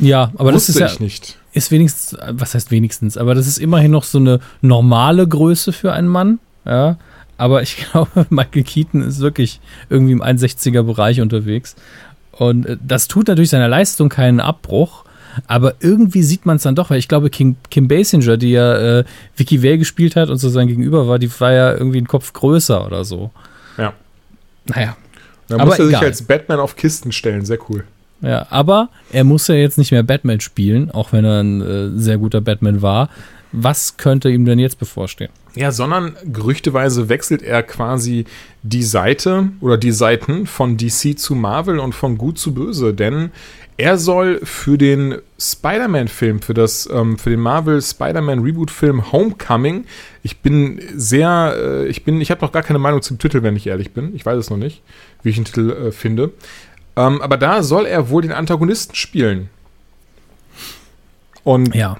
Ja, 0.00 0.32
aber 0.36 0.52
das 0.52 0.68
Wusste 0.68 0.72
ist 0.72 0.78
ja, 0.78 0.94
ich 0.94 1.00
nicht. 1.00 1.38
ist 1.52 1.70
wenigstens, 1.70 2.18
was 2.30 2.54
heißt 2.54 2.70
wenigstens, 2.70 3.16
aber 3.16 3.34
das 3.34 3.46
ist 3.46 3.58
immerhin 3.58 3.90
noch 3.90 4.04
so 4.04 4.18
eine 4.18 4.40
normale 4.60 5.26
Größe 5.26 5.72
für 5.72 5.92
einen 5.92 6.08
Mann, 6.08 6.38
ja. 6.64 6.96
Aber 7.36 7.62
ich 7.62 7.76
glaube, 7.90 8.26
Michael 8.30 8.64
Keaton 8.64 9.02
ist 9.02 9.20
wirklich 9.20 9.60
irgendwie 9.88 10.12
im 10.12 10.22
1,60er 10.22 10.82
Bereich 10.82 11.20
unterwegs. 11.20 11.76
Und 12.32 12.66
äh, 12.66 12.76
das 12.84 13.08
tut 13.08 13.28
natürlich 13.28 13.50
seiner 13.50 13.68
Leistung 13.68 14.08
keinen 14.08 14.40
Abbruch, 14.40 15.04
aber 15.46 15.74
irgendwie 15.80 16.22
sieht 16.22 16.46
man 16.46 16.56
es 16.56 16.62
dann 16.62 16.74
doch, 16.74 16.90
weil 16.90 16.98
ich 16.98 17.08
glaube, 17.08 17.30
Kim, 17.30 17.56
Kim 17.70 17.88
Basinger, 17.88 18.36
die 18.36 18.50
ja 18.50 18.98
äh, 18.98 19.04
Vicky 19.36 19.62
Vale 19.62 19.78
gespielt 19.78 20.16
hat 20.16 20.30
und 20.30 20.38
so 20.38 20.48
sein 20.48 20.66
Gegenüber 20.66 21.06
war, 21.06 21.18
die 21.18 21.30
war 21.40 21.52
ja 21.52 21.72
irgendwie 21.72 21.98
einen 21.98 22.08
Kopf 22.08 22.32
größer 22.32 22.84
oder 22.84 23.04
so. 23.04 23.30
Ja. 23.76 23.92
Naja, 24.66 24.96
Da 25.48 25.64
muss 25.64 25.78
er 25.78 25.86
sich 25.86 25.96
als 25.98 26.22
Batman 26.22 26.60
auf 26.60 26.76
Kisten 26.76 27.12
stellen, 27.12 27.44
sehr 27.44 27.58
cool. 27.70 27.84
Ja, 28.20 28.46
aber 28.50 28.88
er 29.12 29.24
muss 29.24 29.46
ja 29.48 29.54
jetzt 29.54 29.78
nicht 29.78 29.92
mehr 29.92 30.02
Batman 30.02 30.40
spielen, 30.40 30.90
auch 30.90 31.12
wenn 31.12 31.24
er 31.24 31.40
ein 31.42 31.60
äh, 31.60 31.90
sehr 31.98 32.18
guter 32.18 32.40
Batman 32.40 32.82
war. 32.82 33.08
Was 33.52 33.96
könnte 33.96 34.28
ihm 34.28 34.44
denn 34.44 34.58
jetzt 34.58 34.78
bevorstehen? 34.78 35.30
Ja, 35.54 35.72
sondern 35.72 36.16
gerüchteweise 36.24 37.08
wechselt 37.08 37.42
er 37.42 37.62
quasi 37.62 38.26
die 38.62 38.82
Seite 38.82 39.48
oder 39.60 39.78
die 39.78 39.92
Seiten 39.92 40.46
von 40.46 40.76
DC 40.76 41.18
zu 41.18 41.34
Marvel 41.34 41.78
und 41.78 41.94
von 41.94 42.18
gut 42.18 42.38
zu 42.38 42.52
böse, 42.52 42.92
denn 42.92 43.30
er 43.78 43.96
soll 43.96 44.40
für 44.42 44.76
den 44.76 45.18
Spider-Man-Film, 45.38 46.42
für 46.42 46.52
ähm, 46.92 47.16
für 47.16 47.30
den 47.30 47.40
Marvel 47.40 47.80
Spider-Man 47.80 48.40
Reboot-Film 48.40 49.12
Homecoming, 49.12 49.84
ich 50.22 50.40
bin 50.40 50.80
sehr, 50.94 51.54
äh, 51.56 51.86
ich 51.86 52.04
bin, 52.04 52.20
ich 52.20 52.30
habe 52.30 52.42
noch 52.42 52.52
gar 52.52 52.64
keine 52.64 52.80
Meinung 52.80 53.02
zum 53.02 53.18
Titel, 53.18 53.42
wenn 53.42 53.56
ich 53.56 53.68
ehrlich 53.68 53.92
bin. 53.92 54.14
Ich 54.14 54.26
weiß 54.26 54.36
es 54.36 54.50
noch 54.50 54.56
nicht, 54.56 54.82
wie 55.22 55.30
ich 55.30 55.36
den 55.36 55.44
Titel 55.44 55.70
äh, 55.70 55.92
finde. 55.92 56.32
Ähm, 56.98 57.22
aber 57.22 57.36
da 57.36 57.62
soll 57.62 57.86
er 57.86 58.10
wohl 58.10 58.22
den 58.22 58.32
Antagonisten 58.32 58.96
spielen. 58.96 59.50
Und 61.44 61.72
Ja. 61.74 61.96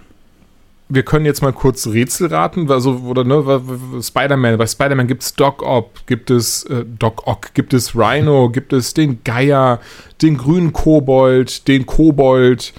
wir 0.89 1.05
können 1.05 1.25
jetzt 1.25 1.41
mal 1.41 1.53
kurz 1.53 1.87
Rätsel 1.87 2.29
raten, 2.29 2.69
also, 2.71 2.97
oder 3.07 3.23
ne, 3.23 3.63
Spider-Man, 4.03 4.59
bei 4.59 4.67
Spider-Man 4.67 5.07
gibt 5.07 5.23
es 5.23 5.35
Doc 5.35 5.63
Ock, 5.63 5.91
gibt 6.07 6.31
es 6.31 6.65
äh, 6.65 6.85
Doc 6.99 7.27
Ock, 7.29 7.55
gibt 7.55 7.75
es 7.75 7.95
Rhino, 7.95 8.49
gibt 8.53 8.73
es 8.73 8.93
den 8.93 9.23
Geier, 9.23 9.81
den 10.21 10.37
grünen 10.37 10.73
Kobold, 10.73 11.69
den 11.69 11.87
Kobold, 11.87 12.73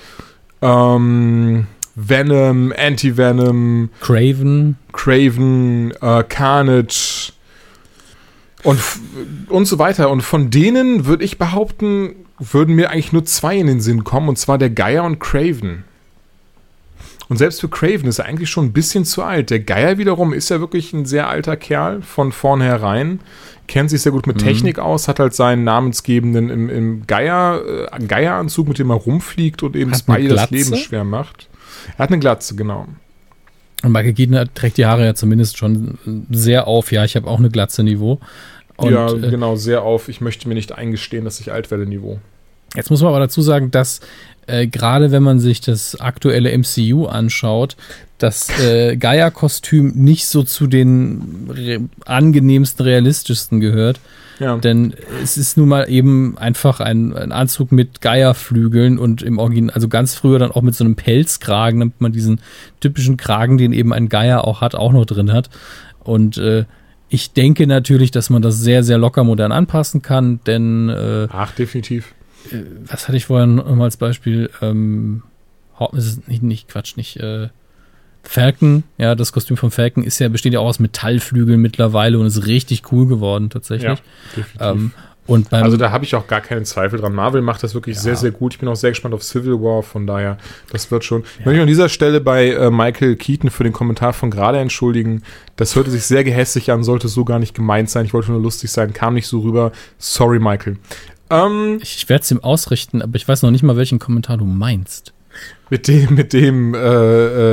ähm, 0.61 1.67
Venom, 1.95 2.73
Anti-Venom, 2.77 3.89
Craven. 4.01 4.77
Craven, 4.91 5.91
äh, 6.01 6.23
Carnage 6.23 7.31
und, 8.63 8.79
und 9.47 9.65
so 9.65 9.79
weiter. 9.79 10.09
Und 10.09 10.21
von 10.21 10.49
denen 10.49 11.05
würde 11.05 11.23
ich 11.23 11.37
behaupten, 11.37 12.15
würden 12.39 12.75
mir 12.75 12.89
eigentlich 12.89 13.13
nur 13.13 13.25
zwei 13.25 13.57
in 13.57 13.67
den 13.67 13.81
Sinn 13.81 14.03
kommen, 14.03 14.29
und 14.29 14.37
zwar 14.37 14.57
der 14.57 14.69
Geier 14.69 15.03
und 15.03 15.19
Craven. 15.19 15.83
Und 17.29 17.37
selbst 17.37 17.61
für 17.61 17.69
Craven 17.69 18.07
ist 18.07 18.17
er 18.17 18.25
eigentlich 18.25 18.49
schon 18.49 18.65
ein 18.65 18.73
bisschen 18.73 19.05
zu 19.05 19.23
alt. 19.23 19.51
Der 19.51 19.59
Geier 19.59 19.99
wiederum 19.99 20.33
ist 20.33 20.49
ja 20.49 20.59
wirklich 20.59 20.93
ein 20.93 21.05
sehr 21.05 21.27
alter 21.29 21.55
Kerl 21.57 22.01
von 22.01 22.31
vornherein. 22.31 23.19
Kennt 23.67 23.91
sich 23.91 24.01
sehr 24.01 24.11
gut 24.11 24.25
mit 24.25 24.37
Mhm. 24.37 24.45
Technik 24.45 24.79
aus, 24.79 25.07
hat 25.07 25.19
halt 25.19 25.35
seinen 25.35 25.63
namensgebenden 25.63 26.49
im, 26.49 26.69
im 26.69 27.05
Geier, 27.05 27.61
äh, 27.91 28.03
Geieranzug, 28.03 28.67
mit 28.67 28.79
dem 28.79 28.89
er 28.89 28.95
rumfliegt 28.95 29.61
und 29.61 29.75
eben 29.75 29.93
Spidey 29.93 30.29
das? 30.29 30.49
Leben 30.49 30.75
schwer 30.75 31.03
macht. 31.03 31.49
Er 31.97 32.03
hat 32.03 32.09
eine 32.09 32.17
Glatze, 32.17 32.55
genau. 32.55 32.87
Und 33.83 33.91
Michael 33.91 34.13
Keaton 34.13 34.49
trägt 34.53 34.77
die 34.77 34.85
Haare 34.85 35.05
ja 35.05 35.15
zumindest 35.15 35.57
schon 35.57 35.97
sehr 36.29 36.67
auf. 36.67 36.91
Ja, 36.91 37.05
ich 37.05 37.15
habe 37.15 37.27
auch 37.27 37.39
eine 37.39 37.49
Glatze 37.49 37.83
Niveau. 37.83 38.19
Und 38.75 38.93
ja, 38.93 39.11
äh, 39.11 39.29
genau, 39.29 39.55
sehr 39.55 39.83
auf. 39.83 40.09
Ich 40.09 40.21
möchte 40.21 40.47
mir 40.47 40.55
nicht 40.55 40.71
eingestehen, 40.71 41.25
dass 41.25 41.39
ich 41.39 41.51
alt 41.51 41.71
werde 41.71 41.85
Niveau. 41.85 42.19
Jetzt 42.75 42.89
muss 42.89 43.01
man 43.01 43.09
aber 43.09 43.19
dazu 43.19 43.41
sagen, 43.41 43.71
dass 43.71 44.01
äh, 44.47 44.67
gerade 44.67 45.11
wenn 45.11 45.23
man 45.23 45.39
sich 45.39 45.61
das 45.61 45.99
aktuelle 45.99 46.55
MCU 46.57 47.05
anschaut, 47.05 47.75
das 48.19 48.49
äh, 48.61 48.95
Gaia-Kostüm 48.97 49.93
nicht 49.95 50.27
so 50.27 50.43
zu 50.43 50.67
den 50.67 51.49
re 51.49 51.79
angenehmsten, 52.05 52.85
realistischsten 52.85 53.59
gehört. 53.59 53.99
Ja. 54.39 54.57
Denn 54.57 54.93
es 55.21 55.35
ist 55.37 55.57
nun 55.57 55.67
mal 55.67 55.89
eben 55.89 56.37
einfach 56.37 56.79
ein, 56.79 57.13
ein 57.13 57.33
Anzug 57.33 57.73
mit 57.73 57.99
Geierflügeln 57.99 58.97
und 58.97 59.21
im 59.21 59.37
Original, 59.37 59.73
also 59.75 59.89
ganz 59.89 60.15
früher 60.15 60.39
dann 60.39 60.51
auch 60.51 60.61
mit 60.61 60.75
so 60.75 60.85
einem 60.85 60.95
Pelzkragen, 60.95 61.81
damit 61.81 61.99
man 61.99 62.13
diesen 62.13 62.39
typischen 62.79 63.17
Kragen, 63.17 63.57
den 63.57 63.73
eben 63.73 63.91
ein 63.91 64.07
Geier 64.07 64.45
auch 64.45 64.61
hat, 64.61 64.75
auch 64.75 64.93
noch 64.93 65.05
drin 65.05 65.33
hat. 65.33 65.49
Und 66.03 66.37
äh, 66.37 66.63
ich 67.09 67.33
denke 67.33 67.67
natürlich, 67.67 68.11
dass 68.11 68.29
man 68.29 68.41
das 68.41 68.59
sehr, 68.59 68.83
sehr 68.83 68.97
locker 68.97 69.25
modern 69.25 69.51
anpassen 69.51 70.01
kann, 70.01 70.39
denn 70.45 70.87
äh, 70.87 71.27
Ach, 71.31 71.51
definitiv. 71.53 72.13
was 72.85 73.07
hatte 73.09 73.17
ich 73.17 73.25
vorher 73.25 73.47
noch 73.47 73.75
mal 73.75 73.85
als 73.85 73.97
Beispiel? 73.97 74.49
Ähm, 74.61 75.23
Hau- 75.77 75.91
es 75.97 76.05
ist 76.05 76.27
nicht, 76.29 76.43
nicht 76.43 76.67
Quatsch, 76.69 76.95
nicht 76.95 77.17
äh, 77.17 77.49
Falcon. 78.29 78.83
Ja, 78.99 79.15
das 79.15 79.33
Kostüm 79.33 79.57
von 79.57 79.71
Falcon 79.71 80.03
ist 80.03 80.19
ja 80.19 80.29
besteht 80.29 80.53
ja 80.53 80.59
auch 80.59 80.67
aus 80.67 80.77
Metallflügeln 80.77 81.59
mittlerweile 81.59 82.19
und 82.19 82.27
ist 82.27 82.45
richtig 82.45 82.91
cool 82.91 83.07
geworden 83.07 83.49
tatsächlich. 83.49 83.97
Ja, 84.59 84.71
ähm, 84.71 84.91
und 85.25 85.51
also 85.51 85.77
da 85.77 85.89
habe 85.89 86.05
ich 86.05 86.13
auch 86.13 86.27
gar 86.27 86.41
keinen 86.41 86.63
Zweifel 86.63 86.99
dran. 86.99 87.13
Marvel 87.13 87.41
macht 87.41 87.63
das 87.63 87.73
wirklich 87.73 87.99
sehr, 87.99 88.15
sehr 88.15 88.29
gut. 88.29 88.53
Ich 88.53 88.59
bin 88.59 88.69
auch 88.69 88.75
sehr 88.75 88.91
gespannt 88.91 89.15
auf 89.15 89.23
Civil 89.23 89.53
War, 89.53 89.81
von 89.81 90.05
daher, 90.05 90.37
das 90.71 90.91
wird 90.91 91.03
schon. 91.03 91.23
Ich 91.39 91.45
möchte 91.45 91.53
mich 91.53 91.61
an 91.61 91.67
dieser 91.67 91.89
Stelle 91.89 92.21
bei 92.21 92.49
äh, 92.49 92.69
Michael 92.69 93.15
Keaton 93.15 93.49
für 93.49 93.63
den 93.63 93.73
Kommentar 93.73 94.13
von 94.13 94.29
gerade 94.29 94.59
entschuldigen. 94.59 95.23
Das 95.55 95.75
hörte 95.75 95.89
sich 95.89 96.03
sehr 96.03 96.23
gehässig 96.23 96.71
an, 96.71 96.83
sollte 96.83 97.07
so 97.07 97.25
gar 97.25 97.39
nicht 97.39 97.55
gemeint 97.55 97.89
sein. 97.89 98.05
Ich 98.05 98.13
wollte 98.13 98.31
nur 98.31 98.41
lustig 98.41 98.71
sein, 98.71 98.93
kam 98.93 99.15
nicht 99.15 99.27
so 99.27 99.39
rüber. 99.39 99.71
Sorry, 99.97 100.37
Michael. 100.37 100.77
Ähm, 101.31 101.79
ich 101.81 102.07
werde 102.09 102.23
es 102.23 102.31
ihm 102.31 102.43
ausrichten, 102.43 103.01
aber 103.01 103.15
ich 103.15 103.27
weiß 103.27 103.41
noch 103.41 103.51
nicht 103.51 103.63
mal, 103.63 103.75
welchen 103.75 103.97
Kommentar 103.97 104.37
du 104.37 104.45
meinst. 104.45 105.13
Mit 105.69 105.87
dem, 105.87 106.15
mit 106.15 106.33
dem 106.33 106.73
äh, 106.73 106.77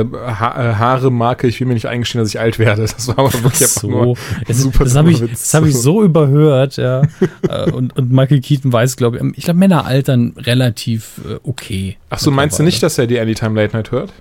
äh, 0.01 0.05
ha 0.11 0.71
äh, 0.71 0.75
Haare-Marke, 0.75 1.47
ich 1.47 1.59
will 1.59 1.67
mir 1.67 1.75
nicht 1.75 1.87
eingestehen, 1.87 2.21
dass 2.21 2.29
ich 2.29 2.39
alt 2.39 2.57
werde. 2.57 2.81
Das 2.81 3.07
war 3.07 3.19
aber 3.19 3.33
wirklich 3.33 3.61
einfach 3.61 3.83
nur 3.83 4.15
So, 4.15 4.17
das, 4.47 4.57
super 4.57 4.83
das 4.85 4.95
habe 4.95 5.11
ich, 5.11 5.19
das 5.19 5.53
hab 5.53 5.65
ich 5.65 5.75
so 5.75 6.03
überhört, 6.03 6.77
ja. 6.77 7.03
Äh, 7.47 7.71
und, 7.71 7.95
und 7.95 8.11
Michael 8.11 8.41
Keaton 8.41 8.73
weiß, 8.73 8.97
glaube 8.97 9.17
ich, 9.17 9.37
ich 9.37 9.43
glaube, 9.45 9.59
Männer 9.59 9.85
altern 9.85 10.33
relativ 10.37 11.21
äh, 11.27 11.39
okay. 11.43 11.97
Ach 12.09 12.19
so, 12.19 12.31
meinst 12.31 12.59
du 12.59 12.63
nicht, 12.63 12.81
dass 12.83 12.97
er 12.97 13.07
die 13.07 13.19
Anytime 13.19 13.59
Late 13.59 13.75
Night 13.75 13.91
hört? 13.91 14.11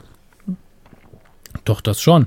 Doch, 1.64 1.80
das 1.80 2.00
schon. 2.00 2.26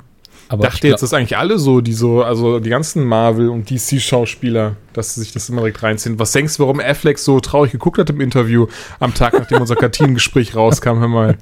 Aber 0.50 0.64
dachte 0.64 0.88
ich 0.88 0.92
jetzt, 0.92 1.04
dass 1.04 1.14
eigentlich 1.14 1.38
alle 1.38 1.60
so, 1.60 1.80
die 1.80 1.94
so, 1.94 2.24
also 2.24 2.60
die 2.60 2.72
ganzen 2.72 3.06
Marvel- 3.06 3.50
und 3.50 3.70
DC-Schauspieler, 3.70 4.76
dass 4.94 5.14
sie 5.14 5.22
sich 5.22 5.32
das 5.32 5.48
immer 5.48 5.62
direkt 5.62 5.84
reinziehen. 5.84 6.18
Was 6.18 6.32
denkst 6.32 6.58
du, 6.58 6.64
warum 6.64 6.80
Affleck 6.80 7.20
so 7.20 7.40
traurig 7.40 7.72
geguckt 7.72 8.00
hat 8.00 8.10
im 8.10 8.20
Interview 8.20 8.66
am 9.00 9.14
Tag, 9.14 9.34
nachdem 9.34 9.62
unser 9.62 9.76
Kartinen-Gespräch 9.76 10.56
rauskam? 10.56 11.00
Hör 11.00 11.08
mal. 11.08 11.38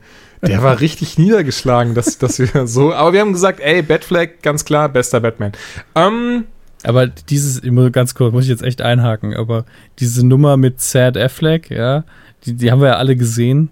Der 0.45 0.61
war 0.61 0.81
richtig 0.81 1.17
niedergeschlagen, 1.17 1.95
dass, 1.95 2.17
dass 2.19 2.37
wir 2.37 2.67
so. 2.67 2.93
Aber 2.93 3.13
wir 3.13 3.21
haben 3.21 3.33
gesagt, 3.33 3.59
ey, 3.59 3.81
Batfleck, 3.81 4.43
ganz 4.43 4.65
klar, 4.65 4.89
bester 4.89 5.19
Batman. 5.21 5.53
Ähm, 5.95 6.43
Aber 6.83 7.07
dieses, 7.07 7.61
ganz 7.91 8.13
kurz, 8.13 8.33
muss 8.33 8.43
ich 8.43 8.49
jetzt 8.49 8.61
echt 8.61 8.81
einhaken, 8.81 9.33
aber 9.33 9.65
diese 9.99 10.25
Nummer 10.27 10.57
mit 10.57 10.79
Sad 10.81 11.17
Affleck, 11.17 11.71
ja, 11.71 12.03
die, 12.45 12.53
die 12.53 12.71
haben 12.71 12.81
wir 12.81 12.89
ja 12.89 12.97
alle 12.97 13.15
gesehen. 13.15 13.69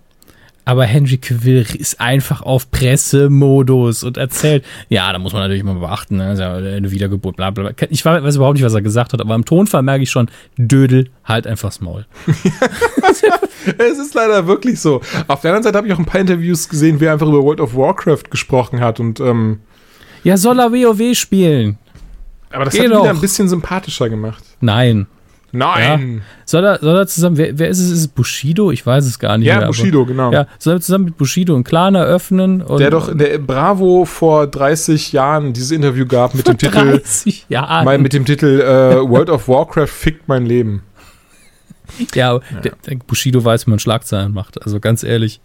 Aber 0.65 0.83
Henry 0.85 1.17
Cavill 1.17 1.65
ist 1.77 2.01
einfach 2.01 2.41
auf 2.41 2.71
Pressemodus 2.71 4.03
und 4.03 4.17
erzählt, 4.17 4.65
ja, 4.89 5.13
da 5.13 5.19
muss 5.19 5.31
man 5.31 5.43
natürlich 5.43 5.63
mal 5.63 5.75
beachten, 5.75 6.17
ne, 6.17 6.31
eine 6.75 6.89
Wiedergeburt, 6.91 7.35
bla 7.37 7.51
bla 7.51 7.69
bla. 7.69 7.87
Ich 7.91 8.03
weiß 8.03 8.35
überhaupt 8.35 8.55
nicht, 8.55 8.65
was 8.65 8.73
er 8.73 8.81
gesagt 8.81 9.13
hat, 9.13 9.21
aber 9.21 9.35
im 9.35 9.45
Tonfall 9.45 9.83
merke 9.83 10.03
ich 10.03 10.09
schon, 10.09 10.27
Dödel, 10.57 11.09
halt 11.23 11.45
einfach's 11.45 11.81
Maul. 11.81 12.05
es 13.77 13.97
ist 13.99 14.13
leider 14.15 14.47
wirklich 14.47 14.79
so. 14.79 15.01
Auf 15.27 15.41
der 15.41 15.51
anderen 15.51 15.63
Seite 15.63 15.77
habe 15.77 15.87
ich 15.87 15.93
auch 15.93 15.99
ein 15.99 16.05
paar 16.05 16.21
Interviews 16.21 16.67
gesehen, 16.67 16.99
wie 16.99 17.05
er 17.05 17.13
einfach 17.13 17.27
über 17.27 17.43
World 17.43 17.61
of 17.61 17.75
Warcraft 17.75 18.23
gesprochen 18.31 18.79
hat 18.79 18.99
und 18.99 19.19
ähm, 19.19 19.59
Ja, 20.23 20.35
soll 20.37 20.59
er 20.59 20.71
WoW 20.71 21.15
spielen? 21.15 21.77
aber 22.51 22.65
das 22.65 22.73
Geh 22.73 22.79
hat 22.79 22.85
ihn 22.85 22.91
doch. 22.91 23.01
wieder 23.03 23.11
ein 23.11 23.19
bisschen 23.21 23.49
sympathischer 23.49 24.09
gemacht. 24.09 24.43
Nein. 24.61 25.07
Nein! 25.57 26.21
Soll 26.45 26.63
er, 26.63 26.79
soll 26.79 26.95
er 26.95 27.07
zusammen, 27.07 27.37
wer, 27.37 27.57
wer 27.57 27.69
ist 27.69 27.79
es? 27.79 27.89
Ist 27.91 27.99
es 27.99 28.07
Bushido? 28.07 28.71
Ich 28.71 28.85
weiß 28.85 29.05
es 29.05 29.17
gar 29.19 29.37
nicht 29.37 29.47
Ja, 29.47 29.57
mehr. 29.59 29.67
Bushido, 29.67 30.05
genau. 30.05 30.27
Aber, 30.27 30.33
ja, 30.33 30.47
soll 30.59 30.75
er 30.75 30.81
zusammen 30.81 31.05
mit 31.05 31.17
Bushido 31.17 31.55
einen 31.55 31.63
Clan 31.63 31.95
eröffnen? 31.95 32.61
Und 32.61 32.79
Der 32.79 32.89
doch 32.91 33.09
in 33.09 33.17
der 33.17 33.37
Bravo 33.39 34.05
vor 34.05 34.47
30 34.47 35.11
Jahren 35.11 35.53
dieses 35.53 35.71
Interview 35.71 36.05
gab 36.05 36.35
mit 36.35 36.47
dem 36.47 36.57
Titel, 36.57 36.99
30 36.99 37.45
Jahren. 37.49 37.85
mal 37.85 37.97
mit 37.97 38.13
dem 38.13 38.25
Titel 38.25 38.61
äh, 38.61 39.09
World 39.09 39.29
of 39.29 39.47
Warcraft 39.47 39.87
fickt 39.87 40.27
mein 40.27 40.45
Leben. 40.45 40.83
Ja, 42.13 42.31
aber 42.31 42.41
Der, 42.63 42.73
der 42.87 42.95
Bushido 42.97 43.43
weiß, 43.43 43.67
wie 43.67 43.69
man 43.69 43.79
Schlagzeilen 43.79 44.33
macht. 44.33 44.61
Also 44.63 44.79
ganz 44.79 45.03
ehrlich. 45.03 45.39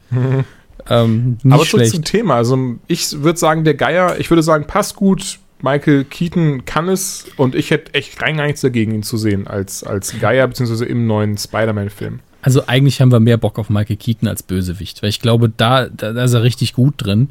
Ähm, 0.88 1.38
nicht 1.42 1.55
Aber 1.55 1.64
zurück 1.64 1.87
zum. 1.87 2.05
Thema. 2.05 2.37
Also 2.37 2.59
ich 2.87 3.23
würde 3.23 3.38
sagen, 3.38 3.64
der 3.64 3.75
Geier, 3.75 4.18
ich 4.18 4.31
würde 4.31 4.42
sagen, 4.42 4.66
passt 4.66 4.96
gut. 4.96 5.38
Michael 5.62 6.05
Keaton 6.05 6.64
kann 6.64 6.88
es 6.88 7.27
und 7.37 7.55
ich 7.55 7.70
hätte 7.70 7.94
echt 7.94 8.20
rein 8.23 8.37
gar 8.37 8.46
nichts 8.46 8.61
dagegen, 8.61 8.94
ihn 8.94 9.03
zu 9.03 9.16
sehen 9.16 9.46
als, 9.46 9.85
als 9.85 10.18
Geier, 10.20 10.46
beziehungsweise 10.46 10.85
im 10.85 11.07
neuen 11.07 11.37
Spider-Man-Film. 11.37 12.20
Also 12.42 12.66
eigentlich 12.66 13.01
haben 13.01 13.12
wir 13.12 13.20
mehr 13.20 13.37
Bock 13.37 13.59
auf 13.59 13.68
Michael 13.68 13.96
Keaton 13.96 14.29
als 14.29 14.42
Bösewicht, 14.42 15.03
weil 15.03 15.11
ich 15.11 15.20
glaube, 15.20 15.51
da, 15.55 15.88
da, 15.88 16.12
da 16.12 16.25
ist 16.25 16.33
er 16.33 16.42
richtig 16.42 16.73
gut 16.73 16.94
drin. 16.96 17.31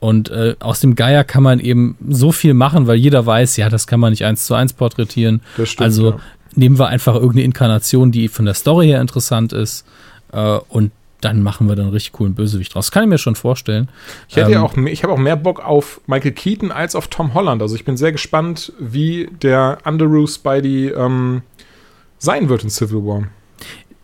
Und 0.00 0.30
äh, 0.30 0.54
aus 0.60 0.80
dem 0.80 0.96
Geier 0.96 1.24
kann 1.24 1.42
man 1.42 1.60
eben 1.60 1.96
so 2.08 2.30
viel 2.30 2.52
machen, 2.52 2.86
weil 2.86 2.96
jeder 2.96 3.24
weiß, 3.24 3.56
ja, 3.56 3.70
das 3.70 3.86
kann 3.86 4.00
man 4.00 4.10
nicht 4.10 4.24
eins 4.24 4.44
zu 4.44 4.54
eins 4.54 4.74
porträtieren. 4.74 5.40
Das 5.56 5.70
stimmt. 5.70 5.84
also 5.84 6.10
ja. 6.10 6.20
nehmen 6.54 6.78
wir 6.78 6.88
einfach 6.88 7.14
irgendeine 7.14 7.44
Inkarnation, 7.44 8.12
die 8.12 8.28
von 8.28 8.44
der 8.44 8.54
Story 8.54 8.88
her 8.88 9.00
interessant 9.00 9.52
ist. 9.54 9.86
Äh, 10.32 10.58
und 10.68 10.92
dann 11.24 11.42
machen 11.42 11.68
wir 11.68 11.74
dann 11.76 11.86
einen 11.86 11.92
richtig 11.94 12.12
coolen 12.12 12.34
Bösewicht 12.34 12.74
draus. 12.74 12.86
Das 12.86 12.92
kann 12.92 13.04
ich 13.04 13.08
mir 13.08 13.18
schon 13.18 13.34
vorstellen. 13.34 13.88
Ich 14.28 14.36
hätte 14.36 14.50
ja 14.52 14.58
Ähm, 14.58 14.64
auch, 14.64 14.76
mehr- 14.76 14.92
ich 14.92 15.02
habe 15.02 15.12
auch 15.12 15.18
mehr 15.18 15.36
Bock 15.36 15.64
auf 15.64 16.00
Michael 16.06 16.32
Keaton 16.32 16.70
als 16.70 16.94
auf 16.94 17.08
Tom 17.08 17.34
Holland. 17.34 17.62
Also 17.62 17.74
ich 17.74 17.84
bin 17.84 17.96
sehr 17.96 18.12
gespannt, 18.12 18.72
wie 18.78 19.28
der 19.42 19.78
Underoos 19.84 20.34
Spidey 20.36 20.88
ähm, 20.88 21.42
sein 22.18 22.48
wird 22.48 22.62
in 22.64 22.70
Civil 22.70 23.04
War. 23.04 23.24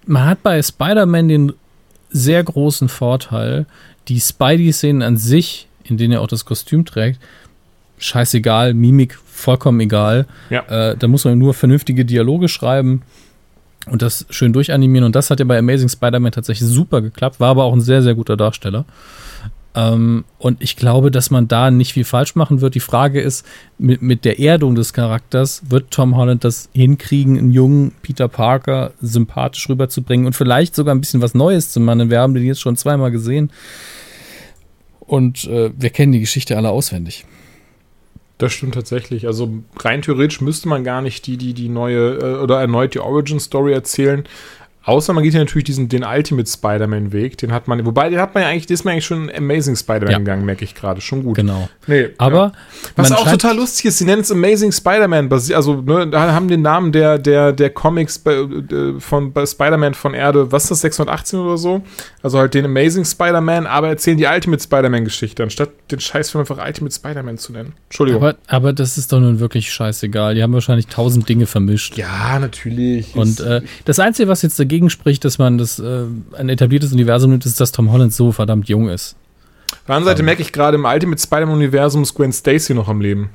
man 0.07 0.25
hat 0.27 0.43
bei 0.43 0.61
Spider-Man 0.63 1.29
den 1.29 1.53
sehr 2.11 2.43
großen 2.43 2.89
Vorteil, 2.89 3.67
die 4.09 4.19
Spidey-Szenen 4.19 5.03
an 5.03 5.17
sich, 5.17 5.69
in 5.85 5.97
denen 5.99 6.15
er 6.15 6.21
auch 6.23 6.27
das 6.27 6.45
Kostüm 6.45 6.85
trägt, 6.85 7.21
scheißegal, 7.99 8.75
Mimik 8.75 9.19
vollkommen 9.27 9.81
egal. 9.81 10.27
Ja. 10.49 10.63
Äh, 10.91 10.97
da 10.97 11.07
muss 11.09 11.25
man 11.25 11.39
nur 11.39 11.55
vernünftige 11.55 12.05
Dialoge 12.05 12.49
schreiben 12.49 13.03
und 13.87 14.03
das 14.03 14.27
schön 14.31 14.53
durchanimieren. 14.53 15.07
Und 15.07 15.17
das 15.17 15.31
hat 15.31 15.41
ja 15.41 15.47
bei 15.47 15.59
Amazing 15.59 15.89
Spider-Man 15.89 16.33
tatsächlich 16.33 16.69
super 16.69 17.01
geklappt, 17.01 17.41
war 17.41 17.51
aber 17.51 17.65
auch 17.65 17.73
ein 17.73 17.81
sehr, 17.81 18.03
sehr 18.03 18.15
guter 18.15 18.37
Darsteller. 18.37 18.85
Ähm, 19.75 20.25
und 20.39 20.63
ich 20.63 20.77
glaube, 20.77 21.11
dass 21.11 21.31
man 21.31 21.47
da 21.47 21.71
nicht 21.71 21.93
viel 21.93 22.05
falsch 22.05 22.35
machen 22.35 22.61
wird. 22.61 22.75
Die 22.75 22.81
Frage 22.81 23.21
ist, 23.21 23.47
mit, 23.79 24.03
mit 24.03 24.25
der 24.25 24.41
Erdung 24.41 24.75
des 24.75 24.93
Charakters, 24.93 25.63
wird 25.69 25.93
Tom 25.93 26.17
Holland 26.17 26.45
das 26.45 26.69
hinkriegen, 26.73 27.39
einen 27.39 27.53
jungen 27.53 27.93
Peter 28.03 28.29
Parker 28.29 28.93
sympathisch 29.01 29.69
rüberzubringen 29.69 30.27
und 30.27 30.35
vielleicht 30.35 30.75
sogar 30.75 30.95
ein 30.95 31.01
bisschen 31.01 31.23
was 31.23 31.35
Neues 31.35 31.71
zu 31.71 31.79
machen. 31.79 32.11
Wir 32.11 32.21
haben 32.21 32.35
den 32.35 32.45
jetzt 32.45 32.61
schon 32.61 32.77
zweimal 32.77 33.11
gesehen. 33.11 33.51
Und 35.01 35.45
äh, 35.45 35.71
wir 35.77 35.91
kennen 35.91 36.13
die 36.13 36.21
Geschichte 36.21 36.57
alle 36.57 36.71
auswendig. 36.71 37.25
Das 38.41 38.55
stimmt 38.55 38.73
tatsächlich. 38.73 39.27
Also 39.27 39.53
rein 39.81 40.01
theoretisch 40.01 40.41
müsste 40.41 40.67
man 40.67 40.83
gar 40.83 41.03
nicht 41.03 41.27
die, 41.27 41.37
die, 41.37 41.53
die 41.53 41.69
neue 41.69 42.17
äh, 42.17 42.43
oder 42.43 42.59
erneut 42.59 42.95
die 42.95 43.01
Origin 43.01 43.39
Story 43.39 43.75
erzählen. 43.75 44.25
Außer 44.91 45.13
man 45.13 45.23
geht 45.23 45.35
ja 45.35 45.39
natürlich 45.39 45.65
diesen, 45.67 45.89
den 45.89 46.03
Ultimate 46.05 46.51
Spider-Man-Weg, 46.51 47.39
den 47.39 47.53
hat 47.53 47.69
man, 47.69 47.87
wobei 47.87 48.09
den 48.11 48.19
hat 48.19 48.35
man 48.35 48.43
ja 48.43 48.49
eigentlich, 48.49 48.69
ist 48.71 48.85
man 48.85 48.93
eigentlich 48.93 49.07
schon 49.07 49.31
Amazing 49.33 49.77
Spider-Man 49.77 50.11
Ja. 50.11 50.19
gegangen, 50.19 50.45
merke 50.45 50.65
ich 50.65 50.75
gerade, 50.75 51.01
schon 51.01 51.23
gut. 51.23 51.37
Genau. 51.37 51.69
Nee, 51.87 52.09
Aber 52.19 52.37
ja. 52.37 52.53
Was 52.97 53.13
auch 53.13 53.31
total 53.31 53.57
lustig 53.57 53.85
ist, 53.87 53.99
sie 53.99 54.05
nennen 54.05 54.23
es 54.23 54.33
Amazing 54.33 54.73
Spider-Man, 54.73 55.31
also 55.33 55.81
ne, 55.83 56.09
da 56.09 56.33
haben 56.33 56.49
den 56.49 56.63
Namen 56.63 56.91
der, 56.91 57.19
der, 57.19 57.53
der 57.53 57.71
Comics 57.71 58.21
äh, 58.27 58.99
von 58.99 59.33
Spider-Man 59.47 59.95
von 59.95 60.15
Erde, 60.15 60.51
was 60.51 60.65
ist 60.65 60.71
das, 60.73 60.81
618 60.81 61.39
oder 61.39 61.57
so? 61.57 61.83
Also 62.23 62.39
halt 62.39 62.55
den 62.55 62.65
Amazing 62.65 63.05
Spider-Man, 63.05 63.67
aber 63.67 63.89
erzählen 63.89 64.19
die 64.19 64.27
Ultimate 64.27 64.61
Spider-Man-Geschichte, 64.63 65.43
anstatt 65.45 65.71
den 65.93 66.01
Scheißfilm 66.01 66.41
einfach 66.41 66.59
Ultimate 66.67 66.95
Spider-Man 66.95 67.39
zu 67.39 67.53
nennen. 67.53 67.75
Entschuldigung. 67.87 68.23
Aber, 68.23 68.37
aber 68.49 68.73
das 68.73 68.99
ist 68.99 69.13
doch 69.13 69.21
nun 69.21 69.39
wirklich 69.39 69.73
scheißegal. 69.73 70.35
Die 70.35 70.43
haben 70.43 70.53
wahrscheinlich 70.53 70.89
tausend 70.89 71.29
Dinge 71.29 71.47
vermischt. 71.47 71.97
ja, 71.97 72.39
natürlich. 72.41 73.15
Und 73.15 73.39
äh, 73.41 73.61
das 73.85 73.99
Einzige, 74.01 74.29
was 74.29 74.43
jetzt 74.43 74.59
dagegen 74.59 74.80
spricht, 74.89 75.25
dass 75.25 75.39
man 75.39 75.59
das 75.59 75.79
äh, 75.79 76.05
ein 76.37 76.49
etabliertes 76.49 76.93
Universum 76.93 77.31
nimmt, 77.31 77.45
ist, 77.45 77.61
dass 77.61 77.73
Tom 77.73 77.93
Holland 77.93 78.15
so 78.15 78.33
verdammt 78.33 78.69
jung 78.69 78.89
ist. 78.89 79.17
Auf 79.73 79.79
der 79.87 79.97
anderen 79.97 80.15
Seite 80.15 80.23
merke 80.23 80.43
ich 80.43 80.53
gerade, 80.53 80.77
im 80.77 80.85
Ultimate 80.85 81.21
Spider-Man-Universum 81.21 82.03
ist 82.03 82.15
Gwen 82.15 82.33
Stacy 82.33 82.75
noch 82.75 82.89
am 82.89 83.01
Leben. 83.01 83.31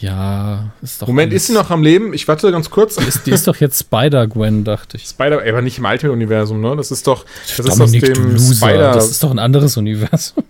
Ja, 0.00 0.72
ist 0.80 1.02
doch. 1.02 1.08
Moment, 1.08 1.32
ist 1.32 1.46
sie 1.46 1.52
noch 1.52 1.70
am 1.70 1.82
Leben? 1.82 2.14
Ich 2.14 2.26
warte 2.26 2.50
ganz 2.50 2.70
kurz. 2.70 2.96
Ist, 2.96 3.26
die 3.26 3.32
ist 3.32 3.46
doch 3.46 3.56
jetzt 3.56 3.78
Spider-Gwen, 3.78 4.64
dachte 4.64 4.96
ich. 4.96 5.04
Spider, 5.04 5.42
aber 5.46 5.60
nicht 5.60 5.78
im 5.78 5.84
Ultimate-Universum, 5.84 6.60
ne? 6.60 6.74
Das 6.74 6.90
ist 6.90 7.06
doch, 7.06 7.26
das 7.56 7.66
ist 7.66 7.80
aus 7.80 7.90
dem 7.90 8.32
Loser. 8.32 8.54
Spider. 8.54 8.92
Das 8.92 9.10
ist 9.10 9.22
doch 9.22 9.30
ein 9.30 9.38
anderes 9.38 9.76
Universum. 9.76 10.42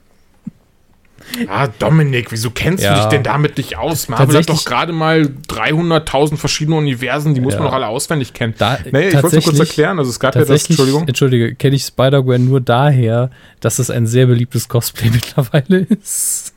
Ah, 1.48 1.68
Dominik, 1.78 2.32
wieso 2.32 2.50
kennst 2.50 2.82
Ja. 2.84 2.94
du 2.94 3.00
dich 3.00 3.08
denn 3.08 3.22
damit 3.22 3.56
nicht 3.56 3.76
aus? 3.78 4.08
Marvel 4.08 4.36
hat 4.38 4.48
doch 4.48 4.64
gerade 4.64 4.92
mal 4.92 5.28
300.000 5.48 6.36
verschiedene 6.36 6.76
Universen, 6.76 7.34
die 7.34 7.40
muss 7.40 7.54
Ja. 7.54 7.60
man 7.60 7.68
doch 7.68 7.74
alle 7.74 7.86
auswendig 7.88 8.32
kennen. 8.32 8.54
Da, 8.58 8.78
nee, 8.92 9.08
ich 9.08 9.14
wollte 9.14 9.26
es 9.28 9.32
nur 9.34 9.42
kurz 9.54 9.58
erklären. 9.60 9.98
Also 9.98 10.10
es 10.10 10.18
gab 10.20 10.34
ja 10.34 10.44
das, 10.44 10.68
Entschuldigung. 10.68 11.06
Entschuldige, 11.06 11.54
kenne 11.54 11.76
ich 11.76 11.84
Spider-Gwen 11.84 12.44
nur 12.44 12.60
daher, 12.60 13.30
dass 13.60 13.78
es 13.78 13.90
ein 13.90 14.06
sehr 14.06 14.26
beliebtes 14.26 14.68
Cosplay 14.68 15.10
mittlerweile 15.12 15.78
ist. 15.78 16.54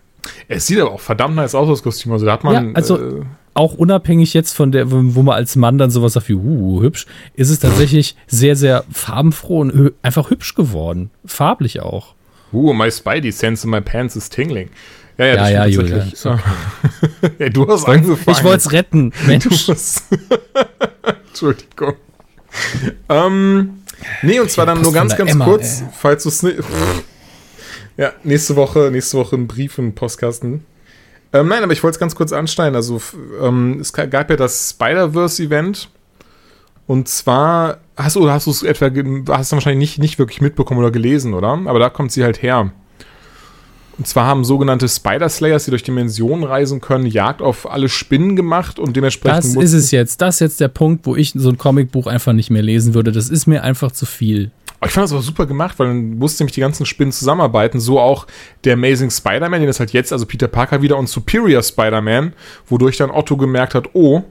Es 0.47 0.67
sieht 0.67 0.79
aber 0.79 0.91
auch 0.91 1.01
verdammt 1.01 1.35
nice 1.35 1.53
aus, 1.55 1.67
das 1.67 1.83
Kostüm. 1.83 2.11
Also 2.13 2.25
da 2.25 2.33
hat 2.33 2.43
man. 2.43 2.53
Ja, 2.69 2.73
also- 2.73 2.97
äh, 2.97 3.21
Auch 3.55 3.75
unabhängig 3.75 4.33
jetzt 4.33 4.53
von 4.53 4.71
der, 4.71 4.89
wo 4.89 5.21
man 5.21 5.35
als 5.35 5.55
Mann 5.55 5.77
dann 5.77 5.91
sowas 5.91 6.13
sagt 6.13 6.27
wie, 6.27 6.33
uh, 6.33 6.81
hübsch, 6.81 7.05
ist 7.35 7.51
es 7.51 7.59
tatsächlich 7.59 8.15
sehr, 8.25 8.55
sehr 8.55 8.83
farbenfroh 8.91 9.59
und 9.59 9.91
einfach 10.01 10.31
hübsch 10.31 10.55
geworden. 10.55 11.11
Farblich 11.23 11.79
auch. 11.79 12.15
Uh, 12.53 12.73
my 12.73 12.87
Spidey 12.89 13.31
sense 13.31 13.63
in 13.65 13.71
my 13.71 13.81
pants 13.81 14.15
is 14.15 14.29
tingling. 14.29 14.69
Ja, 15.17 15.25
ja, 15.25 15.33
Ja, 15.35 15.49
ja, 15.49 15.65
Julian, 15.67 16.09
tatsächlich. 16.11 16.41
ja, 17.39 17.49
du 17.49 17.67
hast 17.67 17.85
angefangen. 17.85 18.37
Ich 18.37 18.43
wollte 18.43 18.57
es 18.57 18.71
retten, 18.71 19.11
Mensch. 19.27 19.45
Entschuldigung. 21.29 21.93
ähm, 23.09 23.79
nee, 24.21 24.39
und 24.39 24.49
zwar 24.51 24.65
dann 24.65 24.81
nur 24.81 24.93
ganz, 24.93 25.15
ganz 25.15 25.31
Emma, 25.31 25.45
kurz, 25.45 25.81
ey. 25.81 25.87
falls 25.97 26.23
du 26.23 26.29
es 26.29 26.43
nicht. 26.43 26.57
Ja, 27.95 28.11
nächste 28.23 28.55
Woche, 28.55 28.89
nächste 28.91 29.17
Woche 29.19 29.35
ein 29.35 29.45
Brief 29.45 29.77
im 29.77 29.93
Postkasten. 29.93 30.65
Ähm, 31.31 31.47
nein, 31.47 31.61
aber 31.61 31.73
ich 31.73 31.83
wollte 31.83 31.97
es 31.97 31.99
ganz 31.99 32.15
kurz 32.15 32.33
anschneiden. 32.33 32.75
Also, 32.75 32.99
ähm, 33.39 33.77
es 33.79 33.93
ga- 33.93 34.07
gab 34.07 34.31
ja 34.31 34.35
das 34.35 34.71
Spider-Verse-Event. 34.71 35.89
Und 36.85 37.07
zwar, 37.07 37.77
hast 37.95 38.15
du, 38.15 38.29
hast 38.29 38.47
du 38.47 38.51
es 38.51 38.63
etwa, 38.63 38.87
hast 39.35 39.51
du 39.51 39.55
wahrscheinlich 39.55 39.77
nicht, 39.77 39.99
nicht 39.99 40.19
wirklich 40.19 40.41
mitbekommen 40.41 40.79
oder 40.79 40.91
gelesen, 40.91 41.33
oder? 41.33 41.59
Aber 41.65 41.79
da 41.79 41.89
kommt 41.89 42.11
sie 42.11 42.23
halt 42.23 42.41
her. 42.41 42.71
Und 43.97 44.07
zwar 44.07 44.25
haben 44.25 44.43
sogenannte 44.43 44.89
Spider-Slayers, 44.89 45.65
die 45.65 45.71
durch 45.71 45.83
Dimensionen 45.83 46.43
reisen 46.43 46.81
können, 46.81 47.05
Jagd 47.05 47.41
auf 47.41 47.69
alle 47.69 47.89
Spinnen 47.89 48.35
gemacht 48.35 48.79
und 48.79 48.95
dementsprechend 48.95 49.55
Das 49.55 49.63
ist 49.63 49.73
es 49.73 49.91
jetzt. 49.91 50.19
Das 50.21 50.35
ist 50.35 50.39
jetzt 50.39 50.59
der 50.59 50.67
Punkt, 50.67 51.05
wo 51.05 51.15
ich 51.15 51.31
so 51.35 51.49
ein 51.49 51.57
Comicbuch 51.57 52.07
einfach 52.07 52.33
nicht 52.33 52.49
mehr 52.49 52.63
lesen 52.63 52.95
würde. 52.95 53.11
Das 53.11 53.29
ist 53.29 53.45
mir 53.45 53.63
einfach 53.63 53.91
zu 53.91 54.05
viel. 54.05 54.51
Ich 54.85 54.91
fand 54.91 55.05
das 55.05 55.13
aber 55.13 55.21
super 55.21 55.45
gemacht, 55.45 55.79
weil 55.79 55.87
dann 55.87 56.17
mussten 56.17 56.43
nämlich 56.43 56.55
die 56.55 56.61
ganzen 56.61 56.85
Spinnen 56.85 57.11
zusammenarbeiten. 57.11 57.79
So 57.79 57.99
auch 57.99 58.27
der 58.65 58.73
Amazing 58.73 59.11
Spider-Man, 59.11 59.61
den 59.61 59.69
ist 59.69 59.79
halt 59.79 59.91
jetzt, 59.91 60.11
also 60.11 60.25
Peter 60.25 60.47
Parker 60.47 60.81
wieder 60.81 60.97
und 60.97 61.07
Superior 61.07 61.63
Spider-Man, 61.63 62.33
wodurch 62.67 62.97
dann 62.97 63.11
Otto 63.11 63.37
gemerkt 63.37 63.75
hat, 63.75 63.89
oh, 63.93 64.23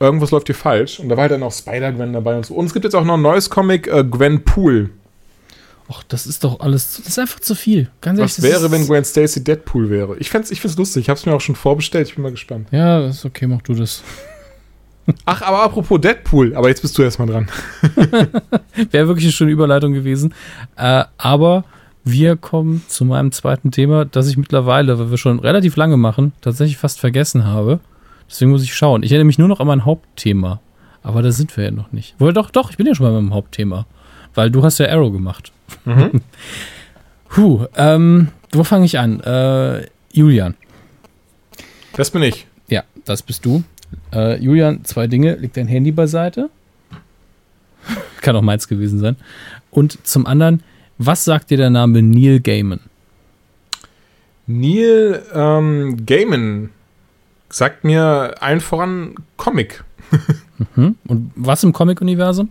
irgendwas 0.00 0.30
läuft 0.30 0.46
hier 0.46 0.54
falsch. 0.54 1.00
Und 1.00 1.08
da 1.08 1.16
war 1.16 1.22
halt 1.22 1.32
dann 1.32 1.42
auch 1.42 1.52
Spider-Gwen 1.52 2.12
dabei 2.12 2.36
und 2.36 2.46
so. 2.46 2.54
Und 2.54 2.66
es 2.66 2.72
gibt 2.72 2.84
jetzt 2.84 2.94
auch 2.94 3.04
noch 3.04 3.14
ein 3.14 3.22
neues 3.22 3.50
Comic, 3.50 3.86
äh, 3.88 4.04
Gwen 4.04 4.44
Pool. 4.44 4.90
Och, 5.90 6.02
das 6.06 6.26
ist 6.26 6.44
doch 6.44 6.60
alles, 6.60 6.98
das 6.98 7.06
ist 7.06 7.18
einfach 7.18 7.40
zu 7.40 7.54
viel. 7.54 7.88
Ganz 8.02 8.18
ehrlich, 8.18 8.36
Was 8.36 8.42
das 8.42 8.44
wäre, 8.44 8.70
wenn 8.70 8.86
Gwen 8.86 9.04
Stacy 9.04 9.42
Deadpool 9.42 9.88
wäre? 9.88 10.16
Ich 10.18 10.28
find's, 10.28 10.50
ich 10.50 10.60
find's 10.60 10.76
lustig. 10.76 11.02
Ich 11.02 11.08
hab's 11.08 11.24
mir 11.24 11.34
auch 11.34 11.40
schon 11.40 11.56
vorbestellt. 11.56 12.08
Ich 12.08 12.14
bin 12.14 12.22
mal 12.22 12.30
gespannt. 12.30 12.68
Ja, 12.70 13.06
ist 13.06 13.24
okay, 13.24 13.46
mach 13.46 13.62
du 13.62 13.74
das. 13.74 14.02
Ach, 15.24 15.40
aber 15.40 15.62
apropos 15.62 15.98
Deadpool. 15.98 16.54
Aber 16.54 16.68
jetzt 16.68 16.82
bist 16.82 16.98
du 16.98 17.02
erstmal 17.02 17.28
dran. 17.28 17.48
Wäre 18.90 19.08
wirklich 19.08 19.24
eine 19.24 19.32
schöne 19.32 19.50
Überleitung 19.50 19.94
gewesen. 19.94 20.34
Äh, 20.76 21.04
aber 21.16 21.64
wir 22.04 22.36
kommen 22.36 22.84
zu 22.88 23.06
meinem 23.06 23.32
zweiten 23.32 23.70
Thema, 23.70 24.04
das 24.04 24.28
ich 24.28 24.36
mittlerweile, 24.36 24.98
weil 24.98 25.10
wir 25.10 25.18
schon 25.18 25.40
relativ 25.40 25.76
lange 25.76 25.96
machen, 25.96 26.32
tatsächlich 26.42 26.76
fast 26.76 27.00
vergessen 27.00 27.44
habe. 27.44 27.80
Deswegen 28.28 28.50
muss 28.50 28.62
ich 28.62 28.74
schauen. 28.74 29.02
Ich 29.02 29.10
erinnere 29.10 29.26
mich 29.26 29.38
nur 29.38 29.48
noch 29.48 29.60
an 29.60 29.66
mein 29.66 29.84
Hauptthema. 29.84 30.60
Aber 31.02 31.22
da 31.22 31.32
sind 31.32 31.56
wir 31.56 31.64
ja 31.64 31.70
noch 31.70 31.92
nicht. 31.92 32.14
Wohl 32.18 32.32
doch, 32.32 32.50
doch, 32.50 32.70
ich 32.70 32.76
bin 32.76 32.86
ja 32.86 32.94
schon 32.94 33.06
bei 33.06 33.12
meinem 33.12 33.32
Hauptthema. 33.32 33.86
Weil 34.34 34.50
du 34.50 34.62
hast 34.62 34.78
ja 34.78 34.88
Arrow 34.88 35.12
gemacht. 35.12 35.52
Mhm. 35.84 36.20
Puh, 37.28 37.66
ähm, 37.76 38.28
wo 38.52 38.64
fange 38.64 38.86
ich 38.86 38.98
an? 38.98 39.20
Äh, 39.20 39.86
Julian. 40.12 40.54
Das 41.96 42.10
bin 42.10 42.22
ich. 42.22 42.46
Ja, 42.68 42.84
das 43.04 43.22
bist 43.22 43.44
du. 43.44 43.62
Äh, 44.12 44.42
Julian, 44.42 44.84
zwei 44.84 45.06
Dinge. 45.06 45.36
Leg 45.36 45.52
dein 45.54 45.66
Handy 45.66 45.92
beiseite. 45.92 46.50
Kann 48.20 48.36
auch 48.36 48.42
meins 48.42 48.68
gewesen 48.68 48.98
sein. 48.98 49.16
Und 49.70 50.06
zum 50.06 50.26
anderen, 50.26 50.62
was 50.98 51.24
sagt 51.24 51.50
dir 51.50 51.56
der 51.56 51.70
Name 51.70 52.02
Neil 52.02 52.40
Gaiman? 52.40 52.80
Neil 54.46 55.22
ähm, 55.34 56.04
Gaiman 56.04 56.70
sagt 57.50 57.84
mir 57.84 58.34
allen 58.40 58.60
voran 58.60 59.14
Comic. 59.36 59.84
Hm? 60.74 60.96
Und 61.06 61.32
was 61.36 61.62
im 61.62 61.72
Comic-Universum? 61.72 62.50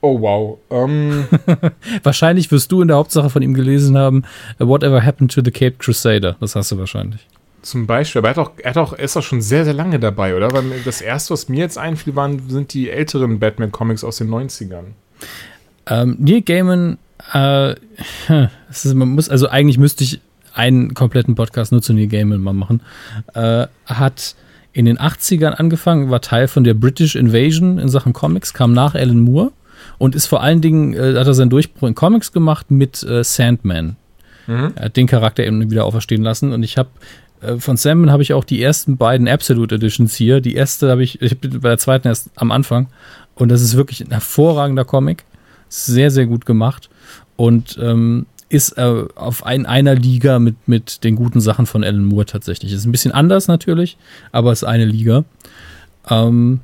Oh, 0.00 0.20
wow. 0.20 0.58
Ähm, 0.70 1.26
Wahrscheinlich 2.02 2.50
wirst 2.52 2.70
du 2.70 2.82
in 2.82 2.88
der 2.88 2.96
Hauptsache 2.96 3.30
von 3.30 3.42
ihm 3.42 3.54
gelesen 3.54 3.96
haben, 3.98 4.22
äh, 4.58 4.66
Whatever 4.66 5.04
Happened 5.04 5.32
to 5.32 5.42
the 5.44 5.50
Cape 5.50 5.76
Crusader. 5.78 6.36
Das 6.38 6.54
hast 6.54 6.70
du 6.70 6.78
wahrscheinlich. 6.78 7.26
zum 7.62 7.86
Beispiel, 7.86 8.20
aber 8.20 8.28
er, 8.28 8.36
hat 8.36 8.38
auch, 8.38 8.52
er, 8.58 8.70
hat 8.70 8.76
auch, 8.76 8.92
ist 8.92 9.16
auch 9.16 9.22
schon 9.22 9.40
sehr, 9.40 9.64
sehr 9.64 9.74
lange 9.74 9.98
dabei, 9.98 10.36
oder? 10.36 10.52
Weil 10.52 10.64
das 10.84 11.00
erste, 11.00 11.32
was 11.32 11.48
mir 11.48 11.58
jetzt 11.58 11.78
einfiel, 11.78 12.14
waren, 12.14 12.48
sind 12.48 12.72
die 12.74 12.90
älteren 12.90 13.40
Batman-Comics 13.40 14.04
aus 14.04 14.18
den 14.18 14.28
90ern. 14.28 14.92
Ähm, 15.86 16.16
Neil 16.20 16.42
Gaiman, 16.42 16.98
äh, 17.32 17.74
ist, 18.70 18.94
man 18.94 19.08
muss, 19.08 19.28
also 19.28 19.48
eigentlich 19.48 19.78
müsste 19.78 20.04
ich 20.04 20.20
einen 20.56 20.94
kompletten 20.94 21.34
Podcast 21.34 21.72
nur 21.72 21.82
zu 21.82 21.92
Neil 21.92 22.08
Gaiman 22.08 22.40
mal 22.40 22.52
machen, 22.52 22.80
äh, 23.34 23.66
hat 23.86 24.34
in 24.72 24.84
den 24.84 24.98
80ern 24.98 25.52
angefangen, 25.52 26.10
war 26.10 26.20
Teil 26.20 26.48
von 26.48 26.64
der 26.64 26.74
British 26.74 27.16
Invasion 27.16 27.78
in 27.78 27.88
Sachen 27.88 28.12
Comics, 28.12 28.52
kam 28.52 28.72
nach 28.72 28.94
Alan 28.94 29.20
Moore 29.20 29.52
und 29.98 30.14
ist 30.14 30.26
vor 30.26 30.42
allen 30.42 30.60
Dingen, 30.60 30.94
äh, 30.94 31.18
hat 31.18 31.26
er 31.26 31.34
seinen 31.34 31.50
Durchbruch 31.50 31.88
in 31.88 31.94
Comics 31.94 32.32
gemacht 32.32 32.70
mit 32.70 33.02
äh, 33.02 33.24
Sandman. 33.24 33.96
Mhm. 34.46 34.72
Er 34.74 34.86
hat 34.86 34.96
den 34.96 35.06
Charakter 35.06 35.44
eben 35.44 35.70
wieder 35.70 35.84
auferstehen 35.84 36.22
lassen 36.22 36.52
und 36.52 36.62
ich 36.62 36.78
habe 36.78 36.90
äh, 37.40 37.56
von 37.56 37.76
Sandman 37.76 38.10
habe 38.10 38.22
ich 38.22 38.32
auch 38.34 38.44
die 38.44 38.62
ersten 38.62 38.96
beiden 38.96 39.28
Absolute 39.28 39.76
Editions 39.76 40.14
hier. 40.14 40.40
Die 40.40 40.54
erste 40.54 40.90
habe 40.90 41.02
ich, 41.02 41.20
ich 41.22 41.38
bin 41.38 41.60
bei 41.60 41.70
der 41.70 41.78
zweiten 41.78 42.08
erst 42.08 42.30
am 42.36 42.50
Anfang 42.50 42.88
und 43.34 43.50
das 43.50 43.62
ist 43.62 43.76
wirklich 43.76 44.04
ein 44.04 44.10
hervorragender 44.10 44.84
Comic. 44.84 45.24
Sehr, 45.68 46.10
sehr 46.10 46.26
gut 46.26 46.46
gemacht 46.46 46.90
und 47.36 47.78
ähm, 47.80 48.26
ist 48.48 48.78
äh, 48.78 49.04
auf 49.14 49.44
ein, 49.44 49.66
einer 49.66 49.94
Liga 49.94 50.38
mit, 50.38 50.68
mit 50.68 51.04
den 51.04 51.16
guten 51.16 51.40
Sachen 51.40 51.66
von 51.66 51.82
Alan 51.82 52.04
Moore 52.04 52.26
tatsächlich. 52.26 52.72
Ist 52.72 52.84
ein 52.84 52.92
bisschen 52.92 53.12
anders 53.12 53.48
natürlich, 53.48 53.96
aber 54.32 54.52
ist 54.52 54.64
eine 54.64 54.84
Liga. 54.84 55.24
Ähm, 56.08 56.60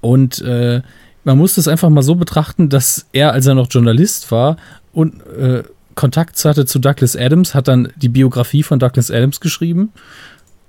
und 0.00 0.40
äh, 0.42 0.82
man 1.24 1.38
muss 1.38 1.54
das 1.54 1.68
einfach 1.68 1.90
mal 1.90 2.02
so 2.02 2.14
betrachten, 2.14 2.68
dass 2.68 3.06
er, 3.12 3.32
als 3.32 3.46
er 3.46 3.54
noch 3.54 3.68
Journalist 3.70 4.30
war 4.32 4.56
und 4.92 5.20
äh, 5.26 5.62
Kontakt 5.94 6.42
hatte 6.44 6.64
zu 6.64 6.78
Douglas 6.78 7.16
Adams, 7.16 7.54
hat 7.54 7.68
dann 7.68 7.88
die 7.96 8.08
Biografie 8.08 8.62
von 8.62 8.78
Douglas 8.78 9.10
Adams 9.10 9.40
geschrieben, 9.40 9.92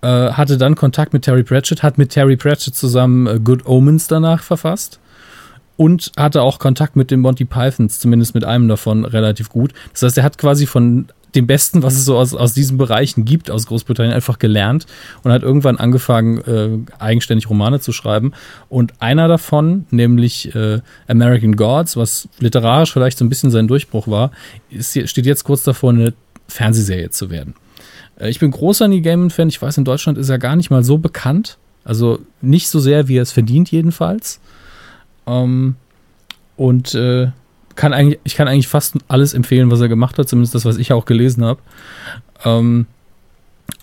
äh, 0.01 0.07
hatte 0.07 0.57
dann 0.57 0.75
Kontakt 0.75 1.13
mit 1.13 1.23
Terry 1.23 1.43
Pratchett, 1.43 1.83
hat 1.83 1.97
mit 1.97 2.09
Terry 2.09 2.35
Pratchett 2.35 2.75
zusammen 2.75 3.27
äh, 3.27 3.39
Good 3.39 3.65
Omens 3.65 4.07
danach 4.07 4.43
verfasst 4.43 4.99
und 5.79 6.11
hatte 6.17 6.41
auch 6.41 6.59
Kontakt 6.59 6.97
mit 6.97 7.09
den 7.09 7.21
Monty 7.21 7.45
Pythons, 7.45 8.01
zumindest 8.01 8.35
mit 8.35 8.43
einem 8.43 8.67
davon 8.67 9.05
relativ 9.05 9.47
gut. 9.47 9.71
Das 9.93 10.03
heißt, 10.03 10.17
er 10.17 10.25
hat 10.25 10.37
quasi 10.37 10.65
von 10.65 11.07
dem 11.35 11.47
Besten, 11.47 11.83
was 11.83 11.93
es 11.93 12.03
so 12.03 12.17
aus, 12.17 12.33
aus 12.33 12.53
diesen 12.53 12.77
Bereichen 12.77 13.23
gibt, 13.23 13.49
aus 13.49 13.65
Großbritannien, 13.65 14.13
einfach 14.13 14.39
gelernt 14.39 14.87
und 15.23 15.31
hat 15.31 15.41
irgendwann 15.41 15.77
angefangen, 15.77 16.39
äh, 16.39 17.01
eigenständig 17.01 17.49
Romane 17.49 17.79
zu 17.79 17.93
schreiben. 17.93 18.33
Und 18.67 18.91
einer 18.99 19.29
davon, 19.29 19.85
nämlich 19.89 20.53
äh, 20.53 20.81
American 21.07 21.55
Gods, 21.55 21.95
was 21.95 22.27
literarisch 22.39 22.91
vielleicht 22.91 23.17
so 23.17 23.23
ein 23.23 23.29
bisschen 23.29 23.49
sein 23.49 23.69
Durchbruch 23.69 24.09
war, 24.09 24.31
ist, 24.69 24.99
steht 25.09 25.25
jetzt 25.25 25.45
kurz 25.45 25.63
davor, 25.63 25.91
eine 25.91 26.13
Fernsehserie 26.49 27.11
zu 27.11 27.29
werden. 27.29 27.53
Äh, 28.19 28.29
ich 28.29 28.39
bin 28.39 28.51
großer 28.51 28.89
Neil 28.89 28.99
Gaiman-Fan. 28.99 29.47
Ich 29.47 29.61
weiß, 29.61 29.77
in 29.77 29.85
Deutschland 29.85 30.17
ist 30.17 30.27
er 30.27 30.39
gar 30.39 30.57
nicht 30.57 30.71
mal 30.71 30.83
so 30.83 30.97
bekannt. 30.97 31.57
Also 31.85 32.19
nicht 32.41 32.67
so 32.67 32.81
sehr, 32.81 33.07
wie 33.07 33.15
er 33.15 33.23
es 33.23 33.31
verdient, 33.31 33.71
jedenfalls. 33.71 34.41
Ähm, 35.29 35.75
und 36.57 36.93
äh, 36.95 37.27
kann 37.75 37.93
eigentlich, 37.93 38.19
ich 38.25 38.35
kann 38.35 38.47
eigentlich 38.47 38.67
fast 38.67 38.95
alles 39.07 39.33
empfehlen, 39.33 39.71
was 39.71 39.79
er 39.79 39.87
gemacht 39.87 40.17
hat, 40.17 40.27
zumindest 40.27 40.55
das, 40.55 40.65
was 40.65 40.77
ich 40.77 40.91
auch 40.91 41.05
gelesen 41.05 41.45
habe. 41.45 41.61
Ähm, 42.43 42.87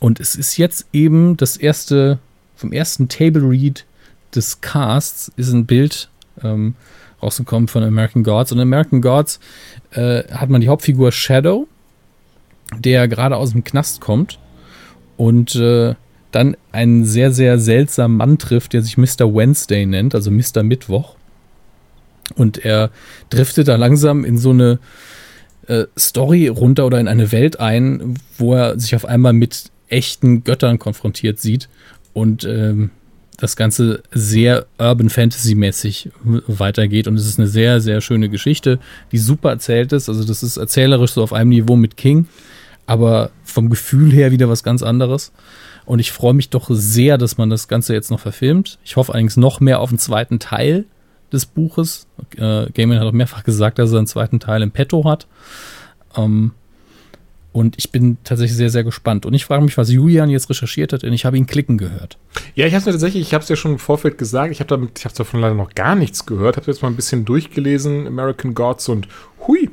und 0.00 0.20
es 0.20 0.34
ist 0.34 0.58
jetzt 0.58 0.86
eben 0.92 1.36
das 1.36 1.56
erste, 1.56 2.18
vom 2.56 2.72
ersten 2.72 3.08
Table 3.08 3.48
Read 3.48 3.86
des 4.34 4.60
Casts 4.60 5.32
ist 5.36 5.52
ein 5.52 5.64
Bild 5.64 6.10
ähm, 6.42 6.74
rausgekommen 7.22 7.68
von 7.68 7.82
American 7.82 8.22
Gods. 8.22 8.52
Und 8.52 8.58
in 8.58 8.62
American 8.62 9.00
Gods 9.00 9.40
äh, 9.92 10.24
hat 10.30 10.50
man 10.50 10.60
die 10.60 10.68
Hauptfigur 10.68 11.12
Shadow, 11.12 11.66
der 12.78 13.08
gerade 13.08 13.36
aus 13.36 13.52
dem 13.52 13.64
Knast 13.64 14.00
kommt 14.00 14.38
und 15.16 15.54
äh, 15.54 15.94
dann 16.32 16.56
einen 16.72 17.06
sehr, 17.06 17.32
sehr 17.32 17.58
seltsamen 17.58 18.18
Mann 18.18 18.36
trifft, 18.36 18.74
der 18.74 18.82
sich 18.82 18.98
Mr. 18.98 19.34
Wednesday 19.34 19.86
nennt, 19.86 20.14
also 20.14 20.30
Mr. 20.30 20.62
Mittwoch. 20.62 21.16
Und 22.34 22.64
er 22.64 22.90
driftet 23.30 23.68
da 23.68 23.76
langsam 23.76 24.24
in 24.24 24.36
so 24.38 24.50
eine 24.50 24.78
äh, 25.68 25.84
Story 25.98 26.48
runter 26.48 26.86
oder 26.86 27.00
in 27.00 27.08
eine 27.08 27.32
Welt 27.32 27.60
ein, 27.60 28.14
wo 28.36 28.54
er 28.54 28.78
sich 28.78 28.94
auf 28.96 29.04
einmal 29.04 29.32
mit 29.32 29.70
echten 29.88 30.44
Göttern 30.44 30.78
konfrontiert 30.78 31.38
sieht 31.38 31.68
und 32.12 32.44
ähm, 32.44 32.90
das 33.36 33.56
Ganze 33.56 34.02
sehr 34.12 34.66
Urban 34.78 35.10
Fantasy 35.10 35.54
mäßig 35.54 36.10
weitergeht. 36.46 37.06
Und 37.06 37.16
es 37.16 37.26
ist 37.26 37.38
eine 37.38 37.48
sehr, 37.48 37.80
sehr 37.80 38.00
schöne 38.00 38.28
Geschichte, 38.28 38.78
die 39.12 39.18
super 39.18 39.50
erzählt 39.50 39.92
ist. 39.92 40.08
Also 40.08 40.24
das 40.24 40.42
ist 40.42 40.56
erzählerisch 40.56 41.12
so 41.12 41.22
auf 41.22 41.32
einem 41.32 41.50
Niveau 41.50 41.76
mit 41.76 41.96
King, 41.96 42.26
aber 42.86 43.30
vom 43.44 43.68
Gefühl 43.68 44.10
her 44.12 44.32
wieder 44.32 44.48
was 44.48 44.62
ganz 44.62 44.82
anderes. 44.82 45.32
Und 45.84 45.98
ich 45.98 46.12
freue 46.12 46.34
mich 46.34 46.50
doch 46.50 46.68
sehr, 46.70 47.18
dass 47.18 47.36
man 47.36 47.50
das 47.50 47.68
Ganze 47.68 47.92
jetzt 47.92 48.10
noch 48.10 48.20
verfilmt. 48.20 48.78
Ich 48.84 48.96
hoffe 48.96 49.12
allerdings 49.12 49.36
noch 49.36 49.60
mehr 49.60 49.80
auf 49.80 49.90
den 49.90 49.98
zweiten 49.98 50.38
Teil, 50.38 50.84
des 51.32 51.46
Buches. 51.46 52.06
Äh, 52.36 52.70
Gaiman 52.70 52.98
hat 52.98 53.06
auch 53.06 53.12
mehrfach 53.12 53.44
gesagt, 53.44 53.78
dass 53.78 53.92
er 53.92 53.98
einen 53.98 54.06
zweiten 54.06 54.40
Teil 54.40 54.62
im 54.62 54.70
Petto 54.70 55.04
hat. 55.04 55.26
Ähm, 56.16 56.52
und 57.56 57.78
ich 57.78 57.90
bin 57.90 58.18
tatsächlich 58.22 58.54
sehr, 58.54 58.68
sehr 58.68 58.84
gespannt. 58.84 59.24
Und 59.24 59.32
ich 59.32 59.46
frage 59.46 59.64
mich, 59.64 59.78
was 59.78 59.90
Julian 59.90 60.28
jetzt 60.28 60.50
recherchiert 60.50 60.92
hat, 60.92 61.04
denn 61.04 61.14
ich 61.14 61.24
habe 61.24 61.38
ihn 61.38 61.46
klicken 61.46 61.78
gehört. 61.78 62.18
Ja, 62.54 62.66
ich 62.66 62.74
habe 62.74 62.80
es 62.80 62.84
mir 62.86 62.92
tatsächlich, 62.92 63.22
ich 63.22 63.32
habe 63.32 63.42
es 63.42 63.48
ja 63.48 63.56
schon 63.56 63.72
im 63.72 63.78
Vorfeld 63.78 64.18
gesagt, 64.18 64.52
ich 64.52 64.60
habe 64.60 64.68
damit, 64.68 64.98
ich 64.98 65.06
habe 65.06 65.14
davon 65.14 65.40
leider 65.40 65.54
noch 65.54 65.74
gar 65.74 65.94
nichts 65.94 66.26
gehört, 66.26 66.58
habe 66.58 66.66
jetzt 66.66 66.82
mal 66.82 66.88
ein 66.88 66.96
bisschen 66.96 67.24
durchgelesen, 67.24 68.06
American 68.06 68.52
Gods 68.52 68.90
und 68.90 69.08
hui, 69.46 69.70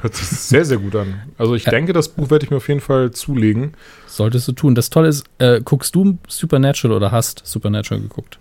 hört 0.00 0.14
sich 0.14 0.26
sehr, 0.28 0.64
sehr 0.64 0.78
gut 0.78 0.96
an. 0.96 1.20
Also 1.36 1.54
ich 1.54 1.66
ja. 1.66 1.70
denke, 1.70 1.92
das 1.92 2.08
Buch 2.08 2.30
werde 2.30 2.46
ich 2.46 2.50
mir 2.50 2.56
auf 2.56 2.68
jeden 2.68 2.80
Fall 2.80 3.10
zulegen. 3.10 3.74
Solltest 4.06 4.48
du 4.48 4.52
tun. 4.52 4.74
Das 4.74 4.88
Tolle 4.88 5.08
ist, 5.08 5.26
äh, 5.36 5.60
guckst 5.62 5.94
du 5.94 6.16
Supernatural 6.28 6.96
oder 6.96 7.12
hast 7.12 7.42
Supernatural 7.44 8.00
geguckt? 8.00 8.38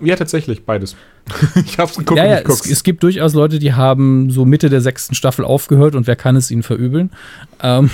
Ja, 0.00 0.16
tatsächlich, 0.16 0.64
beides. 0.64 0.96
ich 1.64 1.78
hab's 1.78 1.96
geguckt. 1.96 2.18
Ja, 2.18 2.26
ja, 2.26 2.38
es, 2.38 2.66
es, 2.66 2.82
gibt 2.82 3.02
durchaus 3.02 3.34
Leute, 3.34 3.58
die 3.58 3.72
haben 3.72 4.30
so 4.30 4.44
Mitte 4.44 4.68
der 4.68 4.80
sechsten 4.80 5.14
Staffel 5.14 5.44
aufgehört 5.44 5.94
und 5.94 6.06
wer 6.06 6.16
kann 6.16 6.36
es 6.36 6.50
ihnen 6.50 6.62
verübeln? 6.62 7.10
Ähm, 7.62 7.90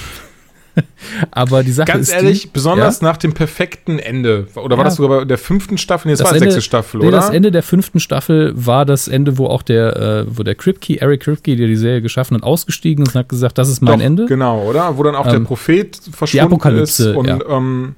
aber 1.30 1.62
die 1.62 1.72
Sache 1.72 1.92
Ganz 1.92 2.08
ist. 2.08 2.12
Ganz 2.12 2.22
ehrlich, 2.22 2.42
die, 2.42 2.48
besonders 2.48 3.00
ja? 3.00 3.08
nach 3.08 3.16
dem 3.16 3.32
perfekten 3.32 3.98
Ende. 3.98 4.46
Oder 4.54 4.76
war 4.76 4.84
das 4.84 4.96
sogar 4.96 5.20
bei 5.20 5.24
der 5.24 5.38
fünften 5.38 5.78
Staffel? 5.78 6.08
Nee, 6.08 6.12
das, 6.12 6.20
das 6.20 6.28
war 6.28 6.34
die 6.34 6.40
sechste 6.40 6.62
Staffel, 6.62 7.00
nee, 7.00 7.08
oder? 7.08 7.18
Das 7.18 7.30
Ende 7.30 7.50
der 7.50 7.62
fünften 7.62 8.00
Staffel 8.00 8.52
war 8.54 8.84
das 8.84 9.08
Ende, 9.08 9.38
wo 9.38 9.46
auch 9.46 9.62
der, 9.62 9.96
äh, 9.96 10.24
wo 10.28 10.42
der 10.42 10.54
Kripke, 10.54 11.00
Eric 11.00 11.22
Kripke, 11.22 11.56
der 11.56 11.66
die 11.66 11.76
Serie 11.76 12.02
geschaffen 12.02 12.36
hat, 12.36 12.42
ausgestiegen 12.42 13.04
ist 13.04 13.14
und 13.14 13.20
hat 13.20 13.28
gesagt, 13.28 13.58
das 13.58 13.68
ist 13.68 13.82
mein 13.82 13.98
Doch, 13.98 14.04
Ende. 14.04 14.26
Genau, 14.26 14.62
oder? 14.62 14.96
Wo 14.96 15.02
dann 15.02 15.14
auch 15.14 15.26
ähm, 15.26 15.32
der 15.32 15.40
Prophet 15.40 15.96
verschwunden 15.96 16.30
die 16.32 16.40
Apokalypse, 16.40 17.10
ist 17.10 17.16
und 17.16 17.26
ja. 17.26 17.38
ähm, 17.48 17.94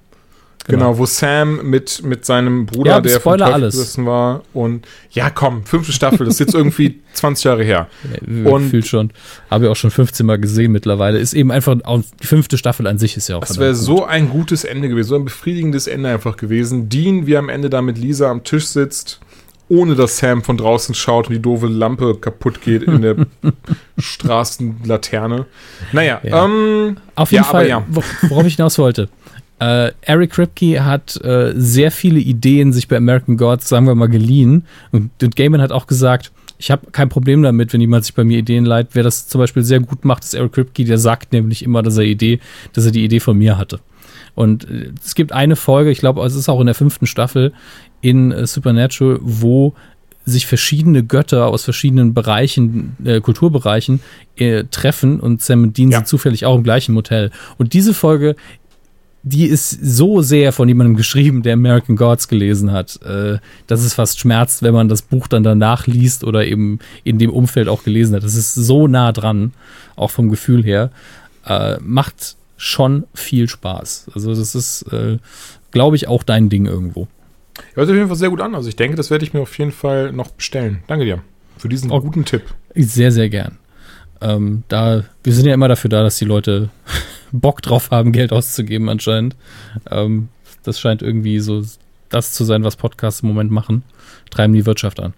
Genau. 0.66 0.86
genau, 0.86 0.98
wo 0.98 1.04
Sam 1.04 1.68
mit, 1.68 2.02
mit 2.04 2.24
seinem 2.24 2.64
Bruder, 2.64 2.92
ja, 2.92 3.00
der 3.02 3.20
Spoiler 3.20 3.52
vom 3.52 3.70
Teufel 3.70 4.06
war. 4.06 4.42
Und 4.54 4.86
ja, 5.10 5.28
komm, 5.28 5.66
fünfte 5.66 5.92
Staffel, 5.92 6.24
das 6.24 6.34
ist 6.34 6.40
jetzt 6.40 6.54
irgendwie 6.54 7.02
20 7.12 7.44
Jahre 7.44 7.64
her. 7.64 7.88
Ja, 8.26 8.50
und 8.50 8.70
fühlt 8.70 8.86
schon. 8.86 9.10
Habe 9.50 9.64
ich 9.66 9.70
auch 9.70 9.76
schon 9.76 9.90
15 9.90 10.24
Mal 10.24 10.38
gesehen 10.38 10.72
mittlerweile. 10.72 11.18
Ist 11.18 11.34
eben 11.34 11.52
einfach, 11.52 11.76
die 12.22 12.26
fünfte 12.26 12.56
Staffel 12.56 12.86
an 12.86 12.98
sich 12.98 13.14
ist 13.18 13.28
ja 13.28 13.36
auch. 13.36 13.40
Das 13.40 13.58
wäre 13.58 13.74
so 13.74 14.06
ein 14.06 14.30
gutes 14.30 14.64
Ende 14.64 14.88
gewesen, 14.88 15.08
so 15.08 15.16
ein 15.16 15.26
befriedigendes 15.26 15.86
Ende 15.86 16.08
einfach 16.08 16.38
gewesen. 16.38 16.88
Dean, 16.88 17.26
wie 17.26 17.36
am 17.36 17.50
Ende 17.50 17.68
da 17.68 17.82
mit 17.82 17.98
Lisa 17.98 18.30
am 18.30 18.42
Tisch 18.42 18.64
sitzt, 18.64 19.20
ohne 19.68 19.94
dass 19.96 20.16
Sam 20.16 20.42
von 20.42 20.56
draußen 20.56 20.94
schaut 20.94 21.28
und 21.28 21.34
die 21.34 21.42
doofe 21.42 21.66
Lampe 21.66 22.14
kaputt 22.14 22.62
geht 22.62 22.84
in 22.84 23.02
der 23.02 23.16
Straßenlaterne. 23.98 25.44
Naja, 25.92 26.20
ja. 26.22 26.44
ähm, 26.46 26.96
auf 27.16 27.32
jeden 27.32 27.44
Fall, 27.44 27.68
ja. 27.68 27.84
worauf 28.30 28.46
ich 28.46 28.56
hinaus 28.56 28.78
wollte. 28.78 29.10
Äh, 29.64 29.92
Eric 30.02 30.32
Kripke 30.32 30.84
hat 30.84 31.16
äh, 31.24 31.54
sehr 31.56 31.90
viele 31.90 32.18
Ideen 32.18 32.72
sich 32.72 32.86
bei 32.86 32.96
American 32.96 33.38
Gods, 33.38 33.68
sagen 33.68 33.86
wir 33.86 33.94
mal, 33.94 34.08
geliehen. 34.08 34.66
Und, 34.92 35.10
und 35.22 35.36
Gaiman 35.36 35.62
hat 35.62 35.72
auch 35.72 35.86
gesagt, 35.86 36.32
ich 36.58 36.70
habe 36.70 36.90
kein 36.92 37.08
Problem 37.08 37.42
damit, 37.42 37.72
wenn 37.72 37.80
jemand 37.80 38.04
sich 38.04 38.14
bei 38.14 38.24
mir 38.24 38.38
Ideen 38.38 38.66
leiht. 38.66 38.88
Wer 38.92 39.02
das 39.02 39.26
zum 39.26 39.38
Beispiel 39.38 39.62
sehr 39.62 39.80
gut 39.80 40.04
macht, 40.04 40.22
ist 40.22 40.34
Eric 40.34 40.52
Kripke. 40.52 40.84
Der 40.84 40.98
sagt 40.98 41.32
nämlich 41.32 41.62
immer, 41.62 41.82
dass 41.82 41.96
er 41.96 42.04
Idee, 42.04 42.40
dass 42.74 42.84
er 42.84 42.92
die 42.92 43.04
Idee 43.04 43.20
von 43.20 43.38
mir 43.38 43.56
hatte. 43.56 43.80
Und 44.34 44.68
äh, 44.68 44.92
es 45.02 45.14
gibt 45.14 45.32
eine 45.32 45.56
Folge, 45.56 45.90
ich 45.90 45.98
glaube, 45.98 46.22
es 46.24 46.34
ist 46.34 46.48
auch 46.50 46.60
in 46.60 46.66
der 46.66 46.74
fünften 46.74 47.06
Staffel 47.06 47.54
in 48.02 48.32
äh, 48.32 48.46
Supernatural, 48.46 49.18
wo 49.22 49.74
sich 50.26 50.46
verschiedene 50.46 51.04
Götter 51.04 51.48
aus 51.48 51.64
verschiedenen 51.64 52.14
Bereichen, 52.14 52.96
äh, 53.04 53.20
Kulturbereichen 53.20 54.00
äh, 54.36 54.64
treffen 54.70 55.20
und 55.20 55.42
Sam 55.42 55.62
und 55.62 55.76
Dean 55.76 55.90
ja. 55.90 55.98
sind 55.98 56.08
zufällig 56.08 56.46
auch 56.46 56.56
im 56.56 56.62
gleichen 56.62 56.94
Motel. 56.94 57.30
Und 57.58 57.74
diese 57.74 57.92
Folge 57.92 58.36
die 59.26 59.46
ist 59.46 59.70
so 59.70 60.20
sehr 60.20 60.52
von 60.52 60.68
jemandem 60.68 60.96
geschrieben, 60.96 61.42
der 61.42 61.54
American 61.54 61.96
Gods 61.96 62.28
gelesen 62.28 62.72
hat, 62.72 63.00
äh, 63.02 63.38
dass 63.66 63.82
es 63.82 63.94
fast 63.94 64.20
schmerzt, 64.20 64.62
wenn 64.62 64.74
man 64.74 64.88
das 64.88 65.00
Buch 65.00 65.28
dann 65.28 65.42
danach 65.42 65.86
liest 65.86 66.24
oder 66.24 66.46
eben 66.46 66.78
in 67.04 67.18
dem 67.18 67.30
Umfeld 67.30 67.68
auch 67.68 67.84
gelesen 67.84 68.14
hat. 68.14 68.22
Das 68.22 68.34
ist 68.34 68.54
so 68.54 68.86
nah 68.86 69.12
dran, 69.12 69.54
auch 69.96 70.10
vom 70.10 70.28
Gefühl 70.28 70.62
her. 70.62 70.90
Äh, 71.46 71.78
macht 71.80 72.36
schon 72.58 73.04
viel 73.14 73.48
Spaß. 73.48 74.10
Also 74.14 74.34
das 74.34 74.54
ist, 74.54 74.82
äh, 74.92 75.16
glaube 75.70 75.96
ich, 75.96 76.06
auch 76.06 76.22
dein 76.22 76.50
Ding 76.50 76.66
irgendwo. 76.66 77.08
Hört 77.72 77.86
sich 77.86 77.94
auf 77.94 77.98
jeden 77.98 78.08
Fall 78.08 78.18
sehr 78.18 78.30
gut 78.30 78.42
an. 78.42 78.54
Also 78.54 78.68
ich 78.68 78.76
denke, 78.76 78.96
das 78.96 79.10
werde 79.10 79.24
ich 79.24 79.32
mir 79.32 79.40
auf 79.40 79.56
jeden 79.58 79.72
Fall 79.72 80.12
noch 80.12 80.32
bestellen. 80.32 80.80
Danke 80.86 81.06
dir 81.06 81.22
für 81.56 81.70
diesen 81.70 81.90
oh, 81.90 82.00
guten 82.00 82.26
Tipp. 82.26 82.42
Sehr, 82.74 83.10
sehr 83.10 83.30
gern. 83.30 83.56
Ähm, 84.20 84.64
da, 84.68 85.04
wir 85.22 85.32
sind 85.32 85.46
ja 85.46 85.54
immer 85.54 85.68
dafür 85.68 85.88
da, 85.88 86.02
dass 86.02 86.18
die 86.18 86.24
Leute 86.26 86.68
Bock 87.40 87.62
drauf 87.62 87.90
haben, 87.90 88.12
Geld 88.12 88.32
auszugeben 88.32 88.88
anscheinend. 88.88 89.36
Ähm, 89.90 90.28
das 90.62 90.80
scheint 90.80 91.02
irgendwie 91.02 91.40
so 91.40 91.62
das 92.08 92.32
zu 92.32 92.44
sein, 92.44 92.64
was 92.64 92.76
Podcasts 92.76 93.22
im 93.22 93.28
Moment 93.28 93.50
machen. 93.50 93.82
Treiben 94.30 94.52
die 94.52 94.66
Wirtschaft 94.66 95.00
an. 95.00 95.14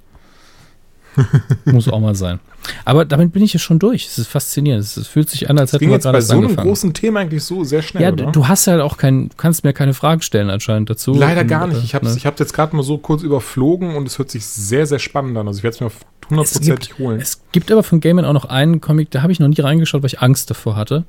Muss 1.65 1.89
auch 1.89 2.01
mal 2.01 2.15
sein. 2.15 2.41
Aber 2.85 3.05
damit 3.05 3.33
bin 3.33 3.43
ich 3.43 3.53
ja 3.53 3.59
schon 3.59 3.79
durch. 3.79 4.07
Es 4.07 4.19
ist 4.19 4.29
faszinierend. 4.29 4.83
Es 4.83 5.07
fühlt 5.07 5.31
sich 5.31 5.49
an, 5.49 5.59
als 5.59 5.73
hätten 5.73 5.89
wir 5.89 5.99
gerade 5.99 6.13
bei 6.13 6.21
so 6.21 6.35
einem 6.35 6.57
großen 6.57 6.93
Thema 6.95 7.21
eigentlich 7.21 7.45
so 7.45 7.65
sehr 7.65 7.83
schnell. 7.83 8.03
Ja, 8.03 8.13
oder? 8.13 8.33
du 8.33 8.49
hast 8.49 8.67
ja 8.67 8.73
halt 8.73 8.83
auch 8.83 8.97
kein, 8.97 9.31
kannst 9.37 9.65
mir 9.65 9.73
keine 9.73 9.95
Fragen 9.95 10.21
stellen 10.21 10.51
anscheinend 10.51 10.91
dazu. 10.91 11.15
Leider 11.15 11.43
und, 11.43 11.49
gar 11.49 11.67
nicht. 11.67 11.83
Ich 11.85 11.95
habe 11.95 12.07
es 12.07 12.17
ne? 12.17 12.33
jetzt 12.39 12.53
gerade 12.53 12.75
mal 12.75 12.83
so 12.83 12.99
kurz 12.99 13.23
überflogen 13.23 13.95
und 13.95 14.07
es 14.07 14.19
hört 14.19 14.31
sich 14.31 14.45
sehr, 14.45 14.87
sehr 14.87 14.99
spannend 14.99 15.37
an. 15.39 15.47
Also 15.47 15.59
ich 15.59 15.65
werde 15.65 15.75
es 15.77 15.81
mir 15.81 15.91
hundertprozentig 16.31 16.99
holen. 16.99 17.21
Es 17.21 17.41
gibt 17.53 17.71
aber 17.71 17.83
von 17.83 18.01
Gaiman 18.01 18.25
auch 18.25 18.33
noch 18.33 18.47
einen 18.47 18.81
Comic, 18.81 19.11
da 19.11 19.23
habe 19.23 19.33
ich 19.33 19.41
noch 19.41 19.49
nie 19.49 19.61
reingeschaut, 19.61 20.03
weil 20.03 20.09
ich 20.09 20.21
Angst 20.21 20.51
davor 20.51 20.77
hatte. 20.77 21.05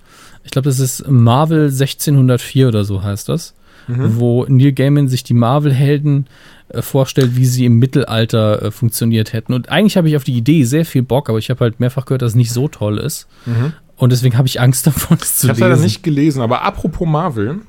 Ich 0.47 0.51
glaube, 0.51 0.69
das 0.69 0.79
ist 0.79 1.05
Marvel 1.09 1.65
1604 1.65 2.69
oder 2.69 2.85
so 2.85 3.03
heißt 3.03 3.27
das. 3.27 3.53
Mhm. 3.87 4.17
Wo 4.17 4.45
Neil 4.47 4.71
Gaiman 4.71 5.09
sich 5.09 5.25
die 5.25 5.33
Marvel-Helden 5.33 6.27
äh, 6.69 6.81
vorstellt, 6.81 7.35
wie 7.35 7.45
sie 7.45 7.65
im 7.65 7.79
Mittelalter 7.79 8.61
äh, 8.61 8.71
funktioniert 8.71 9.33
hätten. 9.33 9.51
Und 9.53 9.67
eigentlich 9.67 9.97
habe 9.97 10.07
ich 10.07 10.15
auf 10.15 10.23
die 10.23 10.37
Idee 10.37 10.63
sehr 10.63 10.85
viel 10.85 11.03
Bock, 11.03 11.27
aber 11.27 11.37
ich 11.37 11.49
habe 11.49 11.59
halt 11.59 11.81
mehrfach 11.81 12.05
gehört, 12.05 12.21
dass 12.21 12.31
es 12.31 12.35
nicht 12.35 12.53
so 12.53 12.69
toll 12.69 12.97
ist. 12.97 13.27
Mhm. 13.45 13.73
Und 13.97 14.13
deswegen 14.13 14.37
habe 14.37 14.47
ich 14.47 14.61
Angst 14.61 14.87
davon, 14.87 15.17
es 15.21 15.39
zu 15.39 15.47
ich 15.47 15.49
lesen. 15.49 15.57
Ich 15.57 15.63
habe 15.63 15.71
leider 15.71 15.81
nicht 15.83 16.01
gelesen, 16.01 16.41
aber 16.41 16.61
apropos 16.61 17.05
Marvel. 17.05 17.59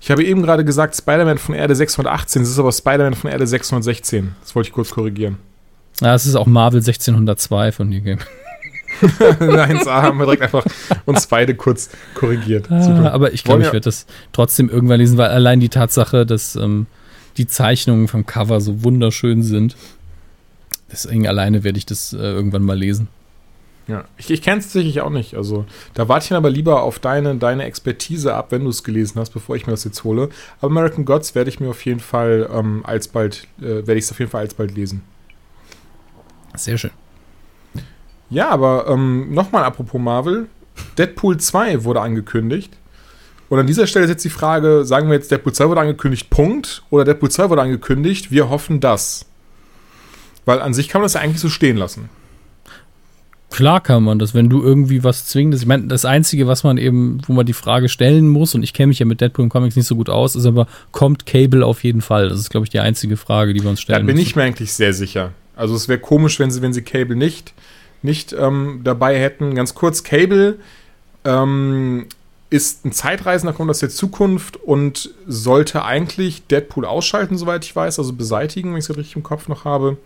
Ich 0.00 0.12
habe 0.12 0.24
eben 0.24 0.42
gerade 0.42 0.64
gesagt, 0.64 0.96
Spider-Man 0.96 1.38
von 1.38 1.56
Erde 1.56 1.74
618, 1.74 2.42
es 2.42 2.50
ist 2.50 2.60
aber 2.60 2.70
Spider-Man 2.70 3.14
von 3.14 3.28
Erde 3.28 3.46
616. 3.46 4.36
Das 4.40 4.54
wollte 4.54 4.68
ich 4.68 4.72
kurz 4.72 4.90
korrigieren. 4.90 5.38
Ja, 6.00 6.14
es 6.14 6.26
ist 6.26 6.36
auch 6.36 6.46
Marvel 6.46 6.78
1602 6.78 7.72
von 7.72 7.88
Neil 7.88 8.02
Gaiman. 8.02 8.26
1a 9.02 9.86
haben 9.86 10.18
wir 10.18 10.24
direkt 10.26 10.42
einfach 10.42 10.64
uns 11.06 11.26
beide 11.26 11.54
kurz 11.54 11.90
korrigiert. 12.14 12.70
Ah, 12.70 13.10
aber 13.10 13.32
ich 13.32 13.44
glaube, 13.44 13.62
ich 13.62 13.68
werde 13.72 13.80
das 13.80 14.06
trotzdem 14.32 14.68
irgendwann 14.68 15.00
lesen, 15.00 15.18
weil 15.18 15.30
allein 15.30 15.60
die 15.60 15.68
Tatsache, 15.68 16.26
dass 16.26 16.56
ähm, 16.56 16.86
die 17.36 17.46
Zeichnungen 17.46 18.08
vom 18.08 18.26
Cover 18.26 18.60
so 18.60 18.84
wunderschön 18.84 19.42
sind. 19.42 19.76
Deswegen 20.90 21.26
alleine 21.26 21.64
werde 21.64 21.78
ich 21.78 21.86
das 21.86 22.12
äh, 22.12 22.18
irgendwann 22.18 22.62
mal 22.62 22.78
lesen. 22.78 23.08
Ja, 23.88 24.04
ich, 24.16 24.30
ich 24.30 24.42
kenne 24.42 24.60
es 24.60 24.66
tatsächlich 24.66 25.00
auch 25.00 25.10
nicht. 25.10 25.34
Also 25.34 25.64
da 25.94 26.08
warte 26.08 26.24
ich 26.24 26.28
dann 26.28 26.38
aber 26.38 26.50
lieber 26.50 26.82
auf 26.82 26.98
deine, 26.98 27.34
deine 27.36 27.64
Expertise 27.64 28.34
ab, 28.34 28.48
wenn 28.50 28.62
du 28.62 28.70
es 28.70 28.84
gelesen 28.84 29.18
hast, 29.18 29.30
bevor 29.30 29.56
ich 29.56 29.66
mir 29.66 29.72
das 29.72 29.84
jetzt 29.84 30.04
hole. 30.04 30.28
Aber 30.60 30.70
American 30.70 31.04
Gods 31.04 31.34
werde 31.34 31.50
ich 31.50 31.58
mir 31.58 31.70
auf 31.70 31.84
jeden 31.84 32.00
Fall 32.00 32.48
ähm, 32.52 32.82
alsbald, 32.84 33.48
äh, 33.60 33.64
werde 33.64 33.96
ich 33.96 34.04
es 34.04 34.12
auf 34.12 34.18
jeden 34.18 34.30
Fall 34.30 34.42
alsbald 34.42 34.74
lesen. 34.74 35.02
Sehr 36.54 36.78
schön. 36.78 36.90
Ja, 38.32 38.48
aber 38.48 38.86
ähm, 38.88 39.32
nochmal 39.32 39.62
apropos 39.64 40.00
Marvel. 40.00 40.46
Deadpool 40.96 41.36
2 41.36 41.84
wurde 41.84 42.00
angekündigt. 42.00 42.72
Und 43.50 43.58
an 43.58 43.66
dieser 43.66 43.86
Stelle 43.86 44.06
ist 44.06 44.10
jetzt 44.10 44.24
die 44.24 44.30
Frage, 44.30 44.86
sagen 44.86 45.08
wir 45.08 45.14
jetzt, 45.14 45.30
Deadpool 45.30 45.52
2 45.52 45.68
wurde 45.68 45.82
angekündigt, 45.82 46.30
Punkt, 46.30 46.82
oder 46.88 47.04
Deadpool 47.04 47.30
2 47.30 47.50
wurde 47.50 47.60
angekündigt, 47.60 48.30
wir 48.30 48.48
hoffen 48.48 48.80
das. 48.80 49.26
Weil 50.46 50.62
an 50.62 50.72
sich 50.72 50.88
kann 50.88 51.02
man 51.02 51.04
das 51.04 51.12
ja 51.12 51.20
eigentlich 51.20 51.40
so 51.40 51.50
stehen 51.50 51.76
lassen. 51.76 52.08
Klar 53.50 53.82
kann 53.82 54.02
man 54.02 54.18
das, 54.18 54.32
wenn 54.32 54.48
du 54.48 54.62
irgendwie 54.62 55.04
was 55.04 55.26
zwingendes. 55.26 55.60
Ich 55.60 55.66
meine, 55.66 55.86
das 55.86 56.06
Einzige, 56.06 56.46
was 56.46 56.64
man 56.64 56.78
eben, 56.78 57.20
wo 57.26 57.34
man 57.34 57.44
die 57.44 57.52
Frage 57.52 57.90
stellen 57.90 58.26
muss, 58.26 58.54
und 58.54 58.62
ich 58.62 58.72
kenne 58.72 58.86
mich 58.86 58.98
ja 58.98 59.04
mit 59.04 59.20
Deadpool 59.20 59.42
und 59.42 59.50
Comics 59.50 59.76
nicht 59.76 59.86
so 59.86 59.96
gut 59.96 60.08
aus, 60.08 60.34
ist 60.34 60.46
aber, 60.46 60.66
kommt 60.90 61.26
Cable 61.26 61.66
auf 61.66 61.84
jeden 61.84 62.00
Fall? 62.00 62.30
Das 62.30 62.40
ist, 62.40 62.48
glaube 62.48 62.64
ich, 62.64 62.70
die 62.70 62.80
einzige 62.80 63.18
Frage, 63.18 63.52
die 63.52 63.62
wir 63.62 63.68
uns 63.68 63.82
stellen 63.82 63.98
Da 64.00 64.06
bin 64.06 64.16
müssen. 64.16 64.26
ich 64.26 64.36
mir 64.36 64.44
eigentlich 64.44 64.72
sehr 64.72 64.94
sicher. 64.94 65.32
Also 65.54 65.74
es 65.74 65.86
wäre 65.86 65.98
komisch, 65.98 66.38
wenn 66.38 66.50
sie, 66.50 66.62
wenn 66.62 66.72
sie 66.72 66.80
Cable 66.80 67.16
nicht, 67.16 67.52
nicht 68.02 68.32
ähm, 68.32 68.80
dabei 68.84 69.18
hätten. 69.18 69.54
Ganz 69.54 69.74
kurz, 69.74 70.02
Cable 70.02 70.58
ähm, 71.24 72.06
ist 72.50 72.84
ein 72.84 72.92
Zeitreisender, 72.92 73.54
kommt 73.54 73.70
aus 73.70 73.78
der 73.78 73.90
Zukunft 73.90 74.56
und 74.56 75.10
sollte 75.26 75.84
eigentlich 75.84 76.46
Deadpool 76.46 76.84
ausschalten, 76.84 77.38
soweit 77.38 77.64
ich 77.64 77.74
weiß, 77.74 77.98
also 77.98 78.12
beseitigen, 78.12 78.70
wenn 78.70 78.78
ich 78.78 78.88
es 78.88 78.96
richtig 78.96 79.16
im 79.16 79.22
Kopf 79.22 79.48
noch 79.48 79.64
habe. 79.64 79.96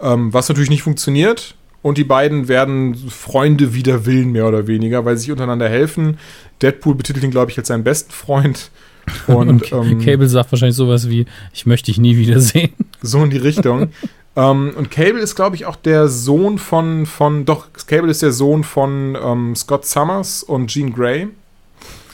Ähm, 0.00 0.32
was 0.32 0.48
natürlich 0.48 0.70
nicht 0.70 0.82
funktioniert. 0.82 1.54
Und 1.82 1.96
die 1.96 2.04
beiden 2.04 2.48
werden 2.48 2.94
Freunde 2.94 3.72
wider 3.72 4.04
Willen, 4.04 4.32
mehr 4.32 4.46
oder 4.46 4.66
weniger, 4.66 5.04
weil 5.04 5.16
sie 5.16 5.22
sich 5.22 5.32
untereinander 5.32 5.68
helfen. 5.68 6.18
Deadpool 6.60 6.94
betitelt 6.94 7.24
ihn, 7.24 7.30
glaube 7.30 7.50
ich, 7.50 7.58
als 7.58 7.68
seinen 7.68 7.84
besten 7.84 8.10
Freund. 8.12 8.70
Und, 9.26 9.48
Und 9.48 9.72
ähm, 9.72 9.98
Cable 9.98 10.28
sagt 10.28 10.52
wahrscheinlich 10.52 10.76
sowas 10.76 11.08
wie, 11.08 11.24
ich 11.54 11.66
möchte 11.66 11.86
dich 11.86 11.98
nie 11.98 12.16
wiedersehen. 12.16 12.72
so 13.00 13.22
in 13.24 13.30
die 13.30 13.38
Richtung. 13.38 13.88
ähm, 14.36 14.72
und 14.76 14.90
Cable 14.90 15.20
ist, 15.20 15.34
glaube 15.34 15.56
ich, 15.56 15.66
auch 15.66 15.76
der 15.76 16.08
Sohn 16.08 16.58
von, 16.58 17.06
von, 17.06 17.44
doch, 17.44 17.66
Cable 17.86 18.10
ist 18.10 18.22
der 18.22 18.32
Sohn 18.32 18.64
von 18.64 19.16
ähm, 19.20 19.56
Scott 19.56 19.86
Summers 19.86 20.42
und 20.42 20.68
Jean 20.68 20.92
Grey. 20.92 21.28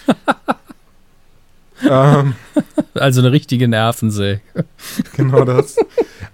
ähm, 1.88 2.34
Also 3.00 3.20
eine 3.20 3.32
richtige 3.32 3.68
Nervensäge. 3.68 4.40
genau 5.16 5.44
das. 5.44 5.76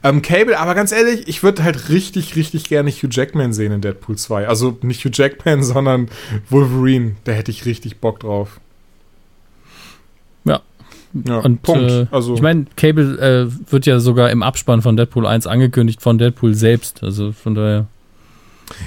ähm, 0.02 0.22
Cable, 0.22 0.58
aber 0.58 0.74
ganz 0.74 0.92
ehrlich, 0.92 1.28
ich 1.28 1.42
würde 1.42 1.64
halt 1.64 1.88
richtig, 1.88 2.36
richtig 2.36 2.64
gerne 2.64 2.90
Hugh 2.90 3.08
Jackman 3.10 3.52
sehen 3.52 3.72
in 3.72 3.80
Deadpool 3.80 4.16
2. 4.16 4.48
Also 4.48 4.78
nicht 4.82 5.04
Hugh 5.04 5.10
Jackman, 5.12 5.62
sondern 5.62 6.08
Wolverine. 6.48 7.16
Da 7.24 7.32
hätte 7.32 7.50
ich 7.50 7.64
richtig 7.64 7.98
Bock 8.00 8.20
drauf. 8.20 8.60
Ja. 10.44 10.60
Ja, 11.26 11.38
Und 11.38 11.62
Punkt. 11.62 11.90
Äh, 11.90 12.06
also, 12.10 12.34
ich 12.34 12.42
meine, 12.42 12.66
Cable 12.76 13.18
äh, 13.18 13.70
wird 13.72 13.86
ja 13.86 14.00
sogar 14.00 14.30
im 14.30 14.42
Abspann 14.42 14.82
von 14.82 14.96
Deadpool 14.96 15.26
1 15.26 15.46
angekündigt 15.46 16.00
von 16.00 16.18
Deadpool 16.18 16.54
selbst. 16.54 17.02
Also 17.02 17.32
von 17.32 17.54
daher. 17.54 17.86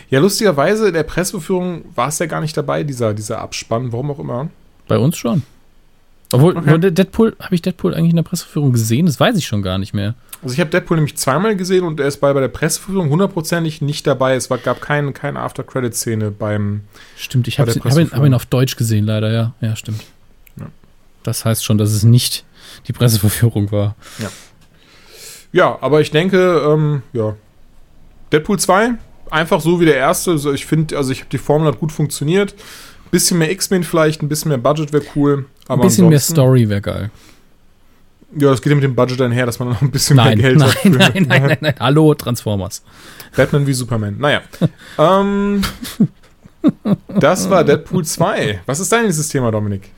ja, 0.10 0.20
lustigerweise 0.20 0.88
in 0.88 0.94
der 0.94 1.04
Presseführung 1.04 1.86
war 1.96 2.08
es 2.10 2.20
ja 2.20 2.26
gar 2.26 2.42
nicht 2.42 2.56
dabei, 2.58 2.84
dieser, 2.84 3.14
dieser 3.14 3.40
Abspann, 3.40 3.92
warum 3.92 4.12
auch 4.12 4.20
immer. 4.20 4.50
Bei 4.88 4.98
uns 4.98 5.18
schon. 5.18 5.44
Obwohl, 6.32 6.58
Okay. 6.58 6.92
Deadpool, 6.92 7.36
habe 7.40 7.54
ich 7.54 7.62
Deadpool 7.62 7.94
eigentlich 7.94 8.10
in 8.10 8.16
der 8.16 8.24
Presseführung 8.24 8.72
gesehen? 8.72 9.06
Das 9.06 9.20
weiß 9.20 9.38
ich 9.38 9.46
schon 9.46 9.62
gar 9.62 9.78
nicht 9.78 9.94
mehr. 9.94 10.16
Also 10.42 10.54
ich 10.54 10.60
habe 10.60 10.70
Deadpool 10.70 10.98
nämlich 10.98 11.16
zweimal 11.18 11.56
gesehen 11.56 11.86
und 11.86 12.00
er 12.00 12.08
ist 12.08 12.18
bei, 12.18 12.34
bei 12.34 12.40
der 12.42 12.48
Presseführung 12.48 13.10
hundertprozentig 13.10 13.82
nicht 13.82 14.06
dabei. 14.08 14.36
Es 14.36 14.50
war, 14.50 14.58
gab 14.58 14.82
keine, 14.82 15.12
keine 15.14 15.40
After-Credit-Szene 15.40 16.32
beim. 16.32 16.82
Stimmt, 17.16 17.48
ich 17.48 17.60
habe 17.60 17.72
ihn, 17.72 18.12
hab 18.12 18.26
ihn 18.26 18.34
auf 18.34 18.46
Deutsch 18.48 18.76
gesehen, 18.76 19.06
leider, 19.06 19.32
ja. 19.32 19.54
Ja, 19.62 19.76
stimmt. 19.76 20.04
Ja. 21.26 21.30
Das 21.32 21.46
heißt 21.46 21.66
schon, 21.66 21.78
dass 21.78 21.92
es 21.92 22.04
nicht 22.04 22.46
die 22.88 22.94
Presseverführung 22.94 23.72
war. 23.72 23.96
Ja, 25.52 25.78
aber 25.82 26.02
ich 26.02 26.12
denke, 26.12 26.62
ähm, 26.68 27.02
ja. 27.14 27.36
Deadpool 28.32 28.60
2, 28.60 28.92
einfach 29.32 29.62
so 29.62 29.80
wie 29.80 29.86
der 29.86 29.96
erste. 29.96 30.32
Also 30.32 30.52
ich 30.54 30.66
finde, 30.66 30.98
also 30.98 31.12
ich 31.12 31.20
habe 31.20 31.30
die 31.30 31.38
Formel 31.38 31.68
hat 31.68 31.80
gut 31.80 31.92
funktioniert. 31.92 32.56
Bisschen 33.12 33.38
mehr 33.38 33.52
X-Men 33.52 33.84
vielleicht, 33.84 34.22
ein 34.22 34.28
bisschen 34.30 34.50
mehr 34.50 34.58
Budget 34.58 34.92
wäre 34.92 35.04
cool. 35.16 35.46
Ein 35.68 35.80
bisschen 35.80 36.10
mehr 36.10 36.20
Story 36.20 36.68
wäre 36.68 36.82
geil. 36.82 37.12
Ja, 38.38 38.50
das 38.50 38.62
geht 38.62 38.72
ja 38.72 38.76
mit 38.76 38.84
dem 38.84 38.96
Budget 38.96 39.22
einher, 39.22 39.46
dass 39.46 39.60
man 39.60 39.70
noch 39.70 39.82
ein 39.82 39.92
bisschen 39.92 40.18
Nein, 40.18 40.38
mehr 40.38 40.50
Geld 40.50 40.60
nein, 40.60 40.68
hat. 40.70 40.78
für- 40.80 40.90
nein, 40.90 41.26
nein, 41.30 41.46
nein, 41.48 41.58
nein. 41.62 41.76
Hallo, 41.80 42.14
Transformers. 42.16 42.84
Batman 43.36 43.66
wie 43.66 43.74
Superman. 43.74 44.18
Naja. 44.20 44.42
ähm, 44.98 45.62
das 47.20 47.50
war 47.50 47.64
Deadpool 47.64 48.04
2. 48.04 48.62
Was 48.66 48.80
ist 48.82 48.92
dein 48.92 49.04
nächstes 49.06 49.30
Thema, 49.30 49.52
Dominik? 49.52 49.90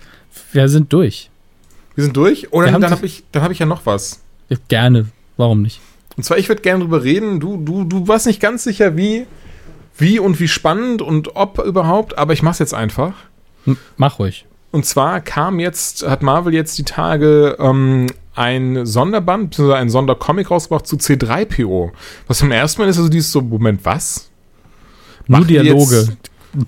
Wir 0.51 0.67
sind 0.69 0.91
durch. 0.93 1.29
Wir 1.95 2.03
sind 2.03 2.15
durch? 2.15 2.51
Oder 2.53 2.71
haben 2.71 2.81
dann 2.81 2.91
habe 2.91 3.05
ich, 3.05 3.23
dann 3.31 3.41
hab 3.43 3.51
ich 3.51 3.59
ja 3.59 3.65
noch 3.65 3.85
was. 3.85 4.21
Ja, 4.49 4.57
Gerne. 4.67 5.07
Warum 5.37 5.61
nicht? 5.61 5.81
Und 6.15 6.23
zwar, 6.23 6.37
ich 6.37 6.49
würde 6.49 6.61
gerne 6.63 6.83
drüber 6.83 7.03
reden. 7.03 7.39
Du, 7.39 7.57
du, 7.57 7.83
du 7.83 8.07
warst 8.07 8.25
nicht 8.25 8.39
ganz 8.41 8.63
sicher, 8.63 8.97
wie, 8.97 9.27
wie 9.97 10.17
und 10.19 10.39
wie 10.39 10.47
spannend 10.47 11.01
und 11.03 11.35
ob 11.35 11.59
überhaupt, 11.59 12.17
aber 12.17 12.33
ich 12.33 12.41
mach's 12.41 12.57
jetzt 12.59 12.73
einfach. 12.73 13.13
Mach 13.97 14.17
ruhig. 14.19 14.45
Und 14.71 14.85
zwar 14.85 15.21
kam 15.21 15.59
jetzt, 15.59 16.07
hat 16.07 16.23
Marvel 16.23 16.53
jetzt 16.53 16.77
die 16.77 16.83
Tage 16.83 17.55
ähm, 17.59 18.07
ein 18.33 18.85
Sonderband, 18.85 19.51
beziehungsweise 19.51 19.77
ein 19.79 19.89
Sondercomic 19.89 20.49
rausgebracht 20.49 20.87
zu 20.87 20.95
C3PO. 20.95 21.91
Was 22.27 22.39
zum 22.39 22.51
ersten 22.51 22.81
Mal 22.81 22.87
ist 22.89 22.97
also 22.97 23.09
dieses 23.09 23.31
so, 23.31 23.41
Moment, 23.41 23.81
was? 23.85 24.29
Nur 25.27 25.39
Machen 25.39 25.47
die 25.49 25.53
Dialoge. 25.59 25.95
jetzt- 25.97 26.17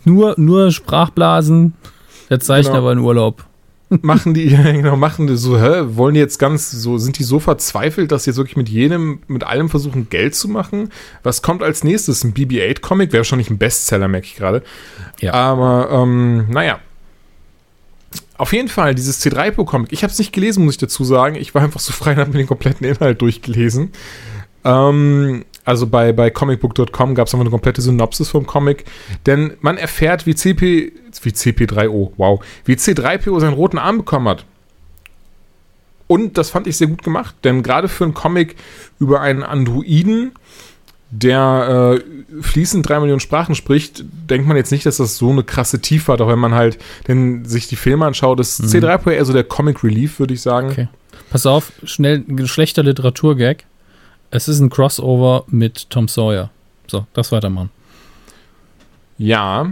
Nur, 0.06 0.36
nur 0.38 0.72
Sprachblasen. 0.72 1.74
Der 2.30 2.40
Zeichner 2.40 2.74
Genau. 2.74 2.84
war 2.86 2.92
in 2.94 3.00
Urlaub. 3.00 3.46
Machen 3.90 4.34
die, 4.34 4.50
genau, 4.50 4.96
machen 4.96 5.28
die 5.28 5.36
so, 5.36 5.60
hä, 5.60 5.84
wollen 5.96 6.14
die 6.14 6.20
jetzt 6.20 6.40
ganz 6.40 6.72
so, 6.72 6.98
sind 6.98 7.18
die 7.20 7.24
so 7.24 7.40
verzweifelt, 7.40 8.12
dass 8.12 8.24
sie 8.24 8.32
jetzt 8.32 8.38
wirklich 8.38 8.58
mit 8.58 8.70
jedem, 8.70 9.20
mit 9.28 9.44
allem 9.44 9.70
versuchen, 9.70 10.10
Geld 10.10 10.36
zu 10.36 10.48
machen? 10.48 10.90
Was 11.24 11.42
kommt 11.42 11.64
als 11.64 11.84
nächstes? 11.84 12.24
Ein 12.24 12.34
BB-8-Comic? 12.34 13.12
Wäre 13.12 13.26
schon 13.26 13.40
nicht 13.40 13.50
ein 13.50 13.58
Bestseller, 13.58 14.08
merke 14.08 14.28
ich 14.28 14.36
gerade. 14.36 14.64
Ja. 15.20 15.34
Aber, 15.34 15.90
ähm, 15.92 16.46
naja. 16.50 16.80
Auf 18.38 18.54
jeden 18.54 18.70
Fall, 18.70 18.96
dieses 18.96 19.24
C3PO-Comic. 19.26 19.92
Ich 19.92 20.04
habe 20.04 20.12
es 20.12 20.20
nicht 20.20 20.32
gelesen, 20.32 20.64
muss 20.64 20.76
ich 20.76 20.80
dazu 20.80 21.04
sagen. 21.04 21.36
Ich 21.36 21.54
war 21.54 21.62
einfach 21.62 21.82
so 21.82 21.92
frei 21.92 22.12
und 22.12 22.20
habe 22.20 22.32
mir 22.32 22.38
den 22.38 22.48
kompletten 22.48 22.88
Inhalt 22.88 23.22
durchgelesen. 23.22 23.92
Ähm, 24.64 25.44
also 25.70 25.86
bei, 25.86 26.14
bei 26.14 26.32
comicbook.com 26.32 27.14
gab 27.14 27.28
es 27.28 27.34
einfach 27.34 27.42
eine 27.44 27.52
komplette 27.52 27.84
Synopsis 27.84 28.30
vom 28.30 28.48
Comic. 28.48 28.86
Denn 29.28 29.54
man 29.62 29.78
erfährt, 29.78 30.26
wie 30.26 30.34
CP, 30.34 30.92
wie 31.22 31.30
CP3O, 31.30 32.12
wow, 32.18 32.44
wie 32.66 32.74
C3PO 32.74 33.40
seinen 33.40 33.54
roten 33.54 33.78
Arm 33.78 34.00
bekommen 34.00 34.28
hat. 34.28 34.46
Und 36.08 36.40
das 36.40 36.50
fand 36.50 36.66
ich 36.66 36.76
sehr 36.76 36.88
gut 36.88 37.04
gemacht, 37.04 37.36
denn 37.44 37.62
gerade 37.62 37.88
für 37.88 38.04
einen 38.04 38.16
Comic 38.16 38.56
über 38.98 39.22
einen 39.22 39.44
Androiden, 39.44 40.32
der 41.12 42.00
äh, 42.00 42.42
fließend 42.42 42.90
drei 42.90 43.00
Millionen 43.00 43.20
Sprachen 43.20 43.54
spricht, 43.54 44.04
denkt 44.28 44.48
man 44.48 44.58
jetzt 44.58 44.72
nicht, 44.72 44.88
dass 44.88 44.98
das 44.98 45.18
so 45.18 45.30
eine 45.30 45.44
krasse 45.44 45.82
Tiefe 45.82 46.12
hat, 46.14 46.22
auch 46.22 46.30
wenn 46.30 46.40
man 46.40 46.56
halt 46.56 46.80
denn 47.08 47.46
sich 47.46 47.68
die 47.68 47.76
Filme 47.76 48.08
anschaut. 48.08 48.40
Das 48.40 48.60
ist 48.60 48.74
C3PO 48.74 49.12
eher 49.12 49.26
so 49.26 49.34
der 49.34 49.44
Comic 49.44 49.84
Relief, 49.84 50.18
würde 50.18 50.34
ich 50.34 50.42
sagen. 50.42 50.70
Okay. 50.72 50.88
Pass 51.30 51.46
auf, 51.46 51.72
schnell 51.84 52.24
ein 52.28 52.48
schlechter 52.48 52.82
Literaturgag. 52.82 53.66
Es 54.32 54.48
ist 54.48 54.60
ein 54.60 54.70
Crossover 54.70 55.44
mit 55.48 55.90
Tom 55.90 56.08
Sawyer. 56.08 56.52
So, 56.88 57.06
das 57.14 57.32
weitermachen. 57.32 57.70
Ja, 59.18 59.72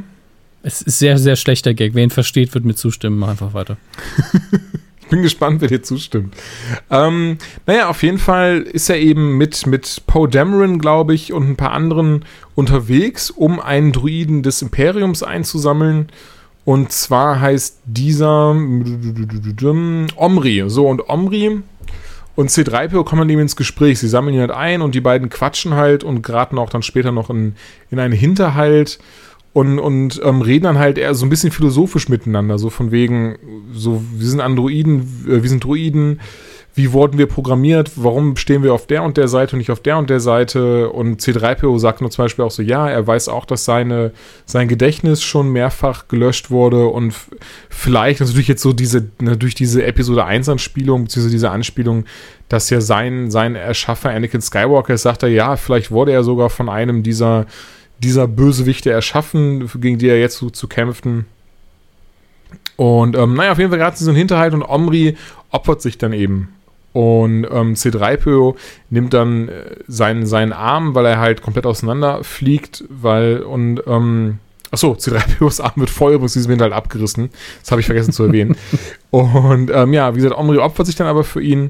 Es 0.64 0.82
ist 0.82 1.00
sehr, 1.00 1.18
sehr 1.18 1.36
schlechter 1.38 1.74
Gag. 1.74 1.94
Wer 1.94 2.04
ihn 2.04 2.10
versteht, 2.10 2.54
wird 2.54 2.66
mir 2.66 2.76
zustimmen. 2.76 3.18
Mach 3.20 3.30
einfach 3.30 3.54
weiter. 3.54 3.78
Ich 5.08 5.12
bin 5.12 5.22
gespannt, 5.22 5.62
wer 5.62 5.70
dir 5.70 5.82
zustimmt. 5.82 6.36
Ähm, 6.90 7.38
naja, 7.66 7.88
auf 7.88 8.04
jeden 8.04 8.18
Fall 8.18 8.58
ist 8.64 8.90
er 8.90 9.00
eben 9.00 9.38
mit, 9.38 9.66
mit 9.66 10.02
Poe 10.06 10.28
Dameron, 10.28 10.80
glaube 10.80 11.14
ich, 11.16 11.32
und 11.32 11.48
ein 11.48 11.56
paar 11.56 11.72
anderen 11.72 12.26
unterwegs, 12.56 13.30
um 13.30 13.62
einen 13.62 13.94
Druiden 13.94 14.44
des 14.44 14.62
Imperiums 14.62 15.24
einzusammeln. 15.24 16.10
Und 16.66 16.92
zwar 16.92 17.40
heißt 17.40 17.80
dieser 17.86 18.50
Omri. 20.18 20.64
So, 20.68 20.88
und 20.90 21.08
Omri 21.08 21.62
und 22.38 22.52
C3PO 22.52 23.04
kommen 23.04 23.22
dann 23.22 23.30
eben 23.32 23.42
ins 23.42 23.56
Gespräch. 23.56 23.98
Sie 23.98 24.08
sammeln 24.08 24.36
ihn 24.36 24.42
halt 24.42 24.52
ein 24.52 24.84
und 24.84 24.94
die 24.94 25.02
beiden 25.02 25.30
quatschen 25.30 25.74
halt 25.74 26.04
und 26.04 26.22
geraten 26.22 26.60
auch 26.60 26.70
dann 26.70 26.84
später 26.84 27.12
noch 27.12 27.32
in, 27.32 27.56
in 27.90 27.98
einen 27.98 28.14
Hinterhalt 28.14 29.00
und, 29.54 29.80
und 29.80 30.22
ähm, 30.24 30.44
reden 30.44 30.66
dann 30.66 30.78
halt 30.78 31.00
eher 31.00 31.16
so 31.16 31.26
ein 31.26 31.30
bisschen 31.30 31.52
philosophisch 31.52 32.10
miteinander, 32.10 32.60
so 32.60 32.70
von 32.70 32.92
wegen, 32.92 33.40
so, 33.74 34.04
wir 34.14 34.28
sind 34.28 34.40
Androiden, 34.40 35.26
äh, 35.28 35.42
wir 35.42 35.50
sind 35.50 35.64
Druiden, 35.64 36.20
wie 36.78 36.94
wurden 36.94 37.18
wir 37.18 37.26
programmiert, 37.26 37.94
warum 37.96 38.38
stehen 38.38 38.62
wir 38.62 38.72
auf 38.72 38.86
der 38.86 39.02
und 39.02 39.18
der 39.18 39.28
Seite 39.28 39.56
und 39.56 39.58
nicht 39.58 39.72
auf 39.72 39.80
der 39.80 39.98
und 39.98 40.12
der 40.12 40.20
Seite. 40.20 40.92
Und 40.92 41.20
C3PO 41.20 41.80
sagt 41.80 42.02
nur 42.02 42.12
zum 42.12 42.26
Beispiel 42.26 42.46
auch 42.46 42.52
so, 42.52 42.62
ja, 42.62 42.88
er 42.88 43.08
weiß 43.08 43.30
auch, 43.30 43.46
dass 43.46 43.66
seine, 43.66 44.12
sein 44.46 44.68
Gedächtnis 44.68 45.24
schon 45.24 45.50
mehrfach 45.50 46.08
gelöscht 46.08 46.52
wurde 46.52 46.86
und 46.86 47.16
vielleicht 47.70 48.20
natürlich 48.20 48.48
jetzt 48.48 48.62
so 48.62 48.74
diese, 48.74 49.02
durch 49.02 49.56
diese 49.56 49.84
Episode 49.84 50.26
1 50.26 50.50
Anspielung, 50.50 51.06
beziehungsweise 51.06 51.34
diese 51.34 51.50
Anspielung, 51.50 52.06
dass 52.48 52.70
ja 52.70 52.80
sein, 52.80 53.32
sein 53.32 53.56
Erschaffer 53.56 54.12
Anakin 54.12 54.42
Skywalker 54.42 55.00
sagt 55.00 55.24
er, 55.24 55.30
ja, 55.30 55.56
vielleicht 55.56 55.90
wurde 55.90 56.12
er 56.12 56.24
sogar 56.24 56.52
von 56.52 56.70
einem 56.70 57.02
dieser, 57.02 57.48
dieser 57.98 58.28
Bösewichte 58.28 58.92
erschaffen, 58.92 59.68
gegen 59.82 59.98
die 59.98 60.10
er 60.10 60.20
jetzt 60.20 60.38
so 60.38 60.52
zu 60.52 60.68
kämpfen. 60.68 61.26
Und 62.76 63.18
ähm, 63.18 63.34
naja, 63.34 63.54
auf 63.54 63.58
jeden 63.58 63.72
Fall 63.72 63.80
gerade 63.80 63.98
so 63.98 64.12
ein 64.12 64.16
Hinterhalt 64.16 64.54
und 64.54 64.62
Omri 64.62 65.18
opfert 65.50 65.82
sich 65.82 65.98
dann 65.98 66.14
eben. 66.14 66.50
Und 66.98 67.44
ähm, 67.52 67.76
C3PO 67.76 68.56
nimmt 68.90 69.14
dann 69.14 69.50
äh, 69.50 69.76
seinen, 69.88 70.26
seinen 70.26 70.52
Arm, 70.52 70.96
weil 70.96 71.06
er 71.06 71.20
halt 71.20 71.44
komplett 71.44 71.68
auseinanderfliegt, 71.68 72.86
weil 72.90 73.44
und 73.44 73.84
ähm, 73.86 74.40
Achso, 74.72 74.94
C3POs 74.94 75.62
Arm 75.62 75.74
wird 75.76 75.92
voll, 75.92 76.14
übrigens 76.14 76.34
diesem 76.34 76.60
halt 76.60 76.74
abgerissen. 76.74 77.30
Das 77.62 77.70
habe 77.70 77.82
ich 77.82 77.86
vergessen 77.86 78.14
zu 78.14 78.24
erwähnen. 78.24 78.58
Und 79.12 79.70
ähm, 79.72 79.94
ja, 79.94 80.16
wie 80.16 80.22
gesagt, 80.22 80.36
Omri 80.36 80.58
opfert 80.58 80.88
sich 80.88 80.96
dann 80.96 81.06
aber 81.06 81.24
für 81.24 81.40
ihn. 81.40 81.70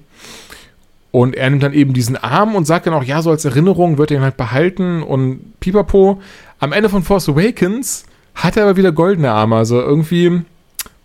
Und 1.11 1.35
er 1.35 1.49
nimmt 1.49 1.61
dann 1.61 1.73
eben 1.73 1.93
diesen 1.93 2.15
Arm 2.15 2.55
und 2.55 2.65
sagt 2.65 2.87
dann 2.87 2.93
auch, 2.93 3.03
ja, 3.03 3.21
so 3.21 3.29
als 3.29 3.43
Erinnerung 3.43 3.97
wird 3.97 4.11
er 4.11 4.17
ihn 4.17 4.23
halt 4.23 4.37
behalten 4.37 5.03
und 5.03 5.59
pipapo. 5.59 6.21
Am 6.59 6.71
Ende 6.71 6.87
von 6.87 7.03
Force 7.03 7.27
Awakens 7.27 8.05
hat 8.33 8.55
er 8.55 8.63
aber 8.63 8.77
wieder 8.77 8.93
goldene 8.93 9.31
Arme. 9.31 9.57
Also 9.57 9.79
irgendwie, 9.81 10.43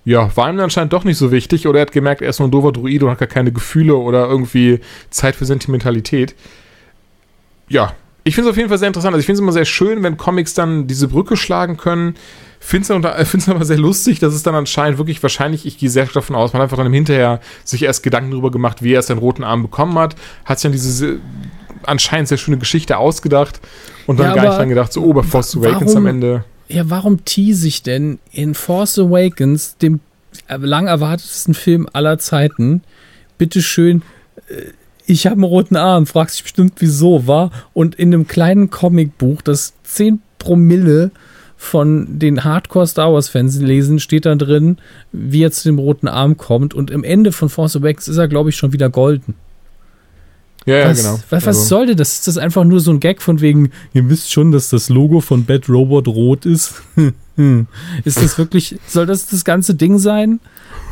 ja, 0.05 0.34
war 0.36 0.50
ihm 0.50 0.59
anscheinend 0.59 0.92
doch 0.92 1.05
nicht 1.05 1.18
so 1.18 1.30
wichtig. 1.30 1.66
Oder 1.66 1.80
er 1.80 1.82
hat 1.82 1.92
gemerkt, 1.92 2.22
er 2.22 2.30
ist 2.30 2.38
nur 2.40 2.48
ein 2.48 2.53
doofer 2.53 2.72
Druide 2.72 3.07
und 3.07 3.12
hat 3.12 3.18
gar 3.18 3.28
keine 3.28 3.53
Gefühle 3.53 3.94
oder 3.96 4.26
irgendwie 4.26 4.80
Zeit 5.11 5.36
für 5.36 5.44
Sentimentalität. 5.44 6.34
Ja, 7.68 7.94
ich 8.24 8.34
finde 8.34 8.48
es 8.48 8.53
auf 8.53 8.57
jeden 8.57 8.68
Fall 8.68 8.78
sehr 8.78 8.88
interessant. 8.88 9.14
Also 9.14 9.20
ich 9.20 9.26
finde 9.26 9.36
es 9.36 9.40
immer 9.40 9.53
sehr 9.53 9.64
schön, 9.64 10.03
wenn 10.03 10.16
Comics 10.16 10.55
dann 10.55 10.86
diese 10.86 11.09
Brücke 11.09 11.36
schlagen 11.36 11.76
können. 11.76 12.14
Finde 12.61 12.94
es 12.94 13.48
aber 13.48 13.64
sehr 13.64 13.78
lustig, 13.78 14.20
dass 14.20 14.34
es 14.34 14.42
dann 14.42 14.55
anscheinend 14.55 14.98
wirklich 14.98 15.22
wahrscheinlich, 15.22 15.66
ich 15.66 15.78
gehe 15.78 15.90
sehr 15.90 16.07
davon 16.07 16.36
aus, 16.36 16.53
man 16.53 16.61
hat 16.61 16.66
einfach 16.66 16.76
dann 16.76 16.86
im 16.86 16.92
Hinterher 16.92 17.40
sich 17.64 17.82
erst 17.82 18.03
Gedanken 18.05 18.30
darüber 18.30 18.53
gemacht, 18.53 18.82
wie 18.82 18.92
er 18.92 19.03
seinen 19.03 19.18
roten 19.18 19.42
Arm 19.42 19.62
bekommen 19.62 19.98
hat, 19.98 20.14
hat 20.44 20.61
sich 20.61 20.62
dann 20.62 20.72
diese 20.72 21.18
anscheinend 21.84 22.28
sehr 22.28 22.38
schöne 22.38 22.59
Geschichte 22.59 22.98
ausgedacht 22.98 23.61
und 24.07 24.20
dann 24.20 24.28
ja, 24.28 24.34
gar 24.34 24.42
nicht 24.44 24.59
dran 24.59 24.68
gedacht, 24.68 24.92
so, 24.92 25.03
oh, 25.03 25.12
bei 25.12 25.24
Force 25.24 25.57
Awakens 25.57 25.96
am 25.96 26.07
Ende. 26.07 26.44
Ja, 26.72 26.88
warum 26.88 27.24
tease 27.26 27.68
ich 27.68 27.82
denn 27.82 28.18
in 28.30 28.54
Force 28.54 28.98
Awakens, 28.98 29.76
dem 29.76 30.00
lang 30.48 30.86
erwartetesten 30.86 31.52
Film 31.52 31.86
aller 31.92 32.18
Zeiten, 32.18 32.82
bitteschön, 33.36 34.02
äh, 34.48 34.72
ich 35.04 35.26
habe 35.26 35.34
einen 35.34 35.44
roten 35.44 35.76
Arm, 35.76 36.06
fragst 36.06 36.36
dich 36.36 36.44
bestimmt 36.44 36.74
wieso, 36.78 37.26
war? 37.26 37.50
Und 37.74 37.96
in 37.96 38.14
einem 38.14 38.26
kleinen 38.26 38.70
Comicbuch, 38.70 39.42
das 39.42 39.74
10 39.82 40.22
Promille 40.38 41.10
von 41.56 42.18
den 42.18 42.44
Hardcore 42.44 42.86
Star 42.86 43.12
Wars 43.12 43.28
Fans 43.28 43.60
lesen, 43.60 43.98
steht 43.98 44.24
da 44.24 44.34
drin, 44.34 44.78
wie 45.10 45.42
er 45.42 45.52
zu 45.52 45.68
dem 45.68 45.78
roten 45.78 46.08
Arm 46.08 46.38
kommt. 46.38 46.72
Und 46.72 46.90
im 46.90 47.04
Ende 47.04 47.32
von 47.32 47.50
Force 47.50 47.76
Awakens 47.76 48.08
ist 48.08 48.16
er, 48.16 48.28
glaube 48.28 48.50
ich, 48.50 48.56
schon 48.56 48.72
wieder 48.72 48.88
golden. 48.88 49.34
Ja, 50.64 50.76
ja, 50.76 50.88
was, 50.88 50.98
genau. 50.98 51.14
Was, 51.30 51.46
was 51.46 51.46
also. 51.46 51.62
sollte 51.62 51.96
das? 51.96 52.14
Ist 52.14 52.28
das 52.28 52.38
einfach 52.38 52.64
nur 52.64 52.80
so 52.80 52.90
ein 52.92 53.00
Gag 53.00 53.20
von 53.20 53.40
wegen, 53.40 53.70
ihr 53.94 54.08
wisst 54.08 54.30
schon, 54.32 54.52
dass 54.52 54.70
das 54.70 54.88
Logo 54.88 55.20
von 55.20 55.44
Bad 55.44 55.68
Robot 55.68 56.08
rot 56.08 56.46
ist? 56.46 56.82
ist 58.04 58.22
das 58.22 58.38
wirklich, 58.38 58.78
soll 58.86 59.06
das 59.06 59.26
das 59.26 59.44
ganze 59.44 59.74
Ding 59.74 59.98
sein? 59.98 60.40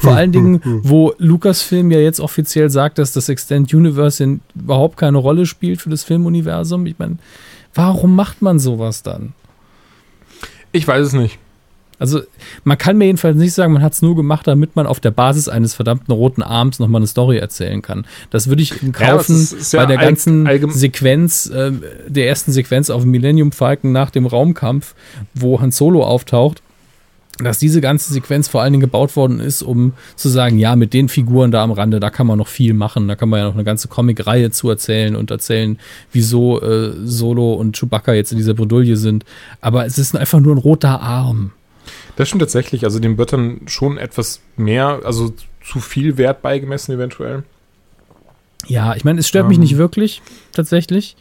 Vor 0.01 0.15
allen 0.15 0.33
Dingen, 0.33 0.61
wo 0.83 1.13
Lucasfilm 1.19 1.91
ja 1.91 1.99
jetzt 1.99 2.21
offiziell 2.21 2.71
sagt, 2.71 2.99
dass 2.99 3.13
das 3.13 3.29
Extend 3.29 3.73
Universe 3.75 4.39
überhaupt 4.55 4.97
keine 4.97 5.19
Rolle 5.19 5.45
spielt 5.45 5.83
für 5.83 5.91
das 5.91 6.05
Filmuniversum. 6.05 6.87
Ich 6.87 6.99
meine, 6.99 7.19
warum 7.75 8.17
macht 8.17 8.41
man 8.41 8.59
sowas 8.59 9.03
dann? 9.03 9.35
Ich 10.73 10.89
weiß 10.89 11.09
es 11.09 11.13
nicht. 11.13 11.39
Also, 12.01 12.23
man 12.65 12.77
kann 12.77 12.99
mir 12.99 13.05
jedenfalls 13.05 13.37
nicht 13.37 13.53
sagen, 13.53 13.75
man 13.75 13.83
hat 13.83 13.93
es 13.93 14.03
nur 14.03 14.17
gemacht, 14.17 14.47
damit 14.47 14.75
man 14.75 14.87
auf 14.87 14.99
der 14.99 15.13
Basis 15.13 15.49
eines 15.49 15.75
verdammten 15.75 16.13
roten 16.13 16.43
Arms 16.43 16.81
nochmal 16.81 17.01
eine 17.01 17.07
Story 17.07 17.39
erzählen 17.39 17.83
kann. 17.83 18.07
Das 18.31 18.49
würde 18.49 18.63
ich 18.63 18.71
kaufen 18.93 19.37
ja, 19.37 19.43
ist, 19.43 19.53
ist 19.53 19.73
bei 19.73 19.79
ja 19.79 19.87
der 19.87 19.99
ganzen 19.99 20.49
Sequenz, 20.71 21.47
äh, 21.47 21.71
der 22.09 22.27
ersten 22.27 22.51
Sequenz 22.51 22.91
auf 22.91 23.05
Millennium 23.05 23.53
Falcon 23.53 23.93
nach 23.93 24.11
dem 24.11 24.27
Raumkampf, 24.27 24.95
wo 25.35 25.61
Han 25.61 25.71
Solo 25.71 26.03
auftaucht 26.03 26.63
dass 27.45 27.59
diese 27.59 27.81
ganze 27.81 28.13
Sequenz 28.13 28.49
vor 28.49 28.63
allen 28.63 28.73
Dingen 28.73 28.81
gebaut 28.81 29.17
worden 29.17 29.41
ist, 29.41 29.63
um 29.63 29.93
zu 30.17 30.29
sagen, 30.29 30.59
ja, 30.59 30.77
mit 30.77 30.93
den 30.93 31.09
Figuren 31.09 31.51
da 31.51 31.63
am 31.63 31.73
Rande, 31.73 32.01
da 32.01 32.11
kann 32.11 32.27
man 32.27 32.39
noch 32.39 32.49
viel 32.49 32.75
machen, 32.75 33.09
da 33.09 33.17
kann 33.17 33.29
man 33.29 33.41
ja 33.41 33.47
noch 33.47 33.55
eine 33.55 33.65
ganze 33.65 33.89
Comic-Reihe 33.89 34.51
zu 34.51 34.69
erzählen 34.69 35.17
und 35.17 35.31
erzählen, 35.31 35.79
wieso 36.13 36.61
äh, 36.61 36.93
Solo 37.05 37.55
und 37.55 37.79
Chewbacca 37.79 38.13
jetzt 38.13 38.33
in 38.33 38.39
dieser 38.39 38.55
Bredouille 38.55 38.97
sind. 38.97 39.25
Aber 39.61 39.87
es 39.87 39.99
ist 39.99 40.17
einfach 40.17 40.41
nur 40.41 40.55
ein 40.55 40.59
roter 40.59 41.01
Arm. 41.01 41.53
Das 42.21 42.29
stimmt 42.29 42.43
tatsächlich. 42.43 42.85
Also 42.85 42.99
dem 42.99 43.17
wird 43.17 43.33
dann 43.33 43.63
schon 43.67 43.97
etwas 43.97 44.43
mehr, 44.59 45.01
also 45.05 45.33
zu 45.65 45.81
viel 45.81 46.19
Wert 46.19 46.43
beigemessen 46.43 46.95
eventuell. 46.95 47.45
Ja, 48.67 48.95
ich 48.95 49.05
meine, 49.07 49.21
es 49.21 49.27
stört 49.27 49.45
um. 49.45 49.49
mich 49.49 49.57
ähm. 49.57 49.63
nicht 49.63 49.79
wirklich, 49.79 50.21
tatsächlich. 50.53 51.17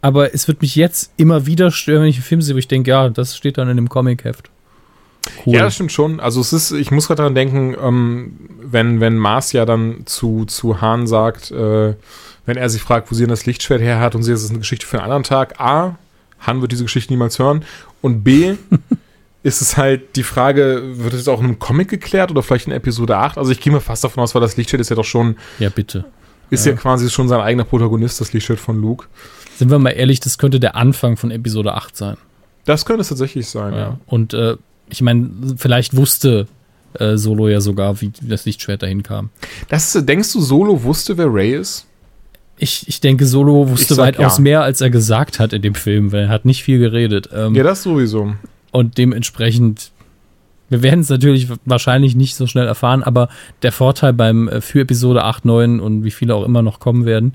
Aber 0.00 0.32
es 0.32 0.48
wird 0.48 0.62
mich 0.62 0.74
jetzt 0.74 1.12
immer 1.18 1.44
wieder 1.44 1.70
stören, 1.70 2.00
wenn 2.00 2.08
ich 2.08 2.16
einen 2.16 2.24
Film 2.24 2.40
sehe, 2.40 2.54
wo 2.54 2.58
ich 2.58 2.66
denke, 2.66 2.88
ja, 2.88 3.10
das 3.10 3.36
steht 3.36 3.58
dann 3.58 3.68
in 3.68 3.76
dem 3.76 3.90
Comic-Heft. 3.90 4.48
Cool. 5.44 5.54
Ja, 5.54 5.64
das 5.64 5.74
stimmt 5.74 5.92
schon. 5.92 6.18
Also 6.18 6.40
es 6.40 6.54
ist, 6.54 6.70
ich 6.70 6.90
muss 6.92 7.08
gerade 7.08 7.18
daran 7.18 7.34
denken, 7.34 7.76
ähm, 7.78 8.32
wenn, 8.62 9.02
wenn 9.02 9.18
Mars 9.18 9.52
ja 9.52 9.66
dann 9.66 10.06
zu, 10.06 10.46
zu 10.46 10.80
Hahn 10.80 11.06
sagt, 11.06 11.50
äh, 11.50 11.94
wenn 12.46 12.56
er 12.56 12.70
sich 12.70 12.80
fragt, 12.80 13.10
wo 13.10 13.14
sie 13.14 13.24
denn 13.24 13.28
das 13.28 13.44
Lichtschwert 13.44 13.82
her 13.82 14.00
hat 14.00 14.14
und 14.14 14.22
sie, 14.22 14.30
das 14.30 14.44
ist 14.44 14.48
eine 14.48 14.60
Geschichte 14.60 14.86
für 14.86 14.96
einen 14.96 15.04
anderen 15.04 15.24
Tag. 15.24 15.60
A, 15.60 15.98
Han 16.40 16.62
wird 16.62 16.72
diese 16.72 16.84
Geschichte 16.84 17.12
niemals 17.12 17.38
hören. 17.38 17.66
Und 18.00 18.24
B, 18.24 18.54
ist 19.42 19.60
es 19.60 19.76
halt 19.76 20.16
die 20.16 20.22
Frage, 20.22 20.82
wird 20.96 21.14
es 21.14 21.28
auch 21.28 21.38
in 21.38 21.46
einem 21.46 21.58
Comic 21.58 21.88
geklärt 21.88 22.30
oder 22.30 22.42
vielleicht 22.42 22.66
in 22.66 22.72
Episode 22.72 23.16
8? 23.16 23.38
Also 23.38 23.52
ich 23.52 23.60
gehe 23.60 23.72
mir 23.72 23.80
fast 23.80 24.02
davon 24.04 24.22
aus, 24.22 24.34
weil 24.34 24.42
das 24.42 24.56
Lichtschwert 24.56 24.80
ist 24.80 24.90
ja 24.90 24.96
doch 24.96 25.04
schon. 25.04 25.36
Ja, 25.58 25.68
bitte. 25.68 26.04
Ist 26.50 26.66
ja, 26.66 26.72
ja 26.72 26.78
quasi 26.78 27.08
schon 27.10 27.28
sein 27.28 27.40
eigener 27.40 27.64
Protagonist, 27.64 28.20
das 28.20 28.32
Lichtschwert 28.32 28.58
von 28.58 28.80
Luke. 28.80 29.06
Sind 29.56 29.70
wir 29.70 29.78
mal 29.78 29.90
ehrlich, 29.90 30.20
das 30.20 30.38
könnte 30.38 30.60
der 30.60 30.76
Anfang 30.76 31.16
von 31.16 31.30
Episode 31.30 31.74
8 31.74 31.96
sein. 31.96 32.16
Das 32.64 32.84
könnte 32.84 33.02
es 33.02 33.08
tatsächlich 33.08 33.48
sein, 33.48 33.72
ja. 33.72 33.78
ja. 33.78 33.98
Und 34.06 34.34
äh, 34.34 34.56
ich 34.88 35.02
meine, 35.02 35.30
vielleicht 35.56 35.96
wusste 35.96 36.46
äh, 36.94 37.16
Solo 37.16 37.48
ja 37.48 37.60
sogar, 37.60 38.00
wie 38.00 38.12
das 38.22 38.44
Lichtschwert 38.44 38.82
dahin 38.82 39.02
kam. 39.02 39.30
Das, 39.68 39.92
denkst 39.92 40.32
du, 40.32 40.40
Solo 40.40 40.82
wusste, 40.82 41.16
wer 41.16 41.32
Ray 41.32 41.54
ist? 41.54 41.86
Ich, 42.56 42.88
ich 42.88 43.00
denke, 43.00 43.24
Solo 43.24 43.68
wusste 43.68 43.94
sag, 43.94 44.06
weitaus 44.06 44.38
ja. 44.38 44.42
mehr, 44.42 44.62
als 44.62 44.80
er 44.80 44.90
gesagt 44.90 45.38
hat 45.38 45.52
in 45.52 45.62
dem 45.62 45.74
Film, 45.74 46.12
weil 46.12 46.24
er 46.24 46.28
hat 46.28 46.44
nicht 46.44 46.64
viel 46.64 46.78
geredet. 46.78 47.28
Ähm, 47.32 47.54
ja, 47.54 47.62
das 47.62 47.82
sowieso. 47.82 48.34
Und 48.70 48.98
dementsprechend, 48.98 49.92
wir 50.68 50.82
werden 50.82 51.00
es 51.00 51.08
natürlich 51.08 51.48
wahrscheinlich 51.64 52.14
nicht 52.14 52.34
so 52.34 52.46
schnell 52.46 52.66
erfahren, 52.66 53.02
aber 53.02 53.28
der 53.62 53.72
Vorteil 53.72 54.12
beim 54.12 54.48
äh, 54.48 54.60
für 54.60 54.80
Episode 54.80 55.24
8, 55.24 55.44
9 55.44 55.80
und 55.80 56.04
wie 56.04 56.10
viele 56.10 56.34
auch 56.34 56.44
immer 56.44 56.62
noch 56.62 56.80
kommen 56.80 57.06
werden, 57.06 57.32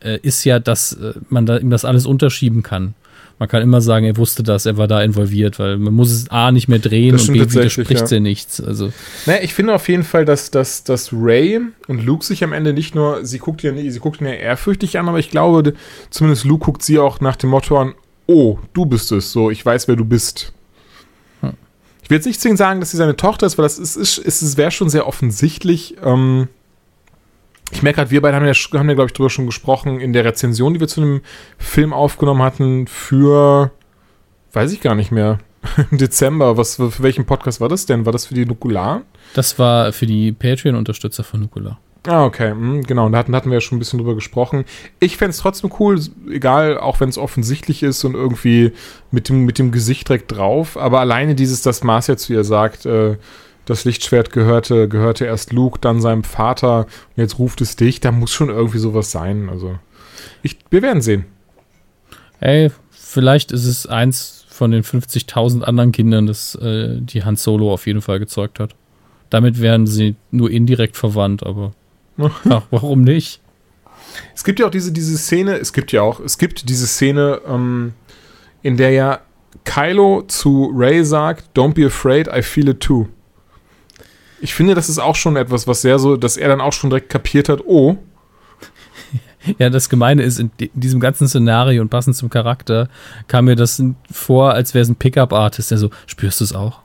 äh, 0.00 0.18
ist 0.22 0.44
ja, 0.44 0.58
dass 0.58 0.92
äh, 0.92 1.14
man 1.28 1.46
da 1.46 1.58
ihm 1.58 1.70
das 1.70 1.84
alles 1.84 2.06
unterschieben 2.06 2.62
kann 2.62 2.94
man 3.38 3.48
kann 3.48 3.62
immer 3.62 3.80
sagen, 3.80 4.06
er 4.06 4.16
wusste 4.16 4.42
das, 4.42 4.64
er 4.64 4.78
war 4.78 4.88
da 4.88 5.02
involviert, 5.02 5.58
weil 5.58 5.76
man 5.76 5.92
muss 5.92 6.10
es 6.10 6.30
A 6.30 6.52
nicht 6.52 6.68
mehr 6.68 6.78
drehen 6.78 7.16
und 7.16 7.32
B 7.32 7.40
widerspricht 7.40 8.10
ja. 8.10 8.20
nichts. 8.20 8.62
Also. 8.62 8.92
Naja, 9.26 9.40
ich 9.42 9.52
finde 9.52 9.74
auf 9.74 9.88
jeden 9.88 10.04
Fall, 10.04 10.24
dass, 10.24 10.50
dass, 10.50 10.84
dass 10.84 11.12
Ray 11.12 11.60
und 11.86 12.04
Luke 12.04 12.24
sich 12.24 12.42
am 12.42 12.52
Ende 12.52 12.72
nicht 12.72 12.94
nur, 12.94 13.24
sie 13.26 13.38
guckt 13.38 13.62
ja 13.62 13.72
sie 13.74 13.98
guckt 13.98 14.20
ihn 14.20 14.26
ja 14.26 14.32
ehrfürchtig 14.32 14.98
an, 14.98 15.08
aber 15.08 15.18
ich 15.18 15.30
glaube, 15.30 15.74
zumindest 16.08 16.44
Luke 16.44 16.64
guckt 16.64 16.82
sie 16.82 16.98
auch 16.98 17.20
nach 17.20 17.36
dem 17.36 17.50
Motto 17.50 17.78
an, 17.78 17.94
oh, 18.26 18.58
du 18.72 18.86
bist 18.86 19.12
es, 19.12 19.32
so, 19.32 19.50
ich 19.50 19.64
weiß, 19.64 19.86
wer 19.86 19.96
du 19.96 20.04
bist. 20.04 20.52
Ich 22.06 22.10
will 22.10 22.18
jetzt 22.18 22.26
nicht 22.26 22.40
zwingend 22.40 22.58
sagen, 22.58 22.78
dass 22.78 22.92
sie 22.92 22.98
seine 22.98 23.16
Tochter 23.16 23.46
ist, 23.46 23.58
weil 23.58 23.64
das 23.64 23.80
ist, 23.80 23.96
ist, 23.96 24.18
ist 24.18 24.56
wäre 24.56 24.70
schon 24.70 24.88
sehr 24.88 25.08
offensichtlich. 25.08 25.96
Ähm, 26.04 26.46
ich 27.72 27.82
merke 27.82 27.96
gerade, 27.96 28.12
wir 28.12 28.22
beide 28.22 28.36
haben 28.36 28.46
ja, 28.46 28.52
haben 28.52 28.88
ja 28.88 28.94
glaube 28.94 29.08
ich, 29.08 29.12
drüber 29.12 29.28
schon 29.28 29.44
gesprochen 29.44 29.98
in 29.98 30.12
der 30.12 30.24
Rezension, 30.24 30.72
die 30.72 30.78
wir 30.78 30.86
zu 30.86 31.00
einem 31.00 31.20
Film 31.58 31.92
aufgenommen 31.92 32.42
hatten 32.42 32.86
für, 32.86 33.72
weiß 34.52 34.70
ich 34.70 34.80
gar 34.80 34.94
nicht 34.94 35.10
mehr, 35.10 35.40
im 35.90 35.98
Dezember. 35.98 36.56
Was, 36.56 36.76
für 36.76 37.02
welchen 37.02 37.26
Podcast 37.26 37.60
war 37.60 37.68
das 37.68 37.86
denn? 37.86 38.06
War 38.06 38.12
das 38.12 38.26
für 38.26 38.34
die 38.34 38.46
Nukular? 38.46 39.02
Das 39.34 39.58
war 39.58 39.92
für 39.92 40.06
die 40.06 40.30
Patreon-Unterstützer 40.30 41.24
von 41.24 41.40
Nukular. 41.40 41.80
Ah, 42.06 42.24
okay, 42.24 42.54
mhm, 42.54 42.82
genau. 42.84 43.08
Da 43.08 43.18
hatten, 43.18 43.34
hatten 43.34 43.50
wir 43.50 43.56
ja 43.56 43.60
schon 43.60 43.76
ein 43.76 43.78
bisschen 43.80 43.98
drüber 43.98 44.14
gesprochen. 44.14 44.64
Ich 45.00 45.16
fände 45.16 45.30
es 45.30 45.38
trotzdem 45.38 45.72
cool, 45.80 46.00
egal, 46.30 46.78
auch 46.78 47.00
wenn 47.00 47.08
es 47.08 47.18
offensichtlich 47.18 47.82
ist 47.82 48.04
und 48.04 48.14
irgendwie 48.14 48.72
mit 49.10 49.28
dem, 49.28 49.44
mit 49.44 49.58
dem 49.58 49.72
Gesicht 49.72 50.08
direkt 50.08 50.30
drauf. 50.32 50.76
Aber 50.76 51.00
alleine 51.00 51.34
dieses, 51.34 51.62
dass 51.62 51.82
Marcia 51.82 52.16
zu 52.16 52.32
ihr 52.32 52.44
sagt, 52.44 52.86
äh, 52.86 53.16
das 53.64 53.84
Lichtschwert 53.84 54.32
gehörte, 54.32 54.88
gehörte 54.88 55.24
erst 55.24 55.52
Luke, 55.52 55.80
dann 55.80 56.00
seinem 56.00 56.22
Vater 56.22 56.80
und 56.84 57.16
jetzt 57.16 57.40
ruft 57.40 57.60
es 57.60 57.74
dich. 57.74 58.00
Da 58.00 58.12
muss 58.12 58.32
schon 58.32 58.50
irgendwie 58.50 58.78
sowas 58.78 59.10
sein. 59.10 59.48
Also, 59.50 59.76
ich, 60.42 60.58
wir 60.70 60.82
werden 60.82 61.02
sehen. 61.02 61.24
Ey, 62.38 62.70
vielleicht 62.90 63.50
ist 63.50 63.64
es 63.64 63.86
eins 63.88 64.44
von 64.48 64.70
den 64.70 64.84
50.000 64.84 65.62
anderen 65.62 65.90
Kindern, 65.90 66.26
das 66.26 66.54
äh, 66.54 67.00
die 67.00 67.24
Han 67.24 67.34
Solo 67.34 67.72
auf 67.72 67.86
jeden 67.88 68.00
Fall 68.00 68.20
gezeugt 68.20 68.60
hat. 68.60 68.76
Damit 69.28 69.60
wären 69.60 69.88
sie 69.88 70.14
nur 70.30 70.50
indirekt 70.50 70.96
verwandt, 70.96 71.44
aber 71.44 71.72
ach, 72.48 72.62
warum 72.70 73.02
nicht? 73.02 73.40
Es 74.34 74.44
gibt 74.44 74.60
ja 74.60 74.66
auch 74.66 74.70
diese, 74.70 74.92
diese 74.92 75.16
Szene, 75.18 75.58
es 75.58 75.72
gibt 75.72 75.92
ja 75.92 76.02
auch, 76.02 76.20
es 76.20 76.38
gibt 76.38 76.68
diese 76.68 76.86
Szene, 76.86 77.40
ähm, 77.46 77.94
in 78.62 78.76
der 78.76 78.90
ja 78.90 79.20
Kylo 79.64 80.22
zu 80.22 80.72
Ray 80.74 81.04
sagt, 81.04 81.56
Don't 81.56 81.74
be 81.74 81.86
afraid, 81.86 82.28
I 82.28 82.42
feel 82.42 82.68
it 82.68 82.80
too. 82.80 83.08
Ich 84.40 84.54
finde, 84.54 84.74
das 84.74 84.88
ist 84.88 84.98
auch 84.98 85.16
schon 85.16 85.36
etwas, 85.36 85.66
was 85.66 85.82
sehr 85.82 85.98
so, 85.98 86.16
dass 86.16 86.36
er 86.36 86.48
dann 86.48 86.60
auch 86.60 86.72
schon 86.72 86.90
direkt 86.90 87.08
kapiert 87.08 87.48
hat, 87.48 87.62
oh. 87.66 87.96
Ja, 89.58 89.70
das 89.70 89.88
Gemeine 89.88 90.24
ist, 90.24 90.40
in 90.40 90.50
diesem 90.74 90.98
ganzen 90.98 91.28
Szenario 91.28 91.80
und 91.80 91.88
passend 91.88 92.16
zum 92.16 92.30
Charakter 92.30 92.88
kam 93.28 93.44
mir 93.44 93.54
das 93.54 93.80
vor, 94.10 94.52
als 94.52 94.74
wäre 94.74 94.82
es 94.82 94.88
ein 94.88 94.96
Pickup-Artist, 94.96 95.70
der 95.70 95.78
so, 95.78 95.90
spürst 96.06 96.40
du 96.40 96.44
es 96.44 96.52
auch? 96.52 96.80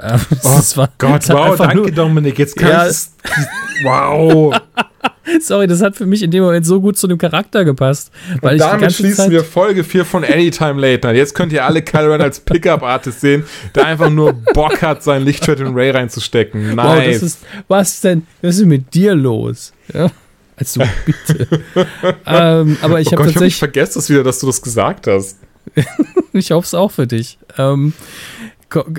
Ähm, 0.00 0.20
oh 0.42 0.60
war, 0.76 0.88
Gott, 0.98 1.28
wow, 1.28 1.56
danke 1.56 1.76
nur, 1.76 1.90
Dominik, 1.90 2.38
jetzt 2.38 2.56
kann 2.56 2.70
ja, 2.70 2.90
Wow. 3.84 4.54
Sorry, 5.40 5.66
das 5.66 5.82
hat 5.82 5.96
für 5.96 6.06
mich 6.06 6.22
in 6.22 6.30
dem 6.30 6.42
Moment 6.42 6.66
so 6.66 6.80
gut 6.80 6.98
zu 6.98 7.06
dem 7.06 7.18
Charakter 7.18 7.64
gepasst. 7.64 8.10
Weil 8.40 8.54
Und 8.54 8.60
damit 8.60 8.92
schließen 8.92 9.16
Zeit 9.16 9.30
wir 9.30 9.44
Folge 9.44 9.84
4 9.84 10.04
von 10.04 10.24
Anytime 10.24 10.80
Later. 10.80 11.14
Jetzt 11.14 11.34
könnt 11.34 11.52
ihr 11.52 11.64
alle 11.64 11.82
Kylo 11.82 12.12
als 12.14 12.40
Pickup-Artist 12.40 13.20
sehen, 13.20 13.44
der 13.74 13.86
einfach 13.86 14.10
nur 14.10 14.32
Bock 14.32 14.82
hat, 14.82 15.02
sein 15.02 15.22
Lichtschwert 15.22 15.60
in 15.60 15.74
Ray 15.74 15.90
reinzustecken. 15.90 16.74
Nice. 16.74 16.86
Wow, 16.86 17.04
das 17.04 17.22
ist, 17.22 17.38
was 17.68 18.00
denn? 18.00 18.26
Was 18.42 18.58
ist 18.58 18.66
mit 18.66 18.92
dir 18.94 19.14
los? 19.14 19.72
Ja? 19.92 20.10
Also 20.56 20.82
bitte. 21.04 21.60
ähm, 22.26 22.76
aber 22.80 23.00
ich 23.00 23.08
oh 23.08 23.12
habe 23.12 23.24
tatsächlich. 23.24 23.54
Ich 23.54 23.58
vergesse 23.58 23.98
es 23.98 24.08
wieder, 24.08 24.22
dass 24.22 24.38
du 24.40 24.46
das 24.46 24.62
gesagt 24.62 25.06
hast. 25.06 25.38
ich 26.32 26.50
hoffe 26.50 26.66
es 26.66 26.74
auch 26.74 26.90
für 26.90 27.06
dich. 27.06 27.38
Ähm, 27.58 27.92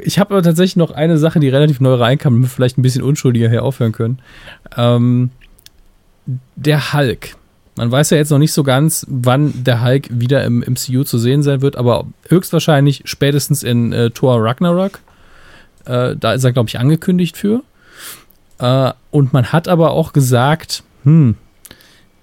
ich 0.03 0.19
habe 0.19 0.33
aber 0.33 0.43
tatsächlich 0.43 0.75
noch 0.75 0.91
eine 0.91 1.17
Sache, 1.17 1.39
die 1.39 1.49
relativ 1.49 1.79
neu 1.79 1.95
reinkam, 1.95 2.33
damit 2.33 2.49
wir 2.49 2.55
vielleicht 2.55 2.77
ein 2.77 2.81
bisschen 2.81 3.03
unschuldiger 3.03 3.49
hier 3.49 3.63
aufhören 3.63 3.91
können. 3.91 4.19
Ähm, 4.77 5.31
der 6.55 6.93
Hulk. 6.93 7.35
Man 7.77 7.91
weiß 7.91 8.09
ja 8.11 8.17
jetzt 8.17 8.29
noch 8.29 8.39
nicht 8.39 8.53
so 8.53 8.63
ganz, 8.63 9.05
wann 9.09 9.63
der 9.63 9.83
Hulk 9.83 10.07
wieder 10.09 10.43
im 10.45 10.59
MCU 10.59 11.03
zu 11.03 11.17
sehen 11.17 11.43
sein 11.43 11.61
wird, 11.61 11.75
aber 11.75 12.05
höchstwahrscheinlich 12.29 13.03
spätestens 13.05 13.63
in 13.63 13.91
äh, 13.91 14.11
Thor 14.11 14.41
Ragnarok. 14.41 14.99
Äh, 15.85 16.15
da 16.15 16.33
ist 16.33 16.43
er, 16.43 16.53
glaube 16.53 16.69
ich, 16.69 16.79
angekündigt 16.79 17.35
für. 17.35 17.63
Äh, 18.59 18.93
und 19.11 19.33
man 19.33 19.51
hat 19.51 19.67
aber 19.67 19.91
auch 19.91 20.13
gesagt, 20.13 20.83
hm, 21.03 21.35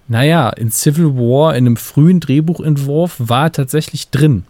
naja, 0.08 0.50
in 0.50 0.70
Civil 0.70 1.14
War, 1.16 1.54
in 1.54 1.66
einem 1.66 1.76
frühen 1.76 2.20
Drehbuchentwurf, 2.20 3.16
war 3.18 3.44
er 3.44 3.52
tatsächlich 3.52 4.10
drin. 4.10 4.44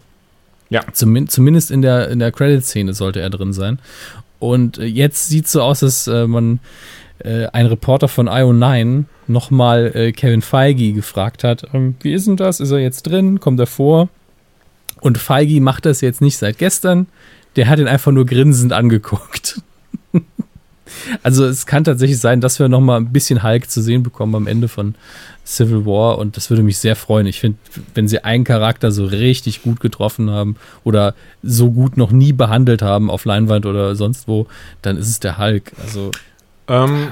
Ja. 0.72 0.80
Zum, 0.92 1.28
zumindest 1.28 1.70
in 1.70 1.82
der, 1.82 2.08
in 2.08 2.18
der 2.18 2.32
Credit-Szene 2.32 2.94
sollte 2.94 3.20
er 3.20 3.28
drin 3.28 3.52
sein. 3.52 3.78
Und 4.38 4.78
äh, 4.78 4.86
jetzt 4.86 5.28
sieht 5.28 5.44
es 5.44 5.52
so 5.52 5.60
aus, 5.60 5.80
dass 5.80 6.06
äh, 6.06 6.26
man 6.26 6.60
äh, 7.18 7.46
ein 7.48 7.66
Reporter 7.66 8.08
von 8.08 8.26
IO9 8.26 9.04
nochmal 9.28 9.92
äh, 9.94 10.12
Kevin 10.12 10.40
Feige 10.40 10.94
gefragt 10.94 11.44
hat, 11.44 11.66
ähm, 11.74 11.96
wie 12.00 12.14
ist 12.14 12.26
denn 12.26 12.38
das? 12.38 12.58
Ist 12.58 12.70
er 12.70 12.78
jetzt 12.78 13.02
drin? 13.02 13.38
Kommt 13.38 13.60
er 13.60 13.66
vor? 13.66 14.08
Und 15.02 15.18
Feige 15.18 15.60
macht 15.60 15.84
das 15.84 16.00
jetzt 16.00 16.22
nicht 16.22 16.38
seit 16.38 16.56
gestern. 16.56 17.06
Der 17.56 17.68
hat 17.68 17.78
ihn 17.78 17.88
einfach 17.88 18.12
nur 18.12 18.24
grinsend 18.24 18.72
angeguckt. 18.72 19.60
also 21.22 21.44
es 21.44 21.66
kann 21.66 21.84
tatsächlich 21.84 22.18
sein, 22.18 22.40
dass 22.40 22.58
wir 22.58 22.70
nochmal 22.70 22.98
ein 22.98 23.12
bisschen 23.12 23.42
Hulk 23.42 23.70
zu 23.70 23.82
sehen 23.82 24.02
bekommen 24.02 24.34
am 24.34 24.46
Ende 24.46 24.68
von 24.68 24.94
Civil 25.45 25.84
War 25.86 26.18
und 26.18 26.36
das 26.36 26.51
würde 26.51 26.62
mich 26.62 26.78
sehr 26.78 26.97
freuen. 26.97 27.26
Ich 27.26 27.40
finde, 27.40 27.59
wenn 27.95 28.09
sie 28.09 28.24
einen 28.24 28.45
Charakter 28.45 28.93
so 28.93 29.05
richtig 29.05 29.62
gut 29.62 29.80
getroffen 29.80 30.30
haben 30.30 30.57
oder 30.84 31.14
so 31.43 31.70
gut 31.70 31.97
noch 31.97 32.12
nie 32.12 32.32
behandelt 32.32 32.82
haben 32.82 33.11
auf 33.11 33.24
Leinwand 33.24 33.66
oder 33.66 33.97
sonst 33.97 34.28
wo, 34.28 34.47
dann 34.82 34.97
ist 34.97 35.09
es 35.09 35.20
der 35.20 35.38
Hulk. 35.38 35.72
Also. 35.82 36.11
Ähm, 36.68 37.09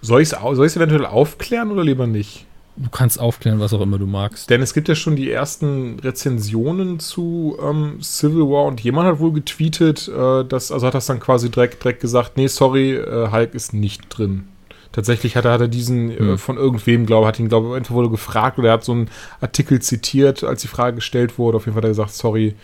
soll 0.00 0.22
ich 0.22 0.32
es 0.32 0.76
eventuell 0.76 1.06
aufklären 1.06 1.70
oder 1.70 1.84
lieber 1.84 2.06
nicht? 2.06 2.46
Du 2.78 2.90
kannst 2.90 3.18
aufklären, 3.18 3.58
was 3.58 3.72
auch 3.72 3.80
immer 3.80 3.98
du 3.98 4.06
magst. 4.06 4.50
Denn 4.50 4.60
es 4.60 4.74
gibt 4.74 4.88
ja 4.88 4.94
schon 4.94 5.16
die 5.16 5.30
ersten 5.30 5.98
Rezensionen 6.00 7.00
zu 7.00 7.56
ähm, 7.62 8.02
Civil 8.02 8.42
War 8.42 8.64
und 8.64 8.80
jemand 8.80 9.08
hat 9.08 9.18
wohl 9.18 9.32
getweetet, 9.32 10.08
äh, 10.08 10.44
dass, 10.44 10.70
also 10.70 10.86
hat 10.86 10.94
das 10.94 11.06
dann 11.06 11.18
quasi 11.18 11.50
direkt, 11.50 11.82
direkt 11.82 12.00
gesagt, 12.00 12.36
nee, 12.36 12.48
sorry, 12.48 12.96
äh, 12.96 13.30
Hulk 13.32 13.54
ist 13.54 13.72
nicht 13.72 14.02
drin. 14.10 14.48
Tatsächlich 14.96 15.36
hat 15.36 15.44
er, 15.44 15.52
hat 15.52 15.60
er 15.60 15.68
diesen 15.68 16.10
äh, 16.10 16.16
hm. 16.16 16.34
äh, 16.34 16.38
von 16.38 16.56
irgendwem, 16.56 17.04
glaube 17.04 17.26
hat 17.26 17.38
ihn, 17.38 17.50
glaube 17.50 17.68
ich, 17.68 17.76
entweder 17.76 17.96
wurde 17.96 18.08
gefragt 18.08 18.58
oder 18.58 18.68
er 18.68 18.74
hat 18.74 18.84
so 18.84 18.92
einen 18.92 19.10
Artikel 19.42 19.82
zitiert, 19.82 20.42
als 20.42 20.62
die 20.62 20.68
Frage 20.68 20.96
gestellt 20.96 21.38
wurde. 21.38 21.58
Auf 21.58 21.66
jeden 21.66 21.74
Fall 21.74 21.82
hat 21.82 21.84
er 21.84 21.90
gesagt, 21.90 22.14
sorry, 22.14 22.54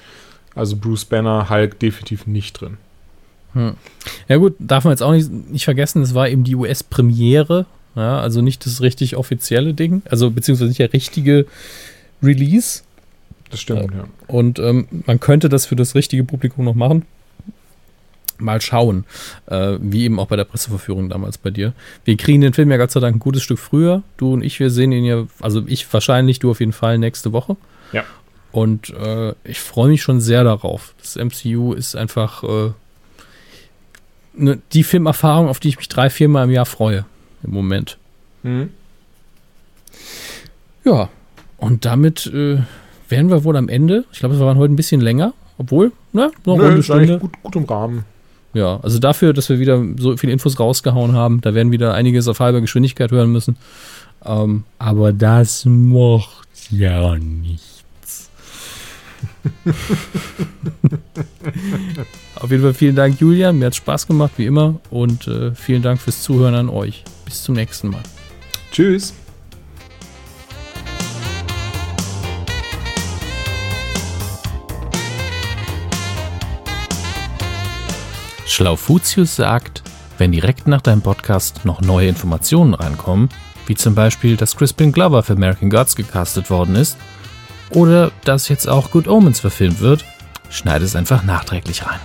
also 0.54 0.76
Bruce 0.76 1.04
Banner, 1.04 1.50
Hulk 1.50 1.78
definitiv 1.78 2.26
nicht 2.26 2.58
drin. 2.58 2.78
Hm. 3.52 3.74
Ja 4.28 4.38
gut, 4.38 4.54
darf 4.58 4.84
man 4.84 4.92
jetzt 4.92 5.02
auch 5.02 5.12
nicht, 5.12 5.30
nicht 5.30 5.66
vergessen, 5.66 6.00
es 6.00 6.14
war 6.14 6.26
eben 6.26 6.42
die 6.42 6.56
US-Premiere, 6.56 7.66
ja, 7.96 8.20
also 8.20 8.40
nicht 8.40 8.64
das 8.64 8.80
richtig 8.80 9.16
offizielle 9.16 9.74
Ding, 9.74 10.00
also 10.08 10.30
beziehungsweise 10.30 10.68
nicht 10.68 10.80
der 10.80 10.94
richtige 10.94 11.44
Release. 12.22 12.80
Das 13.50 13.60
stimmt, 13.60 13.92
ja. 13.92 14.04
Und 14.26 14.58
ähm, 14.58 14.88
man 15.04 15.20
könnte 15.20 15.50
das 15.50 15.66
für 15.66 15.76
das 15.76 15.94
richtige 15.94 16.24
Publikum 16.24 16.64
noch 16.64 16.74
machen 16.74 17.04
mal 18.42 18.60
schauen, 18.60 19.04
äh, 19.46 19.78
wie 19.80 20.04
eben 20.04 20.18
auch 20.20 20.26
bei 20.26 20.36
der 20.36 20.44
Presseverführung 20.44 21.08
damals 21.08 21.38
bei 21.38 21.50
dir. 21.50 21.72
Wir 22.04 22.16
kriegen 22.16 22.40
den 22.40 22.52
Film 22.52 22.70
ja 22.70 22.76
Gott 22.76 22.90
sei 22.90 23.00
Dank 23.00 23.16
ein 23.16 23.20
gutes 23.20 23.42
Stück 23.42 23.58
früher. 23.58 24.02
Du 24.16 24.32
und 24.32 24.42
ich, 24.42 24.60
wir 24.60 24.70
sehen 24.70 24.92
ihn 24.92 25.04
ja, 25.04 25.26
also 25.40 25.62
ich 25.66 25.90
wahrscheinlich, 25.92 26.38
du 26.38 26.50
auf 26.50 26.60
jeden 26.60 26.72
Fall 26.72 26.98
nächste 26.98 27.32
Woche. 27.32 27.56
Ja. 27.92 28.04
Und 28.52 28.90
äh, 28.90 29.34
ich 29.44 29.60
freue 29.60 29.88
mich 29.88 30.02
schon 30.02 30.20
sehr 30.20 30.44
darauf. 30.44 30.94
Das 31.00 31.16
MCU 31.16 31.72
ist 31.72 31.96
einfach 31.96 32.44
äh, 32.44 32.70
ne, 34.34 34.58
die 34.72 34.84
Filmerfahrung, 34.84 35.48
auf 35.48 35.60
die 35.60 35.68
ich 35.68 35.78
mich 35.78 35.88
drei, 35.88 36.10
viermal 36.10 36.44
im 36.44 36.50
Jahr 36.50 36.66
freue. 36.66 37.06
Im 37.42 37.52
Moment. 37.52 37.98
Mhm. 38.42 38.70
Ja, 40.84 41.08
und 41.56 41.84
damit 41.84 42.26
äh, 42.26 42.58
wären 43.08 43.30
wir 43.30 43.44
wohl 43.44 43.56
am 43.56 43.68
Ende. 43.68 44.04
Ich 44.12 44.18
glaube, 44.18 44.38
wir 44.38 44.46
waren 44.46 44.58
heute 44.58 44.72
ein 44.72 44.76
bisschen 44.76 45.00
länger. 45.00 45.32
Obwohl, 45.58 45.92
ne, 46.12 46.32
noch 46.44 46.56
Nö, 46.56 46.66
eine 46.66 46.82
Stunde. 46.82 47.18
Gut, 47.18 47.40
gut 47.42 47.56
im 47.56 47.64
Rahmen. 47.64 48.04
Ja, 48.54 48.80
also 48.82 48.98
dafür, 48.98 49.32
dass 49.32 49.48
wir 49.48 49.58
wieder 49.58 49.82
so 49.98 50.16
viele 50.16 50.32
Infos 50.32 50.60
rausgehauen 50.60 51.14
haben, 51.14 51.40
da 51.40 51.54
werden 51.54 51.72
wieder 51.72 51.94
einiges 51.94 52.28
auf 52.28 52.40
halber 52.40 52.60
Geschwindigkeit 52.60 53.10
hören 53.10 53.32
müssen. 53.32 53.56
Ähm, 54.24 54.64
aber 54.78 55.12
das 55.12 55.64
macht 55.64 56.46
ja 56.70 57.16
nichts. 57.16 57.72
auf 62.36 62.50
jeden 62.50 62.62
Fall 62.62 62.74
vielen 62.74 62.96
Dank, 62.96 63.20
Julian. 63.20 63.58
Mir 63.58 63.66
hat 63.66 63.74
Spaß 63.76 64.06
gemacht, 64.06 64.32
wie 64.36 64.46
immer. 64.46 64.80
Und 64.90 65.26
äh, 65.28 65.54
vielen 65.54 65.82
Dank 65.82 66.00
fürs 66.00 66.22
Zuhören 66.22 66.54
an 66.54 66.68
euch. 66.68 67.04
Bis 67.24 67.42
zum 67.42 67.54
nächsten 67.54 67.88
Mal. 67.90 68.02
Tschüss. 68.70 69.14
Schlaufutius 78.52 79.36
sagt, 79.36 79.82
wenn 80.18 80.32
direkt 80.32 80.66
nach 80.66 80.82
deinem 80.82 81.02
Podcast 81.02 81.64
noch 81.64 81.80
neue 81.80 82.08
Informationen 82.08 82.74
reinkommen, 82.74 83.28
wie 83.66 83.74
zum 83.74 83.94
Beispiel, 83.94 84.36
dass 84.36 84.56
Crispin 84.56 84.92
Glover 84.92 85.22
für 85.22 85.32
American 85.32 85.70
Gods 85.70 85.96
gecastet 85.96 86.50
worden 86.50 86.76
ist, 86.76 86.96
oder 87.70 88.12
dass 88.24 88.48
jetzt 88.48 88.68
auch 88.68 88.90
Good 88.90 89.08
Omens 89.08 89.40
verfilmt 89.40 89.80
wird, 89.80 90.04
schneide 90.50 90.84
es 90.84 90.96
einfach 90.96 91.22
nachträglich 91.22 91.86
rein. 91.86 92.00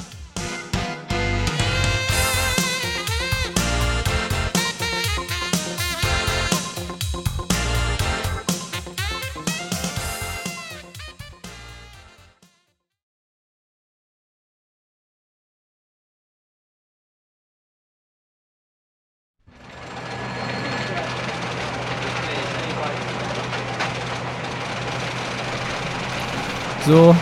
So, 26.88 27.14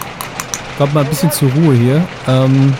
kommt 0.78 0.94
mal 0.94 1.04
ein 1.04 1.10
bisschen 1.10 1.32
zur 1.32 1.52
Ruhe 1.52 1.74
hier. 1.74 2.08
Ähm, 2.28 2.72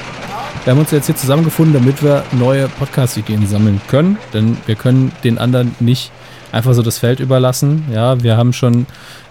wir 0.64 0.72
haben 0.72 0.80
uns 0.80 0.92
jetzt 0.92 1.08
hier 1.08 1.16
zusammengefunden, 1.16 1.74
damit 1.74 2.04
wir 2.04 2.24
neue 2.34 2.68
Podcast-Ideen 2.68 3.48
sammeln 3.48 3.82
können, 3.88 4.20
denn 4.36 4.56
wir 4.68 4.76
können 4.76 5.12
den 5.24 5.40
anderen 5.40 5.74
nicht 5.80 6.12
einfach 6.52 6.76
so 6.76 6.84
das 6.84 7.00
Feld 7.00 7.20
überlassen. 7.20 7.86
Ja, 7.92 8.22
wir 8.22 8.38
haben 8.38 8.54
schon 8.54 8.86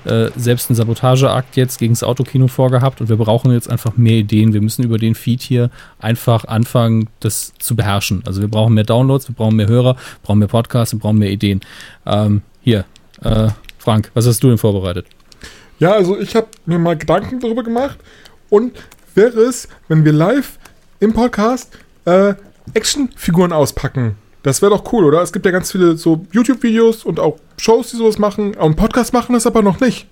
äh, 0.05 0.30
selbst 0.34 0.68
einen 0.68 0.74
Sabotageakt 0.74 1.57
jetzt 1.57 1.78
gegen 1.78 1.92
das 1.92 2.02
Autokino 2.02 2.48
vorgehabt 2.48 3.00
und 3.00 3.09
wir 3.09 3.16
brauchen 3.16 3.52
jetzt 3.52 3.70
einfach 3.70 3.96
mehr 3.96 4.16
Ideen. 4.16 4.52
Wir 4.52 4.61
müssen 4.61 4.82
über 4.82 4.98
den 4.98 5.14
Feed 5.14 5.40
hier 5.40 5.70
einfach 6.00 6.46
anfangen, 6.46 7.09
das 7.20 7.52
zu 7.61 7.76
beherrschen. 7.76 8.24
Also 8.26 8.40
wir 8.40 8.48
brauchen 8.48 8.74
mehr 8.74 8.82
Downloads, 8.82 9.28
wir 9.28 9.36
brauchen 9.36 9.55
mehr 9.55 9.68
Hörer, 9.68 9.94
wir 9.94 10.20
brauchen 10.24 10.40
mehr 10.40 10.48
Podcasts, 10.48 10.92
wir 10.92 10.98
brauchen 10.98 11.18
mehr 11.18 11.30
Ideen. 11.30 11.61
Ähm, 12.05 12.42
hier, 12.62 12.84
äh, 13.22 13.50
Frank, 13.78 14.11
was 14.14 14.26
hast 14.26 14.42
du 14.42 14.48
denn 14.48 14.59
vorbereitet? 14.59 15.07
Ja, 15.78 15.92
also 15.92 16.18
ich 16.18 16.36
habe 16.36 16.48
mir 16.66 16.78
mal 16.78 16.96
Gedanken 16.96 17.40
darüber 17.40 17.62
gemacht 17.62 17.98
und 18.48 18.72
wäre 19.14 19.40
es, 19.40 19.68
wenn 19.88 20.04
wir 20.04 20.12
live 20.12 20.58
im 21.00 21.12
Podcast 21.12 21.76
äh, 22.04 22.34
Actionfiguren 22.72 23.52
auspacken 23.52 24.16
Das 24.42 24.62
wäre 24.62 24.70
doch 24.70 24.92
cool, 24.92 25.04
oder? 25.04 25.22
Es 25.22 25.32
gibt 25.32 25.44
ja 25.44 25.52
ganz 25.52 25.72
viele 25.72 25.96
so 25.96 26.26
YouTube-Videos 26.32 27.04
und 27.04 27.20
auch 27.20 27.38
Shows, 27.58 27.90
die 27.90 27.96
sowas 27.96 28.18
machen. 28.18 28.54
Und 28.54 28.76
Podcast 28.76 29.12
machen 29.12 29.34
das 29.34 29.46
aber 29.46 29.62
noch 29.62 29.80
nicht. 29.80 30.06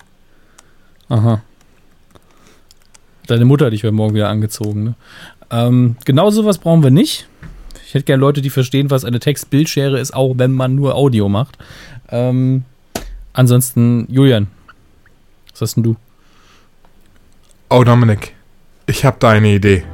Aha. 1.08 1.42
Deine 3.26 3.44
Mutter 3.44 3.66
hat 3.66 3.72
dich 3.72 3.84
heute 3.84 3.92
Morgen 3.92 4.14
wieder 4.14 4.28
angezogen, 4.28 4.84
ne? 4.84 4.94
Ähm, 5.50 5.96
genau 6.04 6.30
sowas 6.30 6.58
brauchen 6.58 6.82
wir 6.82 6.90
nicht. 6.90 7.28
Ich 7.86 7.94
hätte 7.94 8.04
gerne 8.04 8.22
Leute, 8.22 8.40
die 8.40 8.50
verstehen, 8.50 8.90
was 8.90 9.04
eine 9.04 9.20
Text-Bildschere 9.20 10.00
ist, 10.00 10.14
auch 10.14 10.34
wenn 10.38 10.52
man 10.52 10.74
nur 10.74 10.94
Audio 10.94 11.28
macht. 11.28 11.58
Ähm, 12.08 12.64
ansonsten, 13.34 14.06
Julian, 14.10 14.46
was 15.62 15.70
hast 15.70 15.76
denn 15.76 15.84
du? 15.84 15.96
Oh, 17.70 17.84
Dominik, 17.84 18.34
ich 18.86 19.04
habe 19.04 19.16
da 19.20 19.30
eine 19.30 19.54
Idee. 19.54 19.84